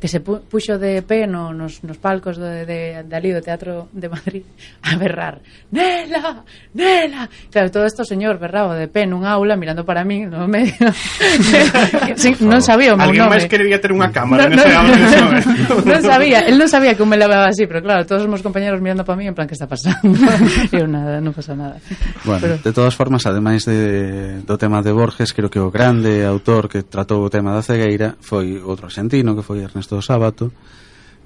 que 0.00 0.08
se 0.08 0.24
pu 0.24 0.40
puxo 0.48 0.80
de 0.80 1.04
pé 1.04 1.28
no, 1.28 1.52
nos, 1.52 1.84
nos 1.84 2.00
palcos 2.00 2.40
de, 2.40 2.64
de, 2.64 3.04
de 3.04 3.14
ali 3.14 3.36
do 3.36 3.44
Teatro 3.44 3.92
de 3.92 4.08
Madrid 4.08 4.42
a 4.88 4.96
berrar 4.96 5.44
Nela, 5.70 6.40
Nela 6.72 7.28
claro, 7.52 7.70
todo 7.70 7.84
isto 7.84 8.02
señor 8.02 8.40
berraba 8.40 8.74
de 8.74 8.88
pé 8.88 9.04
nun 9.04 9.28
aula 9.28 9.60
mirando 9.60 9.84
para 9.84 10.00
mí 10.00 10.24
no 10.24 10.48
medio 10.48 10.72
sí, 12.16 12.32
non 12.40 12.64
sabía 12.64 12.92
o 12.92 12.98
meu 12.98 13.12
nome 13.12 13.36
máis 13.36 13.44
quería 13.44 13.76
ter 13.76 13.92
unha 13.92 14.08
cámara 14.08 14.48
no, 14.48 14.56
no, 14.56 14.96
nese 14.96 15.20
no, 15.20 15.84
non 15.84 16.00
sabía, 16.00 16.48
el 16.48 16.56
non 16.56 16.72
sabía 16.72 16.96
que 16.96 17.04
me 17.04 17.20
lavaba 17.20 17.52
así 17.52 17.68
pero 17.68 17.84
claro, 17.84 18.08
todos 18.08 18.24
os 18.24 18.30
meus 18.32 18.40
compañeros 18.40 18.80
mirando 18.80 19.04
para 19.04 19.20
mí 19.20 19.28
en 19.28 19.36
plan 19.36 19.44
que 19.44 19.54
está 19.54 19.68
pasando? 19.68 20.16
Eu 20.72 20.88
nada, 20.88 21.20
non 21.20 21.36
pasa 21.36 21.52
nada 21.52 21.76
bueno, 22.24 22.40
pero... 22.40 22.54
de 22.56 22.72
todas 22.72 22.96
formas 22.96 23.28
ademais 23.28 23.68
de, 23.68 24.40
do 24.48 24.56
tema 24.56 24.80
de 24.80 24.96
Borges 24.96 25.36
creo 25.36 25.52
que 25.52 25.60
o 25.60 25.68
grande 25.68 26.24
autor 26.24 26.72
que 26.72 26.88
tratou 26.88 27.20
o 27.20 27.28
tema 27.28 27.52
da 27.52 27.60
cegueira 27.60 28.16
foi 28.16 28.56
outro 28.64 28.88
argentino 28.88 29.36
que 29.36 29.44
foi 29.44 29.60
Ernesto 29.60 29.89
o 29.96 30.04
sábato 30.04 30.54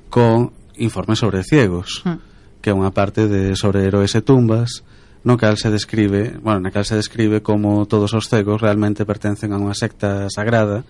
con 0.09 0.55
informe 0.79 1.17
sobre 1.17 1.43
ciegos, 1.43 2.03
mm. 2.07 2.63
que 2.63 2.71
é 2.71 2.77
unha 2.77 2.95
parte 2.95 3.27
de 3.27 3.59
sobre 3.59 3.85
heróis 3.85 4.15
e 4.15 4.23
tumbas, 4.25 4.87
no 5.25 5.41
cal 5.41 5.57
se 5.57 5.73
describe, 5.73 6.37
bueno, 6.45 6.61
na 6.61 6.71
cal 6.71 6.85
se 6.85 6.95
describe 6.95 7.41
como 7.41 7.89
todos 7.89 8.13
os 8.13 8.29
cegos 8.29 8.61
realmente 8.61 9.09
pertencen 9.09 9.57
a 9.57 9.61
unha 9.61 9.73
secta 9.73 10.29
sagrada 10.29 10.85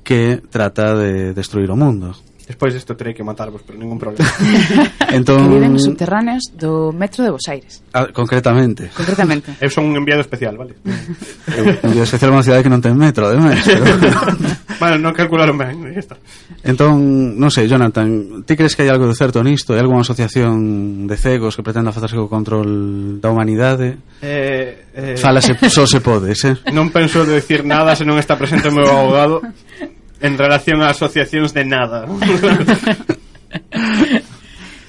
que 0.00 0.40
trata 0.48 0.96
de 0.96 1.36
destruir 1.36 1.68
o 1.68 1.76
mundo. 1.76 2.16
Despois 2.50 2.74
disto 2.74 2.98
terei 2.98 3.14
que 3.14 3.22
matarvos, 3.22 3.62
pero 3.62 3.78
ningún 3.78 3.94
problema. 3.94 4.26
entón... 5.14 5.46
Que 5.46 5.54
viven 5.54 5.78
nos 5.78 5.86
subterráneos 5.86 6.50
do 6.50 6.90
metro 6.90 7.22
de 7.22 7.30
Bos 7.30 7.46
Aires. 7.46 7.78
Ah, 7.94 8.10
concretamente. 8.10 8.90
Concretamente. 8.90 9.54
Eu 9.62 9.70
son 9.70 9.86
un 9.86 9.94
enviado 9.94 10.18
especial, 10.18 10.58
vale? 10.58 10.74
eu, 11.46 11.78
enviado 11.78 12.10
especial 12.10 12.34
unha 12.34 12.42
cidade 12.42 12.66
que 12.66 12.72
non 12.74 12.82
ten 12.82 12.98
metro, 12.98 13.30
ademais. 13.30 13.62
Pero... 13.62 13.86
bueno, 14.82 14.98
non 14.98 15.14
calcularon 15.14 15.54
ben. 15.54 15.94
Entón, 16.66 17.38
non 17.38 17.54
sei, 17.54 17.70
Jonathan, 17.70 18.42
ti 18.42 18.58
crees 18.58 18.74
que 18.74 18.82
hai 18.82 18.90
algo 18.90 19.06
de 19.06 19.14
certo 19.14 19.46
nisto? 19.46 19.70
Hai 19.70 19.86
algunha 19.86 20.02
asociación 20.02 21.06
de 21.06 21.14
cegos 21.14 21.54
que 21.54 21.62
pretenda 21.62 21.94
facerse 21.94 22.18
co 22.18 22.26
control 22.26 23.22
da 23.22 23.30
humanidade? 23.30 24.02
Eh, 24.26 24.90
eh... 24.90 25.14
Falase, 25.14 25.54
só 25.70 25.86
se 25.86 26.02
podes, 26.02 26.42
eh? 26.50 26.58
Non 26.74 26.90
penso 26.90 27.22
de 27.22 27.38
decir 27.38 27.62
nada 27.62 27.94
se 27.94 28.02
non 28.02 28.18
está 28.18 28.34
presente 28.34 28.66
o 28.66 28.74
meu 28.74 28.90
abogado 28.90 29.38
en 30.20 30.38
relación 30.38 30.84
a 30.84 30.92
asociacións 30.92 31.52
de 31.52 31.64
nada. 31.64 32.04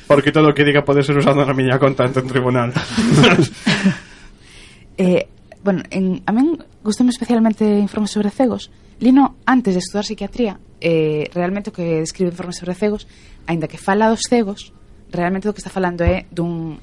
Porque 0.08 0.32
todo 0.36 0.52
o 0.52 0.54
que 0.54 0.68
diga 0.68 0.84
pode 0.84 1.08
ser 1.08 1.16
usado 1.16 1.40
na 1.48 1.56
miña 1.56 1.80
conta 1.80 2.04
ante 2.04 2.20
un 2.20 2.28
tribunal. 2.28 2.76
eh, 5.00 5.32
bueno, 5.64 5.88
en, 5.88 6.20
a 6.28 6.36
min 6.36 6.60
gustoume 6.84 7.16
especialmente 7.16 7.64
informes 7.64 8.12
sobre 8.12 8.28
cegos. 8.28 8.68
Lino, 9.00 9.40
antes 9.48 9.74
de 9.74 9.80
estudar 9.80 10.04
psiquiatría, 10.04 10.60
eh, 10.84 11.32
realmente 11.34 11.72
o 11.72 11.74
que 11.74 12.04
describe 12.04 12.36
informes 12.36 12.60
sobre 12.60 12.76
cegos, 12.76 13.08
aínda 13.48 13.72
que 13.72 13.80
fala 13.80 14.12
dos 14.12 14.28
cegos, 14.28 14.76
realmente 15.10 15.48
o 15.48 15.56
que 15.56 15.64
está 15.64 15.72
falando 15.72 16.04
é 16.04 16.28
dun, 16.28 16.76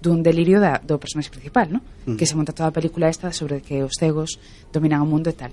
dun 0.00 0.24
delirio 0.24 0.56
da, 0.56 0.80
do 0.80 0.96
personaxe 0.96 1.28
principal, 1.28 1.68
no? 1.68 1.84
Mm. 2.08 2.16
que 2.16 2.24
se 2.24 2.32
monta 2.32 2.56
toda 2.56 2.72
a 2.72 2.74
película 2.74 3.12
esta 3.12 3.28
sobre 3.36 3.60
que 3.60 3.84
os 3.84 3.92
cegos 4.00 4.40
dominan 4.72 5.04
o 5.04 5.06
mundo 5.06 5.28
e 5.28 5.36
tal. 5.36 5.52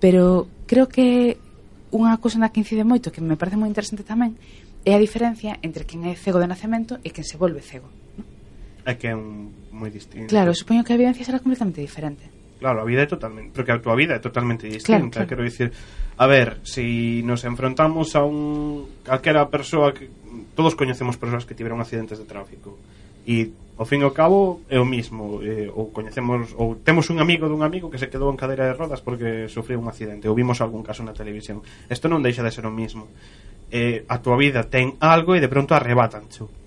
Pero 0.00 0.48
creo 0.64 0.88
que 0.88 1.36
unha 1.92 2.16
cousa 2.16 2.40
na 2.40 2.48
que 2.48 2.64
incide 2.64 2.88
moito 2.88 3.12
que 3.12 3.20
me 3.20 3.36
parece 3.36 3.60
moi 3.60 3.68
interesante 3.68 4.02
tamén 4.02 4.34
é 4.82 4.96
a 4.96 5.00
diferencia 5.00 5.60
entre 5.62 5.84
quen 5.86 6.08
é 6.08 6.16
cego 6.16 6.40
de 6.40 6.48
nacemento 6.48 6.98
e 7.04 7.12
quen 7.12 7.22
se 7.22 7.36
volve 7.36 7.60
cego. 7.62 7.86
É 8.82 8.98
que 8.98 9.12
é 9.12 9.14
un, 9.14 9.52
moi 9.70 9.92
distinto. 9.92 10.32
Claro, 10.32 10.50
supoño 10.56 10.82
que 10.82 10.90
a 10.90 10.98
evidencia 10.98 11.22
será 11.22 11.38
completamente 11.38 11.78
diferente. 11.78 12.26
Claro, 12.58 12.82
a 12.82 12.86
vida 12.86 13.02
é 13.02 13.08
totalmente, 13.10 13.50
porque 13.54 13.74
a 13.74 13.78
tua 13.78 13.94
vida 13.94 14.14
é 14.14 14.22
totalmente 14.22 14.70
distinta, 14.70 14.98
claro, 14.98 15.10
claro. 15.10 15.28
quero 15.28 15.42
dicir, 15.42 15.68
a 16.16 16.26
ver, 16.26 16.62
se 16.62 16.82
si 16.82 16.86
nos 17.26 17.42
enfrontamos 17.42 18.14
a 18.14 18.22
un 18.22 19.02
calquera 19.02 19.50
persoa 19.50 19.90
que 19.92 20.06
todos 20.54 20.74
coñecemos 20.78 21.18
persoas 21.18 21.44
que 21.44 21.58
tiveron 21.58 21.82
accidentes 21.82 22.18
de 22.18 22.26
tráfico 22.26 22.78
e 23.26 23.52
ao 23.78 23.86
fin 23.88 24.00
e 24.00 24.06
ao 24.06 24.14
cabo 24.14 24.62
é 24.68 24.78
o 24.78 24.86
mismo 24.86 25.40
eh, 25.42 25.66
ou 25.72 25.90
coñecemos 25.90 26.54
ou 26.54 26.78
temos 26.78 27.10
un 27.10 27.18
amigo 27.18 27.48
dun 27.48 27.64
amigo 27.66 27.90
que 27.90 27.98
se 27.98 28.06
quedou 28.12 28.30
en 28.30 28.38
cadeira 28.38 28.70
de 28.70 28.76
rodas 28.76 29.00
porque 29.02 29.50
sofreu 29.50 29.80
un 29.80 29.88
accidente 29.88 30.28
ou 30.28 30.36
vimos 30.36 30.60
algún 30.60 30.86
caso 30.86 31.02
na 31.02 31.16
televisión. 31.16 31.64
Isto 31.90 32.06
non 32.06 32.22
deixa 32.22 32.44
de 32.44 32.52
ser 32.52 32.68
o 32.68 32.72
mismo. 32.72 33.10
Eh, 33.72 34.04
a 34.06 34.20
tua 34.20 34.36
vida 34.36 34.68
ten 34.68 35.00
algo 35.00 35.34
e 35.34 35.40
de 35.40 35.48
pronto 35.48 35.72
arrebatancho 35.72 36.62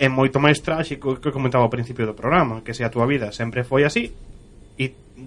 é 0.00 0.08
moito 0.08 0.40
máis 0.40 0.64
tráxico 0.64 1.20
que 1.20 1.28
comentaba 1.28 1.68
ao 1.68 1.68
principio 1.68 2.08
do 2.08 2.16
programa 2.16 2.64
que 2.64 2.72
se 2.72 2.80
a 2.80 2.88
tua 2.88 3.04
vida 3.04 3.28
sempre 3.36 3.68
foi 3.68 3.84
así 3.84 4.08
e 4.80 4.84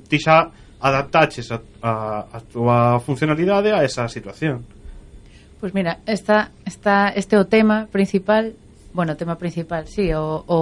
ti 0.10 0.18
xa 0.18 0.50
adaptaches 0.82 1.54
a, 1.54 1.62
a, 1.86 1.94
a 2.34 2.40
tua 2.42 2.98
funcionalidade 3.00 3.70
a 3.70 3.86
esa 3.86 4.10
situación. 4.10 4.66
Pois 5.62 5.72
pues 5.72 5.74
mira, 5.78 6.02
esta, 6.10 6.52
esta, 6.66 7.14
este 7.14 7.38
é 7.38 7.40
o 7.40 7.46
tema 7.46 7.86
principal 7.94 8.58
bueno, 8.94 9.14
o 9.14 9.20
tema 9.20 9.36
principal, 9.36 9.90
sí, 9.90 10.14
o, 10.14 10.46
o 10.48 10.60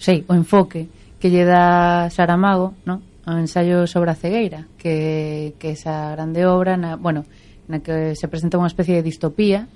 sei, 0.00 0.24
o 0.26 0.34
enfoque 0.34 0.88
que 1.20 1.30
lle 1.30 1.46
dá 1.46 2.10
Saramago, 2.10 2.74
¿no? 2.82 2.98
O 3.22 3.38
ensaio 3.38 3.86
sobre 3.86 4.10
a 4.10 4.18
cegueira, 4.18 4.66
que, 4.74 5.54
que 5.62 5.78
esa 5.78 6.10
grande 6.10 6.42
obra, 6.42 6.74
na, 6.74 6.98
bueno, 6.98 7.22
na 7.70 7.78
que 7.78 8.18
se 8.18 8.26
presenta 8.26 8.58
unha 8.58 8.66
especie 8.66 8.98
de 8.98 9.06
distopía 9.06 9.70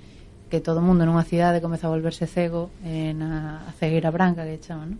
que 0.51 0.59
todo 0.59 0.79
o 0.79 0.85
mundo 0.85 1.03
nunha 1.03 1.27
cidade 1.27 1.63
comeza 1.63 1.87
a 1.87 1.93
volverse 1.93 2.27
cego 2.27 2.71
eh, 2.83 3.11
na 3.15 3.63
a 3.67 3.71
cegueira 3.75 4.11
branca 4.11 4.43
que 4.43 4.59
chaman, 4.59 4.95
¿no? 4.95 4.97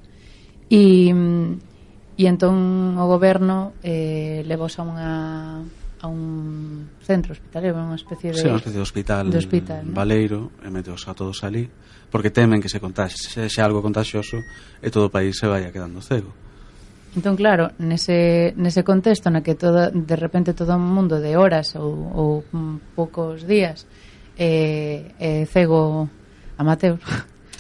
E, 0.71 1.07
e 1.07 1.15
mm, 1.15 2.27
entón 2.27 2.95
o 2.99 3.05
goberno 3.07 3.75
eh, 3.83 4.43
levosa 4.47 4.83
unha 4.83 5.63
a 6.01 6.07
un 6.07 6.89
centro 7.01 7.33
hospitalario, 7.33 7.73
unha 7.77 7.97
especie 7.97 8.31
de... 8.33 8.39
Sí, 8.39 8.47
unha 8.47 8.61
especie 8.61 8.79
de 8.79 8.85
hospital, 8.85 9.23
de 9.29 9.39
hospital 9.41 9.81
¿no? 9.85 9.93
Valeiro, 9.97 10.53
e 10.61 10.69
meteos 10.69 11.05
a 11.09 11.17
todos 11.17 11.41
ali, 11.41 11.65
porque 12.11 12.29
temen 12.29 12.61
que 12.61 12.69
se 12.69 12.79
contaxe, 12.79 13.17
se, 13.17 13.49
xa 13.49 13.65
algo 13.65 13.81
contagioso, 13.81 14.37
e 14.81 14.87
todo 14.93 15.09
o 15.09 15.13
país 15.13 15.35
se 15.35 15.49
vaya 15.49 15.73
quedando 15.73 15.99
cego. 16.01 16.31
Entón, 17.17 17.33
claro, 17.33 17.73
nese, 17.81 18.53
nese 18.61 18.85
contexto 18.85 19.33
na 19.33 19.41
que 19.41 19.57
todo, 19.57 19.89
de 19.89 20.17
repente 20.19 20.53
todo 20.53 20.77
o 20.77 20.81
mundo 20.81 21.17
de 21.17 21.33
horas 21.33 21.73
ou, 21.73 22.13
ou 22.13 22.29
poucos 22.93 23.41
días 23.47 23.89
eh, 24.37 25.17
eh, 25.17 25.49
cego 25.49 26.09
amateur 26.61 27.01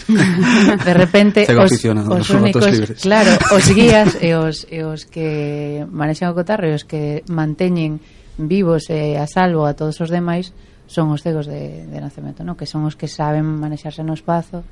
de 0.85 0.93
repente 0.93 1.45
cego 1.45 1.63
os, 1.63 1.73
os 1.73 2.29
únicos 2.29 2.69
libres. 2.69 3.01
claro, 3.01 3.33
os 3.49 3.65
guías 3.73 4.13
e 4.21 4.37
os, 4.37 4.67
e 4.69 4.85
os 4.85 5.09
que 5.09 5.81
manexan 5.89 6.29
o 6.31 6.37
cotarro 6.37 6.69
e 6.69 6.77
os 6.77 6.85
que 6.85 7.25
manteñen 7.25 7.97
vivos 8.37 8.89
e 8.93 9.17
a 9.17 9.25
salvo 9.25 9.65
a 9.65 9.73
todos 9.73 9.97
os 9.99 10.09
demais 10.13 10.53
son 10.87 11.11
os 11.11 11.25
cegos 11.25 11.49
de, 11.49 11.83
de 11.89 11.99
nacemento, 11.99 12.45
no? 12.45 12.55
que 12.55 12.69
son 12.69 12.87
os 12.87 12.95
que 12.95 13.11
saben 13.11 13.43
manexarse 13.43 14.05
no 14.05 14.15
espazo 14.15 14.63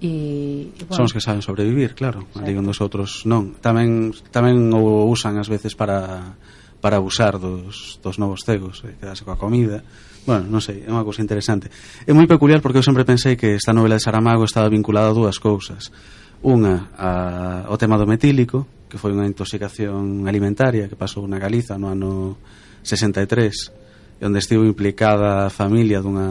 e, 0.00 0.72
e 0.72 0.82
bueno, 0.88 0.96
son 0.96 1.04
os 1.08 1.12
que 1.12 1.20
saben 1.20 1.44
sobrevivir, 1.44 1.92
claro, 1.92 2.24
digan 2.32 2.64
dos 2.64 2.80
outros 2.80 3.28
non. 3.28 3.52
Tamén 3.60 4.16
tamén 4.32 4.72
o 4.72 5.04
usan 5.12 5.36
ás 5.36 5.52
veces 5.52 5.76
para 5.76 6.36
para 6.80 6.96
abusar 6.96 7.36
dos, 7.36 8.00
dos 8.00 8.16
novos 8.16 8.40
cegos, 8.40 8.80
e 8.88 8.96
quedarse 8.96 9.20
coa 9.20 9.36
comida. 9.36 9.84
Bueno, 10.24 10.48
non 10.48 10.64
sei, 10.64 10.80
é 10.84 10.88
unha 10.88 11.04
cousa 11.04 11.20
interesante. 11.20 11.68
É 12.08 12.16
moi 12.16 12.24
peculiar 12.24 12.64
porque 12.64 12.80
eu 12.80 12.86
sempre 12.86 13.04
pensei 13.04 13.36
que 13.36 13.60
esta 13.60 13.76
novela 13.76 14.00
de 14.00 14.04
Saramago 14.04 14.48
estaba 14.48 14.72
vinculada 14.72 15.12
a 15.12 15.16
dúas 15.16 15.36
cousas. 15.36 15.92
Unha, 16.40 16.88
a, 16.96 17.68
o 17.68 17.76
tema 17.76 18.00
do 18.00 18.08
metílico, 18.08 18.64
que 18.88 18.96
foi 18.96 19.12
unha 19.12 19.28
intoxicación 19.28 20.24
alimentaria 20.24 20.88
que 20.88 20.96
pasou 20.96 21.28
na 21.28 21.36
Galiza 21.36 21.76
no 21.76 21.92
ano 21.92 22.40
63 22.82 23.80
onde 24.20 24.38
estivo 24.38 24.64
implicada 24.64 25.46
a 25.46 25.50
familia 25.50 26.00
dunha 26.00 26.28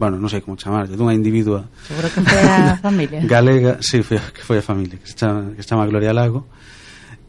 bueno, 0.00 0.16
non 0.16 0.32
sei 0.32 0.40
como 0.40 0.56
chamar, 0.56 0.88
dunha 0.88 1.12
individua. 1.12 1.68
Seguro 1.84 2.08
que 2.08 2.24
foi 2.24 2.40
a 2.40 2.80
familia. 2.88 3.20
Galega, 3.20 3.84
si, 3.84 4.00
sí, 4.00 4.02
foi, 4.02 4.16
que 4.32 4.40
foi 4.40 4.56
a 4.56 4.64
familia 4.64 4.96
que 4.96 5.04
se 5.04 5.12
chama, 5.12 5.52
que 5.52 5.60
se 5.60 5.68
chama 5.68 5.84
Gloria 5.84 6.16
Lago. 6.16 6.48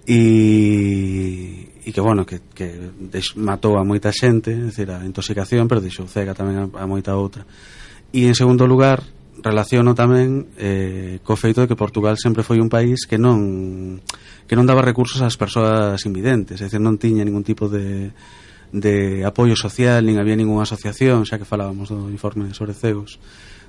E, 0.08 1.68
e 1.84 1.92
que, 1.92 2.00
bueno, 2.00 2.24
que, 2.24 2.40
que 2.56 2.72
deix, 2.96 3.36
matou 3.36 3.76
a 3.76 3.84
moita 3.84 4.16
xente, 4.16 4.56
é 4.56 4.72
dicir, 4.72 4.88
a 4.88 5.04
intoxicación, 5.04 5.68
pero 5.68 5.84
deixou 5.84 6.08
cega 6.08 6.32
tamén 6.32 6.72
a, 6.72 6.88
a 6.88 6.88
moita 6.88 7.12
outra. 7.20 7.44
E, 8.16 8.24
en 8.24 8.40
segundo 8.40 8.64
lugar, 8.64 9.04
relaciono 9.44 9.98
tamén 9.98 10.48
eh, 10.58 11.20
co 11.26 11.36
feito 11.36 11.62
de 11.62 11.68
que 11.68 11.80
Portugal 11.80 12.16
sempre 12.18 12.46
foi 12.46 12.62
un 12.62 12.70
país 12.70 13.10
que 13.10 13.18
non 13.18 14.00
que 14.46 14.58
non 14.58 14.70
daba 14.70 14.86
recursos 14.86 15.20
ás 15.22 15.36
persoas 15.36 16.00
invidentes, 16.06 16.62
é 16.62 16.70
dicir, 16.70 16.82
non 16.82 17.02
tiña 17.02 17.26
ningún 17.26 17.46
tipo 17.46 17.68
de 17.68 18.14
de 18.72 19.28
apoio 19.28 19.60
social, 19.60 20.00
nin 20.00 20.16
había 20.16 20.40
ningunha 20.40 20.64
asociación, 20.64 21.28
xa 21.28 21.36
que 21.36 21.50
falábamos 21.50 21.92
do 21.92 22.08
informe 22.08 22.56
sobre 22.56 22.72
cegos 22.72 23.20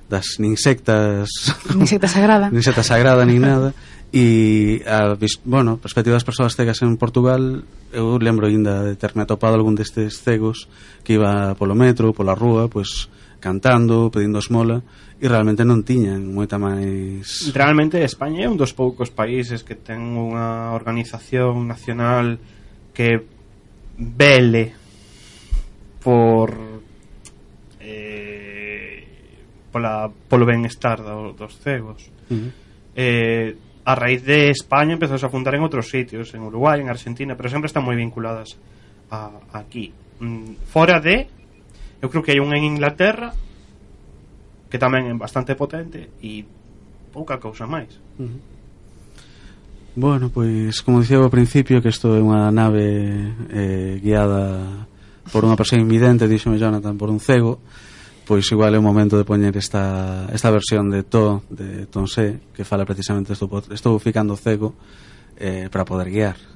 das 0.07 0.39
nin 0.39 0.55
sectas 0.55 1.29
nin 1.75 1.87
secta 1.87 2.07
sagrada. 2.07 2.47
Nin 2.53 2.63
secta 2.63 2.83
sagrada 2.83 3.23
nin 3.25 3.43
nada. 3.43 3.71
E 4.13 4.85
a, 4.85 5.17
bueno, 5.41 5.81
perspectiva 5.81 6.13
das 6.13 6.27
persoas 6.27 6.53
cegas 6.53 6.85
en 6.85 7.01
Portugal 7.01 7.65
eu 7.89 8.21
lembro 8.21 8.45
ainda 8.45 8.85
de 8.85 8.93
terme 8.93 9.25
atopado 9.25 9.57
algún 9.57 9.73
destes 9.73 10.21
cegos 10.21 10.69
que 11.01 11.17
iba 11.17 11.57
polo 11.57 11.73
metro, 11.73 12.13
pola 12.13 12.37
rúa 12.37 12.69
pois 12.69 13.09
pues, 13.09 13.22
cantando, 13.43 14.07
pedindo 14.07 14.39
esmola 14.39 14.79
e 15.19 15.27
realmente 15.27 15.67
non 15.67 15.83
tiñan 15.83 16.31
moita 16.31 16.55
máis 16.55 17.51
Realmente 17.51 17.99
España 17.99 18.47
é 18.47 18.47
un 18.47 18.55
dos 18.55 18.71
poucos 18.71 19.11
países 19.11 19.67
que 19.67 19.75
ten 19.75 20.15
unha 20.15 20.71
organización 20.71 21.67
nacional 21.67 22.39
que 22.95 23.19
vele 23.99 24.71
por 25.99 26.55
eh, 27.83 29.03
pola, 29.67 30.07
polo 30.07 30.47
benestar 30.47 31.03
do, 31.03 31.35
dos 31.35 31.59
cegos 31.59 32.07
uh 32.31 32.39
-huh. 32.39 32.49
eh, 32.95 33.59
a 33.83 33.93
raíz 33.99 34.23
de 34.23 34.55
España 34.55 34.95
empezou 34.95 35.19
a 35.19 35.27
fundar 35.27 35.59
en 35.59 35.67
outros 35.67 35.91
sitios 35.91 36.31
en 36.31 36.47
Uruguai, 36.47 36.79
en 36.79 36.87
Argentina 36.87 37.35
pero 37.35 37.51
sempre 37.51 37.67
están 37.67 37.83
moi 37.83 37.99
vinculadas 37.99 38.55
a, 39.11 39.27
a 39.51 39.67
aquí 39.67 39.91
mm, 40.23 40.63
fora 40.71 41.03
de 41.03 41.42
Eu 42.03 42.11
creo 42.11 42.19
que 42.19 42.35
hai 42.35 42.43
unha 42.43 42.59
en 42.59 42.67
Inglaterra 42.67 43.31
que 44.67 44.75
tamén 44.75 45.07
é 45.07 45.15
bastante 45.15 45.55
potente 45.55 46.11
e 46.19 46.43
pouca 47.15 47.39
cousa 47.39 47.63
máis. 47.63 47.95
Bueno, 49.95 50.27
pois 50.27 50.83
como 50.83 50.99
dicía 50.99 51.23
ao 51.23 51.31
principio 51.31 51.79
que 51.79 51.87
isto 51.87 52.11
é 52.11 52.19
unha 52.19 52.51
nave 52.51 52.83
eh, 53.55 54.03
guiada 54.03 54.83
por 55.31 55.47
unha 55.47 55.55
persoa 55.55 55.79
invidente, 55.79 56.27
díxome 56.27 56.59
Jonathan, 56.59 56.99
por 56.99 57.07
un 57.07 57.23
cego, 57.23 57.63
pois 58.27 58.43
igual 58.51 58.75
é 58.75 58.79
o 58.81 58.83
momento 58.83 59.15
de 59.15 59.23
poñer 59.23 59.55
esta, 59.55 60.27
esta 60.27 60.51
versión 60.51 60.91
de 60.91 61.07
To, 61.07 61.47
de 61.47 61.87
Tonse, 61.87 62.51
que 62.51 62.67
fala 62.67 62.83
precisamente 62.83 63.31
estou, 63.31 63.47
estou 63.71 63.95
ficando 63.95 64.35
cego 64.35 64.75
eh, 65.39 65.71
para 65.71 65.87
poder 65.87 66.11
guiar. 66.11 66.52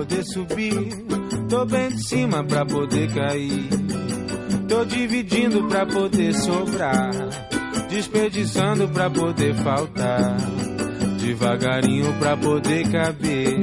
Poder 0.00 0.24
subir. 0.24 1.04
Tô 1.48 1.66
bem 1.66 1.88
de 1.90 2.08
cima 2.08 2.42
pra 2.42 2.64
poder 2.64 3.12
cair. 3.12 3.68
Tô 4.66 4.84
dividindo 4.84 5.68
pra 5.68 5.84
poder 5.84 6.32
sobrar. 6.34 7.10
Desperdiçando 7.90 8.88
pra 8.88 9.10
poder 9.10 9.54
faltar. 9.56 10.36
Devagarinho 11.20 12.14
pra 12.18 12.34
poder 12.36 12.90
caber. 12.90 13.62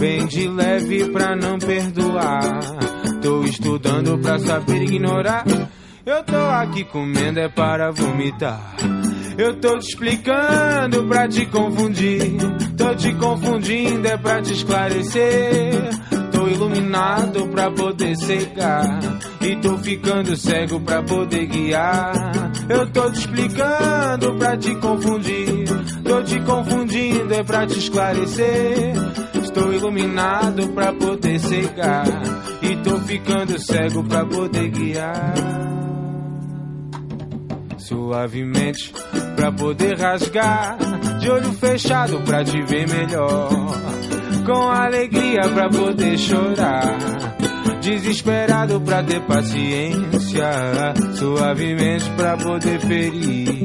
Bem 0.00 0.26
de 0.26 0.48
leve 0.48 1.10
pra 1.10 1.36
não 1.36 1.58
perdoar. 1.58 2.60
Tô 3.20 3.44
estudando 3.44 4.18
pra 4.18 4.38
saber 4.38 4.84
ignorar. 4.84 5.44
Eu 6.06 6.24
tô 6.24 6.36
aqui 6.36 6.82
comendo 6.84 7.40
é 7.40 7.48
para 7.48 7.90
vomitar. 7.90 8.74
Eu 9.36 9.54
tô 9.56 9.78
te 9.78 9.88
explicando 9.88 11.04
pra 11.04 11.26
te 11.26 11.46
confundir. 11.46 12.36
Tô 12.76 12.94
te 12.94 13.14
confundindo 13.14 14.06
é 14.06 14.16
pra 14.16 14.42
te 14.42 14.52
esclarecer. 14.52 15.72
Tô 16.30 16.48
iluminado 16.48 17.46
pra 17.48 17.70
poder 17.70 18.16
cegar. 18.16 19.00
E 19.40 19.56
tô 19.56 19.78
ficando 19.78 20.36
cego 20.36 20.80
pra 20.80 21.02
poder 21.02 21.46
guiar. 21.46 22.12
Eu 22.68 22.86
tô 22.90 23.10
te 23.10 23.20
explicando 23.20 24.34
pra 24.38 24.56
te 24.56 24.74
confundir. 24.76 25.68
Tô 26.04 26.22
te 26.22 26.40
confundindo 26.40 27.34
é 27.34 27.42
pra 27.42 27.66
te 27.66 27.78
esclarecer. 27.78 28.94
Estou 29.42 29.72
iluminado 29.72 30.68
pra 30.68 30.92
poder 30.92 31.38
cegar. 31.40 32.06
E 32.60 32.76
tô 32.76 32.98
ficando 32.98 33.58
cego 33.58 34.04
pra 34.04 34.24
poder 34.24 34.68
guiar 34.68 35.71
suavemente 37.92 38.92
pra 39.36 39.52
poder 39.52 39.98
rasgar, 39.98 40.78
de 41.20 41.30
olho 41.30 41.52
fechado 41.52 42.20
pra 42.22 42.42
te 42.42 42.60
ver 42.62 42.88
melhor, 42.88 43.50
com 44.46 44.70
alegria 44.70 45.42
pra 45.42 45.68
poder 45.68 46.16
chorar, 46.16 46.98
desesperado 47.82 48.80
pra 48.80 49.02
ter 49.02 49.20
paciência, 49.22 50.94
suavemente 51.14 52.08
pra 52.16 52.36
poder 52.38 52.80
ferir, 52.80 53.64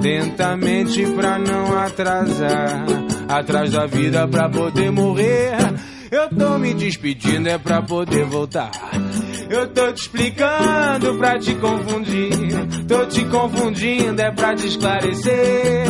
lentamente 0.00 1.04
pra 1.12 1.38
não 1.38 1.78
atrasar, 1.78 2.86
atrás 3.28 3.72
da 3.72 3.86
vida 3.86 4.26
pra 4.26 4.48
poder 4.48 4.90
morrer. 4.90 5.54
Eu 6.10 6.28
tô 6.28 6.58
me 6.58 6.72
despedindo 6.74 7.48
é 7.48 7.58
pra 7.58 7.82
poder 7.82 8.24
voltar. 8.24 8.70
Eu 9.48 9.68
tô 9.68 9.92
te 9.92 10.02
explicando 10.02 11.14
pra 11.18 11.38
te 11.38 11.54
confundir. 11.56 12.32
Tô 12.88 13.06
te 13.06 13.24
confundindo 13.26 14.20
é 14.20 14.30
pra 14.30 14.54
te 14.54 14.66
esclarecer. 14.66 15.86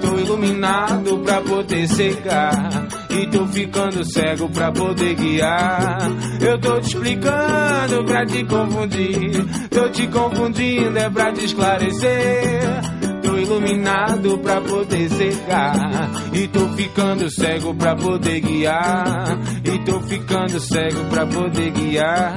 Tô 0.00 0.18
iluminado 0.18 1.18
pra 1.18 1.40
poder 1.40 1.86
cegar. 1.88 2.86
E 3.10 3.26
tô 3.26 3.46
ficando 3.46 4.04
cego 4.04 4.48
pra 4.48 4.72
poder 4.72 5.14
guiar. 5.14 5.98
Eu 6.40 6.58
tô 6.58 6.80
te 6.80 6.88
explicando 6.88 8.04
pra 8.04 8.24
te 8.24 8.44
confundir. 8.44 9.68
Tô 9.68 9.88
te 9.88 10.06
confundindo 10.06 10.98
é 10.98 11.10
pra 11.10 11.32
te 11.32 11.44
esclarecer. 11.44 12.91
Iluminado 13.52 14.38
pra 14.38 14.62
poder 14.62 15.10
cegar. 15.10 16.10
E 16.32 16.48
tô 16.48 16.68
ficando 16.70 17.30
cego 17.30 17.74
pra 17.74 17.94
poder 17.94 18.40
guiar. 18.40 19.38
E 19.62 19.78
tô 19.84 20.00
ficando 20.00 20.58
cego 20.58 21.04
pra 21.10 21.26
poder 21.26 21.70
guiar. 21.70 22.34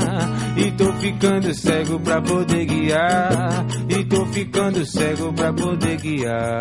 E 0.57 0.71
tô 0.71 0.91
ficando 0.93 1.53
cego 1.53 1.99
pra 2.01 2.21
poder 2.21 2.65
guiar. 2.65 3.65
E 3.87 4.03
tô 4.03 4.25
ficando 4.25 4.85
cego 4.85 5.31
pra 5.31 5.53
poder 5.53 5.97
guiar. 6.01 6.59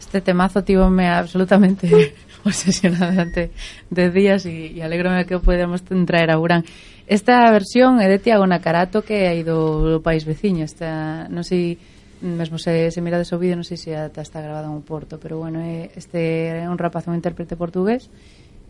Este 0.00 0.20
temazo 0.22 0.62
tivome 0.62 1.06
absolutamente 1.06 2.14
obsesionada 2.48 3.10
durante 3.10 3.50
10 3.90 4.14
días 4.14 4.40
e, 4.46 4.76
e 4.76 4.82
alegrome 4.84 5.24
que 5.24 5.34
o 5.34 5.40
podemos 5.40 5.80
traer 5.82 6.30
a 6.30 6.38
Urán. 6.38 6.62
Esta 7.08 7.44
versión 7.52 8.00
é 8.00 8.08
de 8.08 8.20
Tiago 8.20 8.44
Nacarato 8.46 9.04
que 9.04 9.28
hai 9.28 9.40
do, 9.44 9.98
do 9.98 10.00
país 10.04 10.24
veciño. 10.28 10.64
Esta, 10.64 11.28
non 11.32 11.44
sei, 11.44 11.76
mesmo 12.24 12.56
se, 12.56 12.92
se 12.92 13.00
mirades 13.04 13.32
o 13.32 13.40
vídeo, 13.40 13.56
non 13.56 13.66
sei 13.66 13.76
se 13.76 13.96
ata 13.96 14.24
está 14.24 14.40
grabado 14.40 14.72
en 14.72 14.84
Porto, 14.84 15.20
pero 15.20 15.40
bueno, 15.40 15.60
é, 15.60 15.92
este 15.96 16.64
é 16.64 16.68
un 16.68 16.80
rapaz, 16.80 17.08
un 17.08 17.16
intérprete 17.16 17.56
portugués 17.56 18.08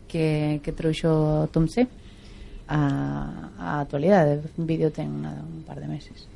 que, 0.07 0.59
que 0.63 0.75
trouxo 0.75 1.51
Tomse 1.51 1.87
a, 2.67 3.51
a 3.59 3.69
actualidade. 3.83 4.43
O 4.59 4.63
vídeo 4.67 4.91
ten 4.91 5.23
nada, 5.23 5.43
un 5.43 5.63
par 5.63 5.79
de 5.79 5.87
meses 5.87 6.34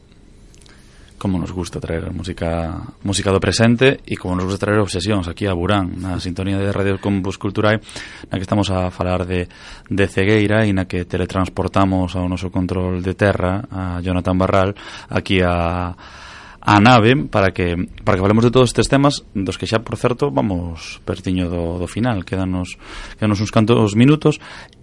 como 1.18 1.36
nos 1.36 1.52
gusta 1.52 1.82
traer 1.82 2.08
música 2.14 2.80
música 3.02 3.34
do 3.34 3.42
presente 3.42 4.00
e 4.06 4.16
como 4.16 4.38
nos 4.38 4.46
gusta 4.46 4.64
traer 4.64 4.80
obsesións 4.80 5.26
aquí 5.26 5.44
a 5.44 5.52
Burán, 5.52 5.98
na 5.98 6.22
sintonía 6.22 6.56
de 6.56 6.70
Radio 6.70 7.02
Combus 7.02 7.36
Culturae, 7.36 7.82
na 8.30 8.38
que 8.38 8.46
estamos 8.46 8.70
a 8.70 8.88
falar 8.94 9.26
de, 9.26 9.50
de 9.90 10.06
cegueira 10.06 10.64
e 10.64 10.72
na 10.72 10.86
que 10.86 11.04
teletransportamos 11.04 12.14
ao 12.14 12.30
noso 12.30 12.48
control 12.54 13.02
de 13.02 13.12
terra 13.18 13.66
a 13.68 13.98
Jonathan 14.00 14.38
Barral 14.38 14.70
aquí 15.10 15.42
a 15.42 15.92
a 16.68 16.80
nave 16.80 17.16
para 17.32 17.50
que 17.50 17.88
para 18.04 18.16
que 18.16 18.22
falemos 18.22 18.44
de 18.44 18.50
todos 18.50 18.68
estes 18.68 18.92
temas 18.92 19.24
dos 19.32 19.56
que 19.56 19.64
xa 19.64 19.80
por 19.80 19.96
certo 19.96 20.28
vamos 20.28 21.00
pertiño 21.08 21.48
do, 21.48 21.80
do 21.80 21.88
final 21.88 22.28
quedanos, 22.28 22.76
quedanos 23.16 23.40
uns 23.40 23.48
cantos 23.48 23.96
minutos 23.96 24.36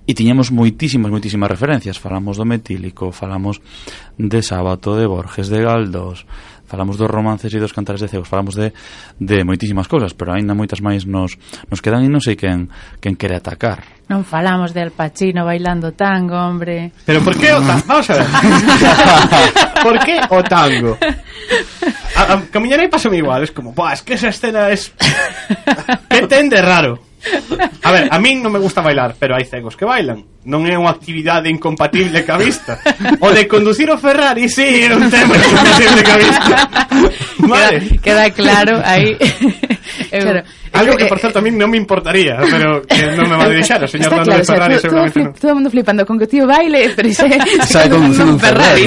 e 0.10 0.18
tiñamos 0.18 0.50
moitísimas 0.50 1.14
moitísimas 1.14 1.46
referencias 1.46 2.02
falamos 2.02 2.42
do 2.42 2.46
metílico 2.50 3.14
falamos 3.14 3.62
de 4.18 4.42
Sábato 4.42 4.98
de 4.98 5.06
Borges 5.06 5.54
de 5.54 5.62
Galdós 5.62 6.26
falamos 6.66 6.98
dos 6.98 7.10
romances 7.10 7.54
e 7.54 7.62
dos 7.62 7.74
cantares 7.74 8.02
de 8.02 8.10
cegos 8.10 8.28
falamos 8.28 8.58
de, 8.58 8.74
de 9.22 9.46
moitísimas 9.46 9.88
cousas, 9.88 10.14
pero 10.18 10.34
aínda 10.34 10.58
moitas 10.58 10.82
máis 10.82 11.06
nos, 11.06 11.38
nos 11.70 11.80
quedan 11.82 12.04
e 12.04 12.10
non 12.10 12.22
sei 12.22 12.34
quen, 12.34 12.68
quen 12.98 13.14
quere 13.16 13.38
atacar. 13.38 13.86
Non 14.10 14.26
falamos 14.26 14.74
de 14.74 14.82
Al 14.82 14.94
Pacino 14.94 15.46
bailando 15.46 15.94
tango, 15.94 16.38
hombre. 16.38 16.94
Pero 17.06 17.22
por 17.22 17.38
que 17.38 17.54
o 17.54 17.62
tango? 17.62 17.86
Vamos 17.86 18.08
a 18.10 18.14
ver. 18.18 18.28
por 19.86 19.96
que 20.02 20.18
o 20.30 20.40
tango? 20.42 20.92
a, 22.26 22.34
a 22.34 22.42
camiñar 22.50 22.82
pasame 22.90 23.18
igual, 23.18 23.44
es 23.44 23.52
como, 23.52 23.72
"Buah, 23.74 23.94
es 23.94 24.02
que 24.02 24.14
esa 24.16 24.30
escena 24.30 24.70
es 24.70 24.92
que 26.10 26.28
ten 26.28 26.50
de 26.50 26.62
raro." 26.62 27.00
A 27.82 27.92
ver, 27.92 28.08
a 28.12 28.20
min 28.22 28.38
non 28.42 28.54
me 28.54 28.62
gusta 28.62 28.86
bailar, 28.86 29.18
pero 29.18 29.34
hai 29.34 29.46
cegos 29.50 29.74
que 29.74 29.82
bailan. 29.82 30.22
Non 30.46 30.62
é 30.70 30.78
unha 30.78 30.94
actividade 30.94 31.50
incompatible 31.50 32.22
ca 32.22 32.38
vista. 32.38 32.78
O 33.18 33.34
de 33.34 33.50
conducir 33.50 33.90
o 33.90 33.98
Ferrari, 33.98 34.46
sí, 34.46 34.86
é 34.86 34.94
un 34.94 35.10
tema 35.10 35.34
incompatible 35.34 36.02
ca 36.06 36.16
vista. 36.22 36.56
Vale. 37.50 37.98
Queda, 37.98 38.30
queda 38.30 38.30
claro 38.30 38.76
aí. 38.86 39.18
Eu- 40.14 40.22
Claro. 40.26 40.42
Algo 40.72 40.96
que, 40.98 41.04
eh, 41.04 41.06
eh, 41.06 41.10
por 41.10 41.20
certo, 41.20 41.40
a 41.40 41.42
mí 41.42 41.52
non 41.52 41.70
me 41.72 41.78
importaría, 41.80 42.36
pero 42.40 42.84
que 42.84 43.00
non 43.16 43.26
me 43.32 43.36
va 43.38 43.48
a 43.48 43.54
deixar 43.54 43.80
o 43.84 43.88
señor 43.90 44.12
Está 44.12 44.22
claro, 44.22 44.38
de 44.38 44.44
o 44.44 44.46
sea, 44.46 44.56
Ferrari, 44.56 44.76
todo, 44.76 44.82
todo 44.82 44.92
seguramente 45.08 45.40
non. 45.48 45.56
mundo 45.56 45.70
flipando 45.72 46.02
con 46.06 46.16
que 46.20 46.26
o 46.26 46.32
tío 46.32 46.46
baile, 46.46 46.92
pero 46.94 47.10
se, 47.10 47.26
Sabe 47.66 47.88
conducir 47.90 48.26
un 48.28 48.38
Ferrari. 48.40 48.86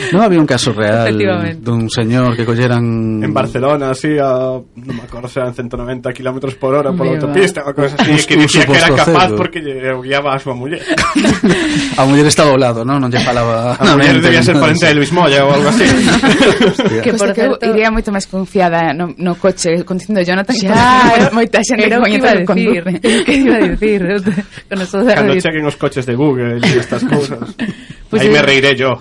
Non 0.12 0.24
había 0.24 0.40
un 0.40 0.48
caso 0.48 0.72
real 0.72 1.12
dun 1.60 1.92
señor 1.92 2.36
que 2.36 2.44
colleran 2.44 3.20
en 3.22 3.32
Barcelona 3.32 3.92
así 3.92 4.16
a 4.16 4.56
non 4.56 4.94
me 4.96 5.04
acordo 5.04 5.28
se 5.28 5.40
eran 5.40 5.52
190 5.52 6.12
km 6.12 6.36
por 6.56 6.74
hora 6.74 6.90
pola 6.92 7.16
autopista 7.16 7.60
unha 7.62 7.74
cosa 7.76 7.94
así 8.00 8.24
que 8.24 8.36
dicía 8.36 8.64
que 8.64 8.76
era 8.76 8.90
capaz 8.96 9.30
porque 9.36 9.60
lle 9.60 9.76
guiaba 10.02 10.34
a 10.34 10.38
súa 10.38 10.54
muller. 10.54 10.82
a 12.00 12.02
muller 12.04 12.26
estaba 12.26 12.50
ao 12.50 12.58
lado, 12.60 12.84
non? 12.84 12.98
Non 12.98 13.10
lle 13.12 13.20
falaba. 13.20 13.76
A 13.76 13.84
muller 13.94 14.20
debía 14.20 14.42
ser 14.42 14.56
parente 14.58 14.86
de 14.86 14.94
Luis 14.94 15.12
Moya 15.12 15.44
ou 15.44 15.52
algo 15.52 15.68
así. 15.68 15.86
que 17.04 17.12
por 17.14 17.30
certo 17.34 17.60
iría 17.66 17.92
moito 17.92 18.10
máis 18.10 18.26
confiada 18.26 18.92
no, 18.96 19.12
no 19.16 19.36
coche 19.36 19.84
conducindo 19.84 20.22
Jonathan. 20.22 20.56
Xa, 20.60 21.30
moita 21.32 21.60
xente 21.62 21.88
que 21.88 21.98
coñece 21.98 22.44
conducir. 22.44 22.84
Que 23.00 23.34
iba 23.36 23.56
a 23.56 23.64
dicir? 23.64 24.00
Cando 24.68 25.34
chequen 25.38 25.64
os 25.66 25.76
coches 25.76 26.04
de 26.06 26.14
Google 26.14 26.58
e 26.60 26.78
estas 26.78 27.04
cousas. 27.04 27.54
Aí 28.12 28.28
me 28.28 28.42
reiré 28.42 28.74
yo. 28.74 28.98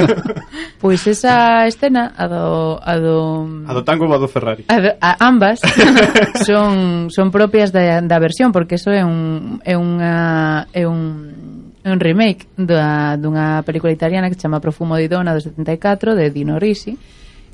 pois 0.80 1.06
esa 1.06 1.66
escena 1.66 2.12
a 2.16 2.28
do 2.28 2.78
a 2.80 2.94
do 2.98 3.18
a 3.66 3.72
do 3.74 3.82
tango 3.84 4.08
va 4.08 4.18
do 4.18 4.28
Ferrari. 4.28 4.64
A, 4.68 4.76
do, 4.80 4.90
a 5.00 5.16
ambas 5.20 5.60
son 6.46 7.10
son 7.10 7.30
propias 7.30 7.72
da, 7.72 8.00
da 8.00 8.18
versión 8.18 8.52
porque 8.52 8.76
eso 8.76 8.90
é 8.90 9.04
un 9.04 9.60
é 9.64 9.76
unha 9.76 10.66
é 10.72 10.86
un 10.86 11.72
é 11.82 11.90
un 11.90 11.98
remake 11.98 12.46
da, 12.56 13.16
dunha 13.18 13.62
película 13.66 13.92
italiana 13.92 14.28
que 14.30 14.38
se 14.38 14.46
chama 14.46 14.62
Profumo 14.62 14.96
di 14.96 15.08
Donna 15.08 15.34
do 15.34 15.40
74 15.42 16.14
de 16.14 16.30
Dino 16.30 16.58
Risi 16.58 16.96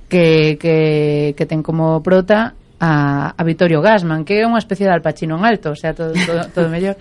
que, 0.08 0.56
que, 0.60 1.34
que 1.36 1.46
ten 1.46 1.62
como 1.62 2.02
prota 2.02 2.54
a, 2.80 3.34
a 3.36 3.42
Vittorio 3.44 3.82
Gassman, 3.82 4.22
que 4.24 4.38
é 4.38 4.46
unha 4.46 4.62
especie 4.62 4.86
de 4.86 4.94
Alpacino 4.94 5.34
en 5.34 5.42
alto, 5.42 5.74
o 5.74 5.78
sea, 5.78 5.94
todo, 5.94 6.14
todo, 6.14 6.46
todo 6.54 6.66
mellor. 6.70 6.94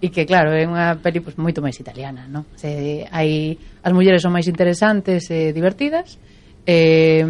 E 0.00 0.12
que, 0.12 0.28
claro, 0.28 0.52
é 0.52 0.68
unha 0.68 1.00
peli 1.00 1.24
pues, 1.24 1.40
moito 1.40 1.64
máis 1.64 1.80
italiana, 1.80 2.28
non? 2.28 2.44
Se, 2.56 3.08
hai, 3.08 3.56
as 3.80 3.92
mulleres 3.96 4.20
son 4.20 4.36
máis 4.36 4.44
interesantes 4.44 5.32
e 5.32 5.56
divertidas, 5.56 6.20
eh, 6.68 7.24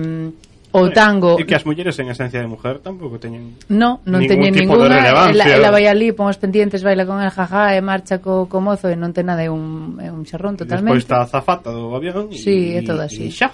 o 0.73 0.89
tango... 0.91 1.37
E 1.39 1.45
que 1.45 1.55
as 1.55 1.69
mulleres 1.69 1.95
en 2.01 2.09
esencia 2.09 2.41
de 2.41 2.49
mujer 2.49 2.81
tampouco 2.81 3.21
teñen 3.21 3.61
No, 3.69 4.01
non 4.09 4.25
ningún 4.25 4.51
teñen 4.51 4.53
tipo 4.57 4.73
ninguna, 4.75 4.89
de 4.89 5.01
relevancia. 5.05 5.45
Ela, 5.45 5.69
ela 5.69 5.71
vai 5.71 5.85
ali, 5.85 6.17
pon 6.17 6.33
os 6.33 6.41
pendientes, 6.41 6.81
baila 6.81 7.05
con 7.05 7.21
el 7.21 7.29
jajá 7.29 7.77
e 7.77 7.85
marcha 7.85 8.25
co, 8.25 8.49
co 8.49 8.59
mozo 8.65 8.89
e 8.89 8.97
non 8.97 9.13
ten 9.13 9.29
nada, 9.29 9.45
é 9.45 9.51
un, 9.53 10.01
é 10.01 10.09
un 10.09 10.25
xerrón 10.25 10.57
totalmente. 10.57 10.97
Despois 10.97 11.05
está 11.05 11.23
a 11.23 11.29
zafata 11.29 11.69
do 11.71 11.93
avión. 11.93 12.33
Sí, 12.33 12.73
e, 12.73 12.81
é 12.81 12.83
todo 12.83 13.05
así. 13.05 13.29
E 13.29 13.31
xa. 13.31 13.53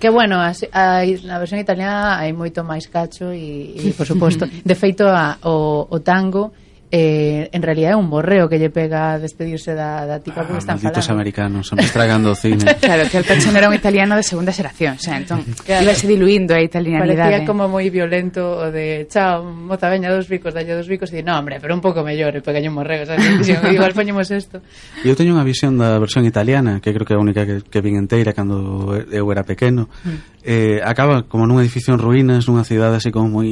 Que 0.00 0.10
bueno, 0.10 0.40
a, 0.40 0.52
a, 0.72 0.84
na 1.24 1.36
versión 1.38 1.60
italiana 1.60 2.18
hai 2.20 2.32
moito 2.32 2.64
máis 2.64 2.86
cacho 2.88 3.32
e, 3.32 3.74
e 3.78 3.92
por 3.96 4.06
suposto, 4.10 4.46
de 4.46 4.74
feito 4.74 5.04
a, 5.06 5.38
o, 5.44 5.86
o 5.90 5.98
tango 6.00 6.52
eh, 6.96 7.48
en 7.50 7.62
realidad 7.62 7.90
é 7.90 7.96
un 7.96 8.06
borreo 8.06 8.48
que 8.48 8.54
lle 8.54 8.70
pega 8.70 9.18
despedirse 9.18 9.74
da, 9.74 10.06
da 10.06 10.22
tipa 10.22 10.42
ah, 10.42 10.46
porque 10.46 10.62
están 10.62 10.78
falando. 10.78 11.10
americanos, 11.10 11.66
son 11.66 11.80
estragando 11.80 12.30
o 12.30 12.36
cine. 12.38 12.62
Claro, 12.78 13.10
que 13.10 13.18
el 13.18 13.24
Pacino 13.24 13.58
era 13.58 13.66
un 13.66 13.74
italiano 13.74 14.14
de 14.14 14.22
segunda 14.22 14.54
xeración, 14.54 14.94
xa, 15.02 15.18
entón, 15.18 15.42
claro. 15.66 15.82
ibase 15.82 16.06
diluindo 16.06 16.54
a 16.54 16.62
italianidade. 16.62 17.18
Parecía 17.18 17.42
¿eh? 17.42 17.46
como 17.50 17.66
moi 17.66 17.90
violento 17.90 18.46
o 18.46 18.70
de, 18.70 19.10
chao, 19.10 19.42
moza, 19.42 19.90
veña 19.90 20.06
dos 20.06 20.30
bicos, 20.30 20.54
dalle 20.54 20.70
dos 20.70 20.86
bicos, 20.86 21.10
e 21.10 21.26
no, 21.26 21.34
hombre, 21.34 21.58
pero 21.58 21.74
un 21.74 21.82
pouco 21.82 22.06
mellor, 22.06 22.30
e 22.38 22.40
pegaño 22.46 22.70
un 22.70 22.78
borreo, 22.78 23.02
xa, 23.02 23.18
igual 23.74 23.90
poñemos 23.90 24.30
isto. 24.30 24.62
Eu 25.02 25.18
teño 25.18 25.34
unha 25.34 25.42
visión 25.42 25.74
da 25.74 25.98
versión 25.98 26.22
italiana, 26.22 26.78
que 26.78 26.94
creo 26.94 27.02
que 27.02 27.14
é 27.14 27.18
a 27.18 27.22
única 27.22 27.42
que, 27.42 27.66
que 27.66 27.82
vin 27.82 27.98
enteira 27.98 28.30
cando 28.30 28.94
eu 29.10 29.26
era 29.34 29.42
pequeno, 29.42 29.90
mm. 30.06 30.46
eh, 30.46 30.78
acaba 30.78 31.26
como 31.26 31.42
nun 31.42 31.58
edificio 31.58 31.90
en 31.90 31.98
ruínas, 31.98 32.46
nunha 32.46 32.62
cidade 32.62 33.02
así 33.02 33.10
como 33.10 33.42
moi 33.42 33.50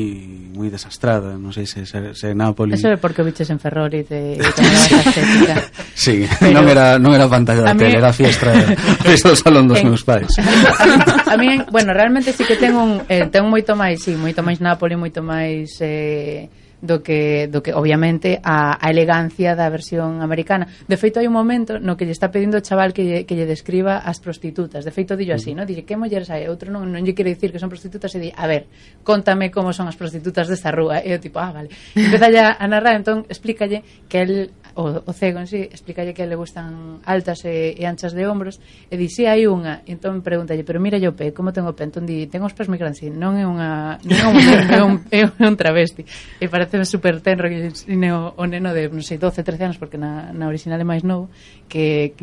moi 0.52 0.70
desastrada, 0.70 1.34
non 1.34 1.50
sei 1.50 1.66
se, 1.66 1.82
se, 1.88 2.14
se 2.14 2.30
Nápoles. 2.36 2.78
Eso 2.78 2.92
é 2.92 2.96
porque 2.96 3.22
peluches 3.32 3.50
en 3.50 3.58
Ferrari 3.58 4.02
de, 4.02 4.36
de 4.36 4.48
estética. 4.48 5.62
Sí, 5.94 6.26
pero... 6.38 6.60
non 6.60 6.68
era 6.68 7.00
non 7.00 7.16
era 7.16 7.26
pantalla 7.26 7.64
da 7.64 7.72
tele, 7.72 7.96
mí... 7.96 8.00
era 8.04 8.12
fiestra 8.12 8.52
do 8.52 9.36
salón 9.40 9.66
dos 9.66 9.80
en... 9.80 9.88
meus 9.88 10.04
pais. 10.04 10.28
a 11.32 11.34
mí, 11.40 11.56
bueno, 11.72 11.96
realmente 11.96 12.32
sí 12.32 12.44
que 12.44 12.56
ten 12.60 12.76
un 12.76 13.00
eh, 13.08 13.26
ten 13.32 13.48
moito 13.48 13.72
máis, 13.72 14.04
sí, 14.04 14.12
moito 14.14 14.44
máis 14.44 14.60
Nápoli, 14.60 15.00
moito 15.00 15.24
máis 15.24 15.80
eh, 15.80 16.48
do 16.82 17.00
que 17.00 17.46
do 17.46 17.62
que 17.62 17.72
obviamente 17.72 18.42
a, 18.42 18.74
a 18.74 18.90
elegancia 18.90 19.54
da 19.54 19.70
versión 19.70 20.20
americana. 20.20 20.66
De 20.90 20.98
feito 20.98 21.22
hai 21.22 21.30
un 21.30 21.32
momento 21.32 21.78
no 21.78 21.94
que 21.94 22.04
lle 22.04 22.12
está 22.12 22.34
pedindo 22.34 22.58
o 22.58 22.64
chaval 22.66 22.90
que 22.90 23.06
lle, 23.06 23.18
que 23.22 23.38
lle 23.38 23.46
describa 23.46 24.02
as 24.02 24.18
prostitutas. 24.18 24.82
De 24.82 24.90
feito 24.90 25.14
dillo 25.14 25.38
así, 25.38 25.54
no? 25.54 25.62
Dixe 25.62 25.86
que 25.86 25.94
mulleres 25.94 26.28
hai, 26.28 26.50
outro 26.50 26.74
non 26.74 26.90
non 26.90 27.06
lle 27.06 27.14
quere 27.14 27.30
dicir 27.30 27.54
que 27.54 27.62
son 27.62 27.70
prostitutas 27.70 28.10
e 28.12 28.18
di, 28.18 28.30
a 28.34 28.44
ver, 28.50 28.66
contame 29.06 29.54
como 29.54 29.70
son 29.70 29.86
as 29.86 29.94
prostitutas 29.94 30.50
desta 30.50 30.74
rúa. 30.74 30.98
E 30.98 31.14
eu 31.14 31.22
tipo, 31.22 31.38
ah, 31.38 31.54
vale. 31.54 31.70
Empeza 31.94 32.58
a 32.58 32.66
narrar, 32.66 32.98
entón 32.98 33.24
explícalle 33.30 33.86
que 34.10 34.18
el 34.18 34.34
o, 34.74 35.02
o 35.04 35.12
cego 35.12 35.38
en 35.40 35.46
sí, 35.46 35.68
explicalle 35.68 36.14
que 36.14 36.26
le 36.26 36.36
gustan 36.36 37.00
altas 37.04 37.44
e, 37.44 37.74
e 37.76 37.84
anchas 37.86 38.12
de 38.12 38.26
hombros, 38.26 38.60
e 38.90 38.96
di, 38.96 39.08
si 39.08 39.22
sí, 39.22 39.30
hai 39.30 39.46
unha, 39.46 39.84
entón 39.84 40.24
pregúntalle, 40.24 40.64
pero 40.64 40.80
mira 40.80 40.98
o 41.02 41.14
pé, 41.16 41.32
como 41.32 41.52
ten 41.52 41.64
o 41.68 41.72
pé? 41.76 41.88
Entón 41.88 42.04
di, 42.06 42.26
ten 42.26 42.42
os 42.42 42.54
pés 42.56 42.68
moi 42.68 42.80
grandes, 42.80 43.02
non 43.12 43.36
é 43.36 43.44
unha, 43.44 43.98
non 44.02 44.16
é 44.16 44.26
un, 44.26 44.36
é 44.68 44.80
un, 44.82 44.92
é 45.10 45.20
un, 45.26 45.30
é 45.36 45.44
un 45.46 45.56
travesti. 45.56 46.04
E 46.40 46.46
parece 46.48 46.82
super 46.84 47.20
tenro 47.20 47.48
que 47.48 47.72
o, 48.12 48.20
o 48.36 48.44
neno 48.48 48.72
de, 48.72 48.88
non 48.88 49.04
sei, 49.04 49.20
12, 49.20 49.44
13 49.44 49.72
anos, 49.72 49.78
porque 49.78 50.00
na, 50.00 50.32
na 50.32 50.48
original 50.48 50.80
é 50.80 50.86
máis 50.86 51.04
novo, 51.04 51.28
que, 51.68 52.14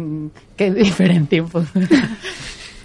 que 0.57 0.65
diferente 0.73 1.41
un 1.41 1.49
pouco. 1.49 1.69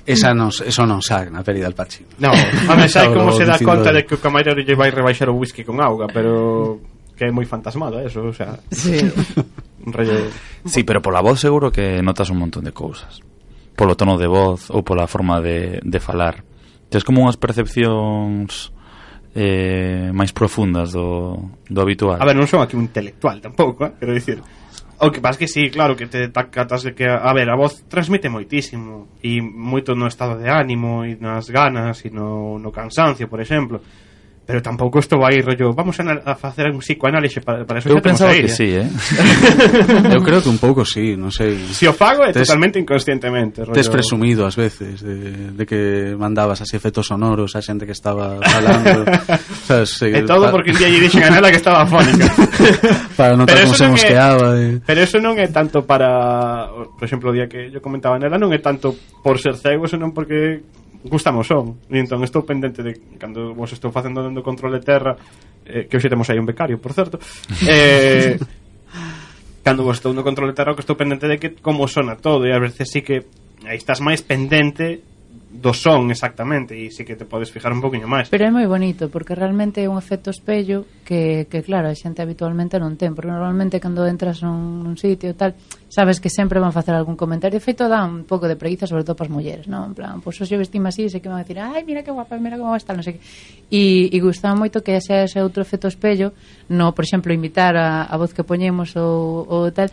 Esa 0.05 0.37
non, 0.37 0.53
eso 0.53 0.85
non 0.85 1.01
sabe 1.01 1.33
na 1.33 1.41
peli 1.41 1.65
del 1.65 1.73
Pacino. 1.73 2.13
No, 2.21 2.29
a 2.29 2.75
ver, 2.77 2.93
sai 2.93 3.09
como 3.17 3.33
se 3.33 3.49
dá 3.49 3.57
conta 3.57 3.89
de 3.89 4.05
que 4.05 4.21
o 4.21 4.21
camareiro 4.21 4.61
lle 4.61 4.77
vai 4.77 4.93
rebaixar 4.93 5.33
o 5.33 5.39
whisky 5.41 5.65
con 5.65 5.81
auga, 5.81 6.05
pero 6.13 6.77
que 7.17 7.25
é 7.27 7.31
moi 7.31 7.47
fantasmado 7.47 8.03
eso, 8.03 8.27
o 8.27 8.35
sea. 8.35 8.59
Sí. 8.75 8.99
Rollo... 9.87 10.31
Sí, 10.65 10.83
pero 10.83 11.03
pola 11.03 11.23
voz 11.23 11.41
seguro 11.41 11.71
que 11.71 12.03
notas 12.03 12.31
un 12.31 12.39
montón 12.39 12.65
de 12.65 12.73
cousas. 12.73 13.21
Polo 13.77 13.97
tono 13.97 14.19
de 14.19 14.27
voz 14.27 14.71
ou 14.71 14.83
pola 14.83 15.07
forma 15.07 15.41
de, 15.41 15.79
de 15.83 16.01
falar. 16.01 16.43
Tes 16.91 17.05
como 17.07 17.23
unhas 17.23 17.39
percepcións 17.39 18.75
eh, 19.35 20.11
máis 20.15 20.35
profundas 20.35 20.95
do, 20.95 21.37
do 21.67 21.79
habitual. 21.83 22.19
A 22.19 22.27
ver, 22.27 22.39
non 22.39 22.51
son 22.51 22.63
aquí 22.63 22.75
un 22.75 22.87
intelectual 22.87 23.39
tampouco, 23.43 23.87
eh? 23.87 23.93
quero 23.99 24.15
dicir. 24.15 24.39
O 25.03 25.11
que 25.11 25.19
pasa 25.19 25.43
que 25.43 25.51
sí, 25.51 25.69
claro, 25.75 25.99
que 25.99 26.07
te 26.07 26.31
tacatas 26.31 26.87
de 26.87 26.95
que, 26.95 27.05
a 27.11 27.33
ver, 27.35 27.51
a 27.51 27.59
voz 27.59 27.83
transmite 27.91 28.31
moitísimo 28.31 29.19
e 29.21 29.43
moito 29.43 29.93
no 29.99 30.07
estado 30.07 30.39
de 30.39 30.47
ánimo 30.47 31.03
e 31.03 31.19
nas 31.19 31.51
ganas 31.51 32.03
e 32.07 32.15
no, 32.15 32.63
no 32.63 32.71
cansancio, 32.71 33.27
por 33.27 33.43
exemplo 33.43 33.83
Pero 34.47 34.61
tampouco 34.61 35.01
isto 35.01 35.17
vai 35.17 35.41
rollo, 35.41 35.73
vamos 35.73 35.97
a, 36.01 36.21
a 36.21 36.37
facer 36.37 36.69
un 36.69 36.85
psicoanálise 36.85 37.41
para, 37.41 37.65
para 37.65 37.81
eso 37.81 37.89
Eu 37.89 38.05
pensaba 38.05 38.37
aí, 38.37 38.45
que 38.45 38.53
eh? 38.53 38.57
sí, 38.61 38.69
eh? 38.77 38.85
Eu 40.13 40.21
creo 40.21 40.45
que 40.45 40.53
un 40.53 40.61
pouco 40.61 40.85
sí, 40.85 41.17
non 41.17 41.33
sei. 41.33 41.57
Se 41.73 41.85
si 41.85 41.85
o 41.89 41.97
fago 41.97 42.29
é 42.29 42.33
tes, 42.33 42.45
totalmente 42.45 42.77
inconscientemente, 42.77 43.65
rollo. 43.65 43.73
Tes 43.73 43.89
presumido 43.89 44.45
ás 44.45 44.53
veces 44.53 45.01
de, 45.01 45.57
de 45.57 45.65
que 45.65 46.13
mandabas 46.21 46.61
así 46.61 46.77
efectos 46.77 47.09
sonoros 47.09 47.57
a 47.57 47.65
xente 47.65 47.89
que 47.89 47.97
estaba 47.97 48.37
falando. 48.45 49.09
sabes, 49.69 49.97
e 50.05 50.21
todo 50.29 50.53
para... 50.53 50.61
porque 50.61 50.77
un 50.77 50.77
día 50.77 50.93
lle 50.93 51.01
dixen 51.01 51.25
a 51.25 51.33
Nela 51.33 51.49
que 51.49 51.57
estaba 51.57 51.89
afónica. 51.89 52.29
para 53.17 53.41
notar 53.41 53.57
pero 53.57 53.73
como 53.73 53.81
se 53.81 53.89
mosqueaba. 53.89 54.61
É, 54.61 54.77
de... 54.77 54.85
Pero 54.85 55.01
eso 55.01 55.25
non 55.25 55.41
é 55.41 55.49
tanto 55.49 55.89
para, 55.89 56.69
por 56.69 57.05
exemplo, 57.09 57.33
o 57.33 57.35
día 57.35 57.49
que 57.49 57.73
yo 57.73 57.81
comentaba 57.81 58.21
Nela, 58.21 58.37
non 58.37 58.53
é 58.53 58.61
tanto 58.61 58.93
por 59.25 59.41
ser 59.41 59.57
cego, 59.57 59.89
senón 59.89 60.13
porque 60.13 60.61
gustamos 61.05 61.45
o 61.45 61.49
son 61.49 61.67
e 61.93 62.01
entón 62.01 62.25
estou 62.25 62.49
pendente 62.49 62.81
de 62.81 62.97
cando 63.21 63.53
vos 63.53 63.69
estou 63.73 63.93
facendo 63.93 64.25
dando 64.25 64.41
control 64.41 64.81
de 64.81 64.83
terra 64.83 65.13
eh, 65.69 65.85
que 65.85 66.01
hoxe 66.01 66.09
temos 66.09 66.29
aí 66.33 66.41
un 66.41 66.49
becario, 66.49 66.81
por 66.81 66.93
certo. 66.93 67.21
Eh, 67.69 68.37
cando 69.65 69.85
vos 69.85 69.97
estou 70.01 70.13
no 70.13 70.25
control 70.25 70.53
de 70.53 70.57
terra 70.57 70.73
o 70.73 70.77
que 70.77 70.85
estou 70.85 70.97
pendente 70.97 71.29
de 71.29 71.37
que 71.37 71.57
como 71.61 71.89
sona 71.89 72.17
todo 72.17 72.49
e 72.49 72.53
ás 72.53 72.61
veces 72.61 72.89
sí 72.89 73.01
que 73.05 73.29
aí 73.69 73.77
estás 73.77 74.01
máis 74.01 74.25
pendente 74.25 75.14
do 75.55 75.71
son 75.71 76.11
exactamente 76.11 76.75
e 76.75 76.91
si 76.91 77.07
que 77.07 77.15
te 77.15 77.23
podes 77.23 77.47
fijar 77.47 77.71
un 77.71 77.79
poquinho 77.79 78.11
máis. 78.11 78.27
Pero 78.27 78.43
é 78.43 78.51
moi 78.51 78.67
bonito 78.67 79.07
porque 79.07 79.39
realmente 79.39 79.79
é 79.79 79.87
un 79.87 79.95
efecto 79.95 80.35
espello 80.35 80.83
que, 81.07 81.47
que 81.47 81.63
claro, 81.63 81.87
a 81.87 81.95
xente 81.95 82.19
habitualmente 82.19 82.75
non 82.83 82.99
ten, 82.99 83.15
porque 83.15 83.31
normalmente 83.31 83.79
cando 83.79 84.03
entras 84.03 84.43
nun, 84.43 84.83
nun 84.83 84.99
sitio 84.99 85.31
e 85.31 85.37
tal, 85.39 85.55
sabes 85.87 86.19
que 86.19 86.27
sempre 86.27 86.59
van 86.59 86.75
facer 86.75 86.91
algún 86.99 87.15
comentario, 87.15 87.55
de 87.55 87.63
feito 87.63 87.87
dá 87.87 88.03
un 88.03 88.27
pouco 88.27 88.51
de 88.51 88.59
preguiza 88.59 88.91
sobre 88.91 89.07
todo 89.07 89.15
para 89.15 89.31
as 89.31 89.35
mulleres, 89.35 89.71
non? 89.71 89.87
En 89.87 89.95
plan, 89.95 90.19
pois 90.19 90.35
pues, 90.35 90.51
se 90.51 90.59
eu 90.59 90.59
vestime 90.59 90.91
así, 90.91 91.07
sei 91.07 91.23
que 91.23 91.31
van 91.31 91.39
a 91.39 91.47
decir, 91.47 91.63
"Ai, 91.63 91.87
mira 91.87 92.03
que 92.03 92.11
guapa, 92.11 92.35
mira 92.35 92.59
como 92.59 92.75
está", 92.75 92.91
non 92.91 93.07
sei 93.07 93.15
que. 93.17 93.23
E, 93.71 94.11
e 94.11 94.19
gustaba 94.19 94.59
moito 94.59 94.83
que 94.83 94.99
ese, 94.99 95.23
ese 95.23 95.39
outro 95.39 95.63
efecto 95.63 95.87
espello, 95.87 96.35
no, 96.67 96.91
por 96.99 97.07
exemplo, 97.07 97.31
imitar 97.31 97.79
a, 97.79 98.11
a 98.11 98.15
voz 98.19 98.35
que 98.35 98.43
poñemos 98.43 98.99
ou, 98.99 99.47
ou 99.47 99.71
tal, 99.71 99.87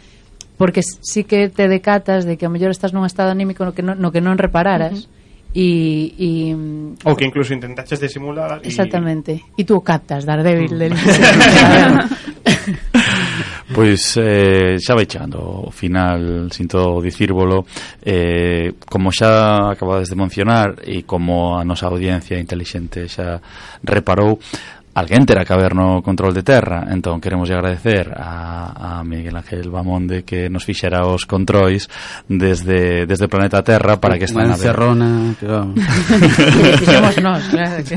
porque 0.57 0.81
sí 0.81 1.21
que 1.21 1.53
te 1.53 1.69
decatas 1.69 2.25
de 2.25 2.33
que 2.33 2.49
a 2.49 2.51
mellor 2.51 2.73
estás 2.73 2.97
nun 2.97 3.05
estado 3.05 3.29
anímico 3.29 3.61
no 3.61 3.77
que 3.77 3.85
non, 3.85 4.01
no 4.01 4.09
que 4.09 4.25
non 4.25 4.41
repararas. 4.41 5.05
Uh 5.05 5.05
-huh 5.05 5.20
e, 5.53 6.15
e 6.17 6.55
ou 7.03 7.15
que 7.15 7.25
incluso 7.25 7.53
intentaches 7.53 7.99
de 7.99 8.07
simular 8.09 8.59
exactamente, 8.63 9.43
e 9.57 9.61
y... 9.61 9.63
tú 9.63 9.81
captas 9.83 10.25
Daredevil 10.25 10.77
débil 10.77 10.91
del 10.91 10.93
Pois 13.71 14.19
eh, 14.19 14.75
xa 14.83 14.93
vai 14.99 15.07
chegando 15.07 15.39
o 15.39 15.71
final, 15.71 16.51
sinto 16.51 16.99
dicírvolo. 16.99 17.63
Eh, 18.03 18.75
Como 18.83 19.15
xa 19.15 19.71
acabades 19.71 20.11
de 20.11 20.19
mencionar 20.19 20.83
E 20.83 21.07
como 21.07 21.55
a 21.55 21.63
nosa 21.63 21.87
audiencia 21.87 22.35
intelixente 22.35 23.07
xa 23.07 23.39
reparou 23.79 24.35
alguén 24.93 25.25
terá 25.25 25.45
que 25.45 25.53
haber 25.53 25.75
no 25.75 26.01
control 26.03 26.33
de 26.33 26.43
terra 26.43 26.87
entón 26.91 27.21
queremos 27.21 27.49
agradecer 27.49 28.11
a, 28.15 28.99
a 28.99 29.03
Miguel 29.03 29.35
Ángel 29.35 29.71
Bamonde 29.71 30.23
que 30.23 30.49
nos 30.49 30.65
fixera 30.65 31.07
os 31.07 31.25
controis 31.25 31.87
desde, 32.27 33.05
desde 33.05 33.31
Planeta 33.31 33.63
Terra 33.63 33.99
para 33.99 34.17
que 34.17 34.25
esta 34.25 34.41
a 34.41 34.51
ver... 34.51 34.51
Encerrona, 34.51 35.35
que 35.39 35.45
vamos. 35.47 35.75
Fixemos 36.79 37.17
nós, 37.21 37.43
claro 37.47 37.83
que 37.83 37.95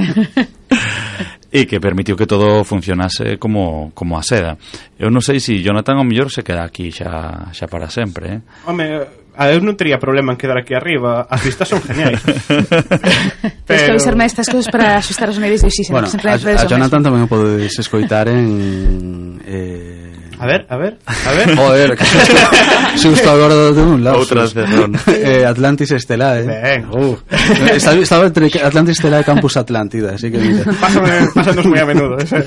e 1.55 1.71
que 1.71 1.79
permitiu 1.79 2.19
que 2.19 2.27
todo 2.27 2.67
funcionase 2.67 3.39
como, 3.39 3.95
como 3.95 4.19
a 4.19 4.27
seda. 4.27 4.59
Eu 4.99 5.07
non 5.07 5.23
sei 5.23 5.39
se 5.39 5.55
si 5.55 5.63
Jonathan 5.63 6.03
ao 6.03 6.07
mellor 6.07 6.35
se 6.35 6.43
queda 6.43 6.67
aquí 6.67 6.91
xa, 6.91 7.55
xa 7.55 7.71
para 7.71 7.87
sempre. 7.87 8.27
Eh? 8.27 8.39
Home, 8.67 9.07
a 9.39 9.55
eu 9.55 9.63
non 9.63 9.79
teria 9.79 10.03
problema 10.03 10.35
en 10.35 10.39
quedar 10.39 10.59
aquí 10.59 10.75
arriba 10.75 11.27
as 11.27 11.43
vistas 11.43 11.67
son 11.67 11.83
geniais 11.83 12.23
pero... 12.23 13.67
tens 13.67 13.83
que 13.83 13.91
avisarme 13.91 14.31
estas 14.31 14.47
cousas 14.47 14.71
para 14.71 14.95
asustar 14.95 15.27
os 15.27 15.39
medios 15.43 15.59
de 15.59 15.75
Xixen 15.75 15.91
bueno, 15.91 16.07
a, 16.07 16.35
a 16.39 16.67
Jonathan 16.71 17.03
tamén 17.03 17.27
o 17.27 17.29
podes 17.31 17.75
escoitar 17.75 18.31
en 18.31 19.43
eh, 19.43 20.14
A 20.45 20.47
ver, 20.47 20.67
a 20.69 20.77
ver, 20.77 20.99
a 21.07 21.33
ver. 21.33 21.57
Joder, 21.57 21.97
que 21.97 22.05
susto 22.99 23.31
agora 23.31 23.55
de 23.73 23.81
un 23.81 24.05
lado. 24.05 24.19
Outra 24.19 24.47
cerrón. 24.47 24.93
Eh, 25.09 25.47
Atlantis 25.47 25.91
Estelá, 25.93 26.37
eh. 26.39 26.45
Ben, 26.45 26.85
uh. 26.93 27.17
Eh, 27.33 27.77
estaba, 27.81 27.97
estaba 27.97 28.27
entre 28.27 28.53
Atlantis 28.61 29.01
Estelá 29.01 29.21
e 29.21 29.25
Campus 29.25 29.57
Atlántida, 29.57 30.13
así 30.13 30.29
que 30.29 30.37
mira. 30.37 30.69
Pásame, 30.77 31.33
pásanos 31.33 31.65
moi 31.65 31.81
a 31.81 31.89
menudo, 31.89 32.21
¿eh? 32.21 32.29
ese. 32.29 32.45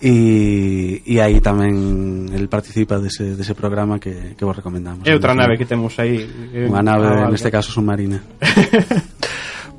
E, 0.00 1.04
e 1.04 1.20
aí 1.20 1.36
tamén 1.44 2.32
el 2.32 2.48
participa 2.48 2.96
dese, 2.96 3.36
dese 3.36 3.52
programa 3.52 4.00
que, 4.00 4.32
que 4.32 4.42
vos 4.48 4.56
recomendamos. 4.56 5.04
É 5.04 5.12
outra 5.12 5.36
nave 5.36 5.60
que 5.60 5.68
temos 5.68 5.92
aí. 6.00 6.24
Eh, 6.56 6.64
Unha 6.64 6.80
nave, 6.80 7.12
ah, 7.12 7.28
neste 7.28 7.52
caso 7.52 7.68
submarina. 7.76 8.24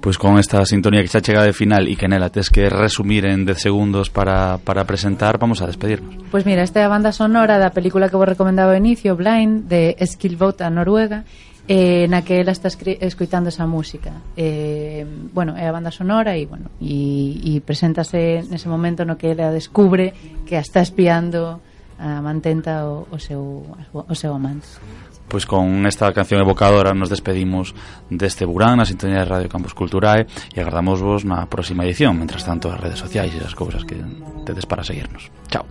Pois 0.04 0.20
con 0.20 0.36
esta 0.36 0.60
sintonía 0.68 1.00
que 1.00 1.08
xa 1.08 1.24
chega 1.24 1.48
de 1.48 1.56
final 1.56 1.88
e 1.88 1.96
que 1.96 2.12
nela 2.12 2.28
tes 2.28 2.52
que 2.52 2.68
resumir 2.68 3.24
en 3.24 3.48
10 3.48 3.56
segundos 3.56 4.12
para, 4.12 4.60
para 4.60 4.84
presentar, 4.84 5.40
vamos 5.40 5.64
a 5.64 5.66
despedirnos. 5.72 6.20
Pois 6.28 6.44
pues 6.44 6.46
mira, 6.46 6.60
esta 6.60 6.84
é 6.84 6.84
a 6.84 6.92
banda 6.92 7.16
sonora 7.16 7.56
da 7.56 7.72
película 7.72 8.12
que 8.12 8.20
vos 8.20 8.28
recomendaba 8.28 8.76
ao 8.76 8.80
inicio, 8.84 9.16
Blind, 9.16 9.64
de 9.72 9.96
Skillbota, 10.04 10.68
Noruega, 10.68 11.24
eh, 11.72 12.12
na 12.12 12.28
que 12.28 12.44
ela 12.44 12.52
está 12.52 12.68
escoitando 12.68 13.48
esa 13.48 13.64
música 13.64 14.12
eh, 14.36 15.08
bueno, 15.32 15.56
é 15.56 15.64
a 15.64 15.72
banda 15.72 15.96
sonora 15.96 16.36
e 16.36 16.44
bueno, 16.52 16.68
e, 16.84 17.40
e 17.40 17.64
preséntase 17.64 18.44
nese 18.52 18.68
momento 18.68 19.08
no 19.08 19.16
que 19.16 19.32
ela 19.32 19.56
descubre 19.56 20.12
que 20.44 20.60
a 20.60 20.64
está 20.68 20.84
espiando 20.84 21.64
a 21.96 22.20
mantenta 22.20 22.84
o, 22.84 23.08
o, 23.08 23.16
seu, 23.24 23.64
o 23.96 24.16
seu 24.20 24.36
amante 24.36 24.68
Pois 25.34 25.50
con 25.50 25.90
esta 25.90 26.14
canción 26.14 26.46
evocadora 26.46 26.94
nos 26.94 27.10
despedimos 27.10 27.74
deste 28.06 28.46
Burán 28.46 28.78
na 28.78 28.86
sintonía 28.86 29.26
de 29.26 29.34
Radio 29.34 29.50
Campus 29.50 29.74
Culturae 29.74 30.30
e 30.30 30.62
agardamos 30.62 31.02
vos 31.02 31.26
na 31.26 31.50
próxima 31.50 31.82
edición, 31.90 32.14
mentras 32.22 32.46
tanto 32.46 32.70
as 32.70 32.78
redes 32.78 33.02
sociais 33.02 33.34
e 33.34 33.42
as 33.42 33.58
cousas 33.58 33.82
que 33.82 33.98
tedes 34.46 34.70
para 34.70 34.86
seguirnos. 34.86 35.34
Chao. 35.50 35.66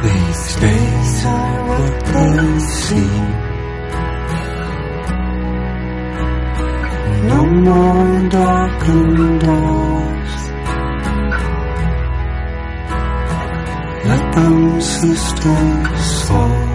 These 0.00 0.56
days 0.60 1.24
are 1.26 1.68
what 1.68 2.04
they 2.06 2.58
seem. 2.60 3.28
No 7.26 7.44
more 7.46 8.28
darkened 8.28 9.40
doors. 9.40 10.34
Let 14.06 14.34
them 14.34 14.80
sisters 14.80 16.00
soar. 16.26 16.67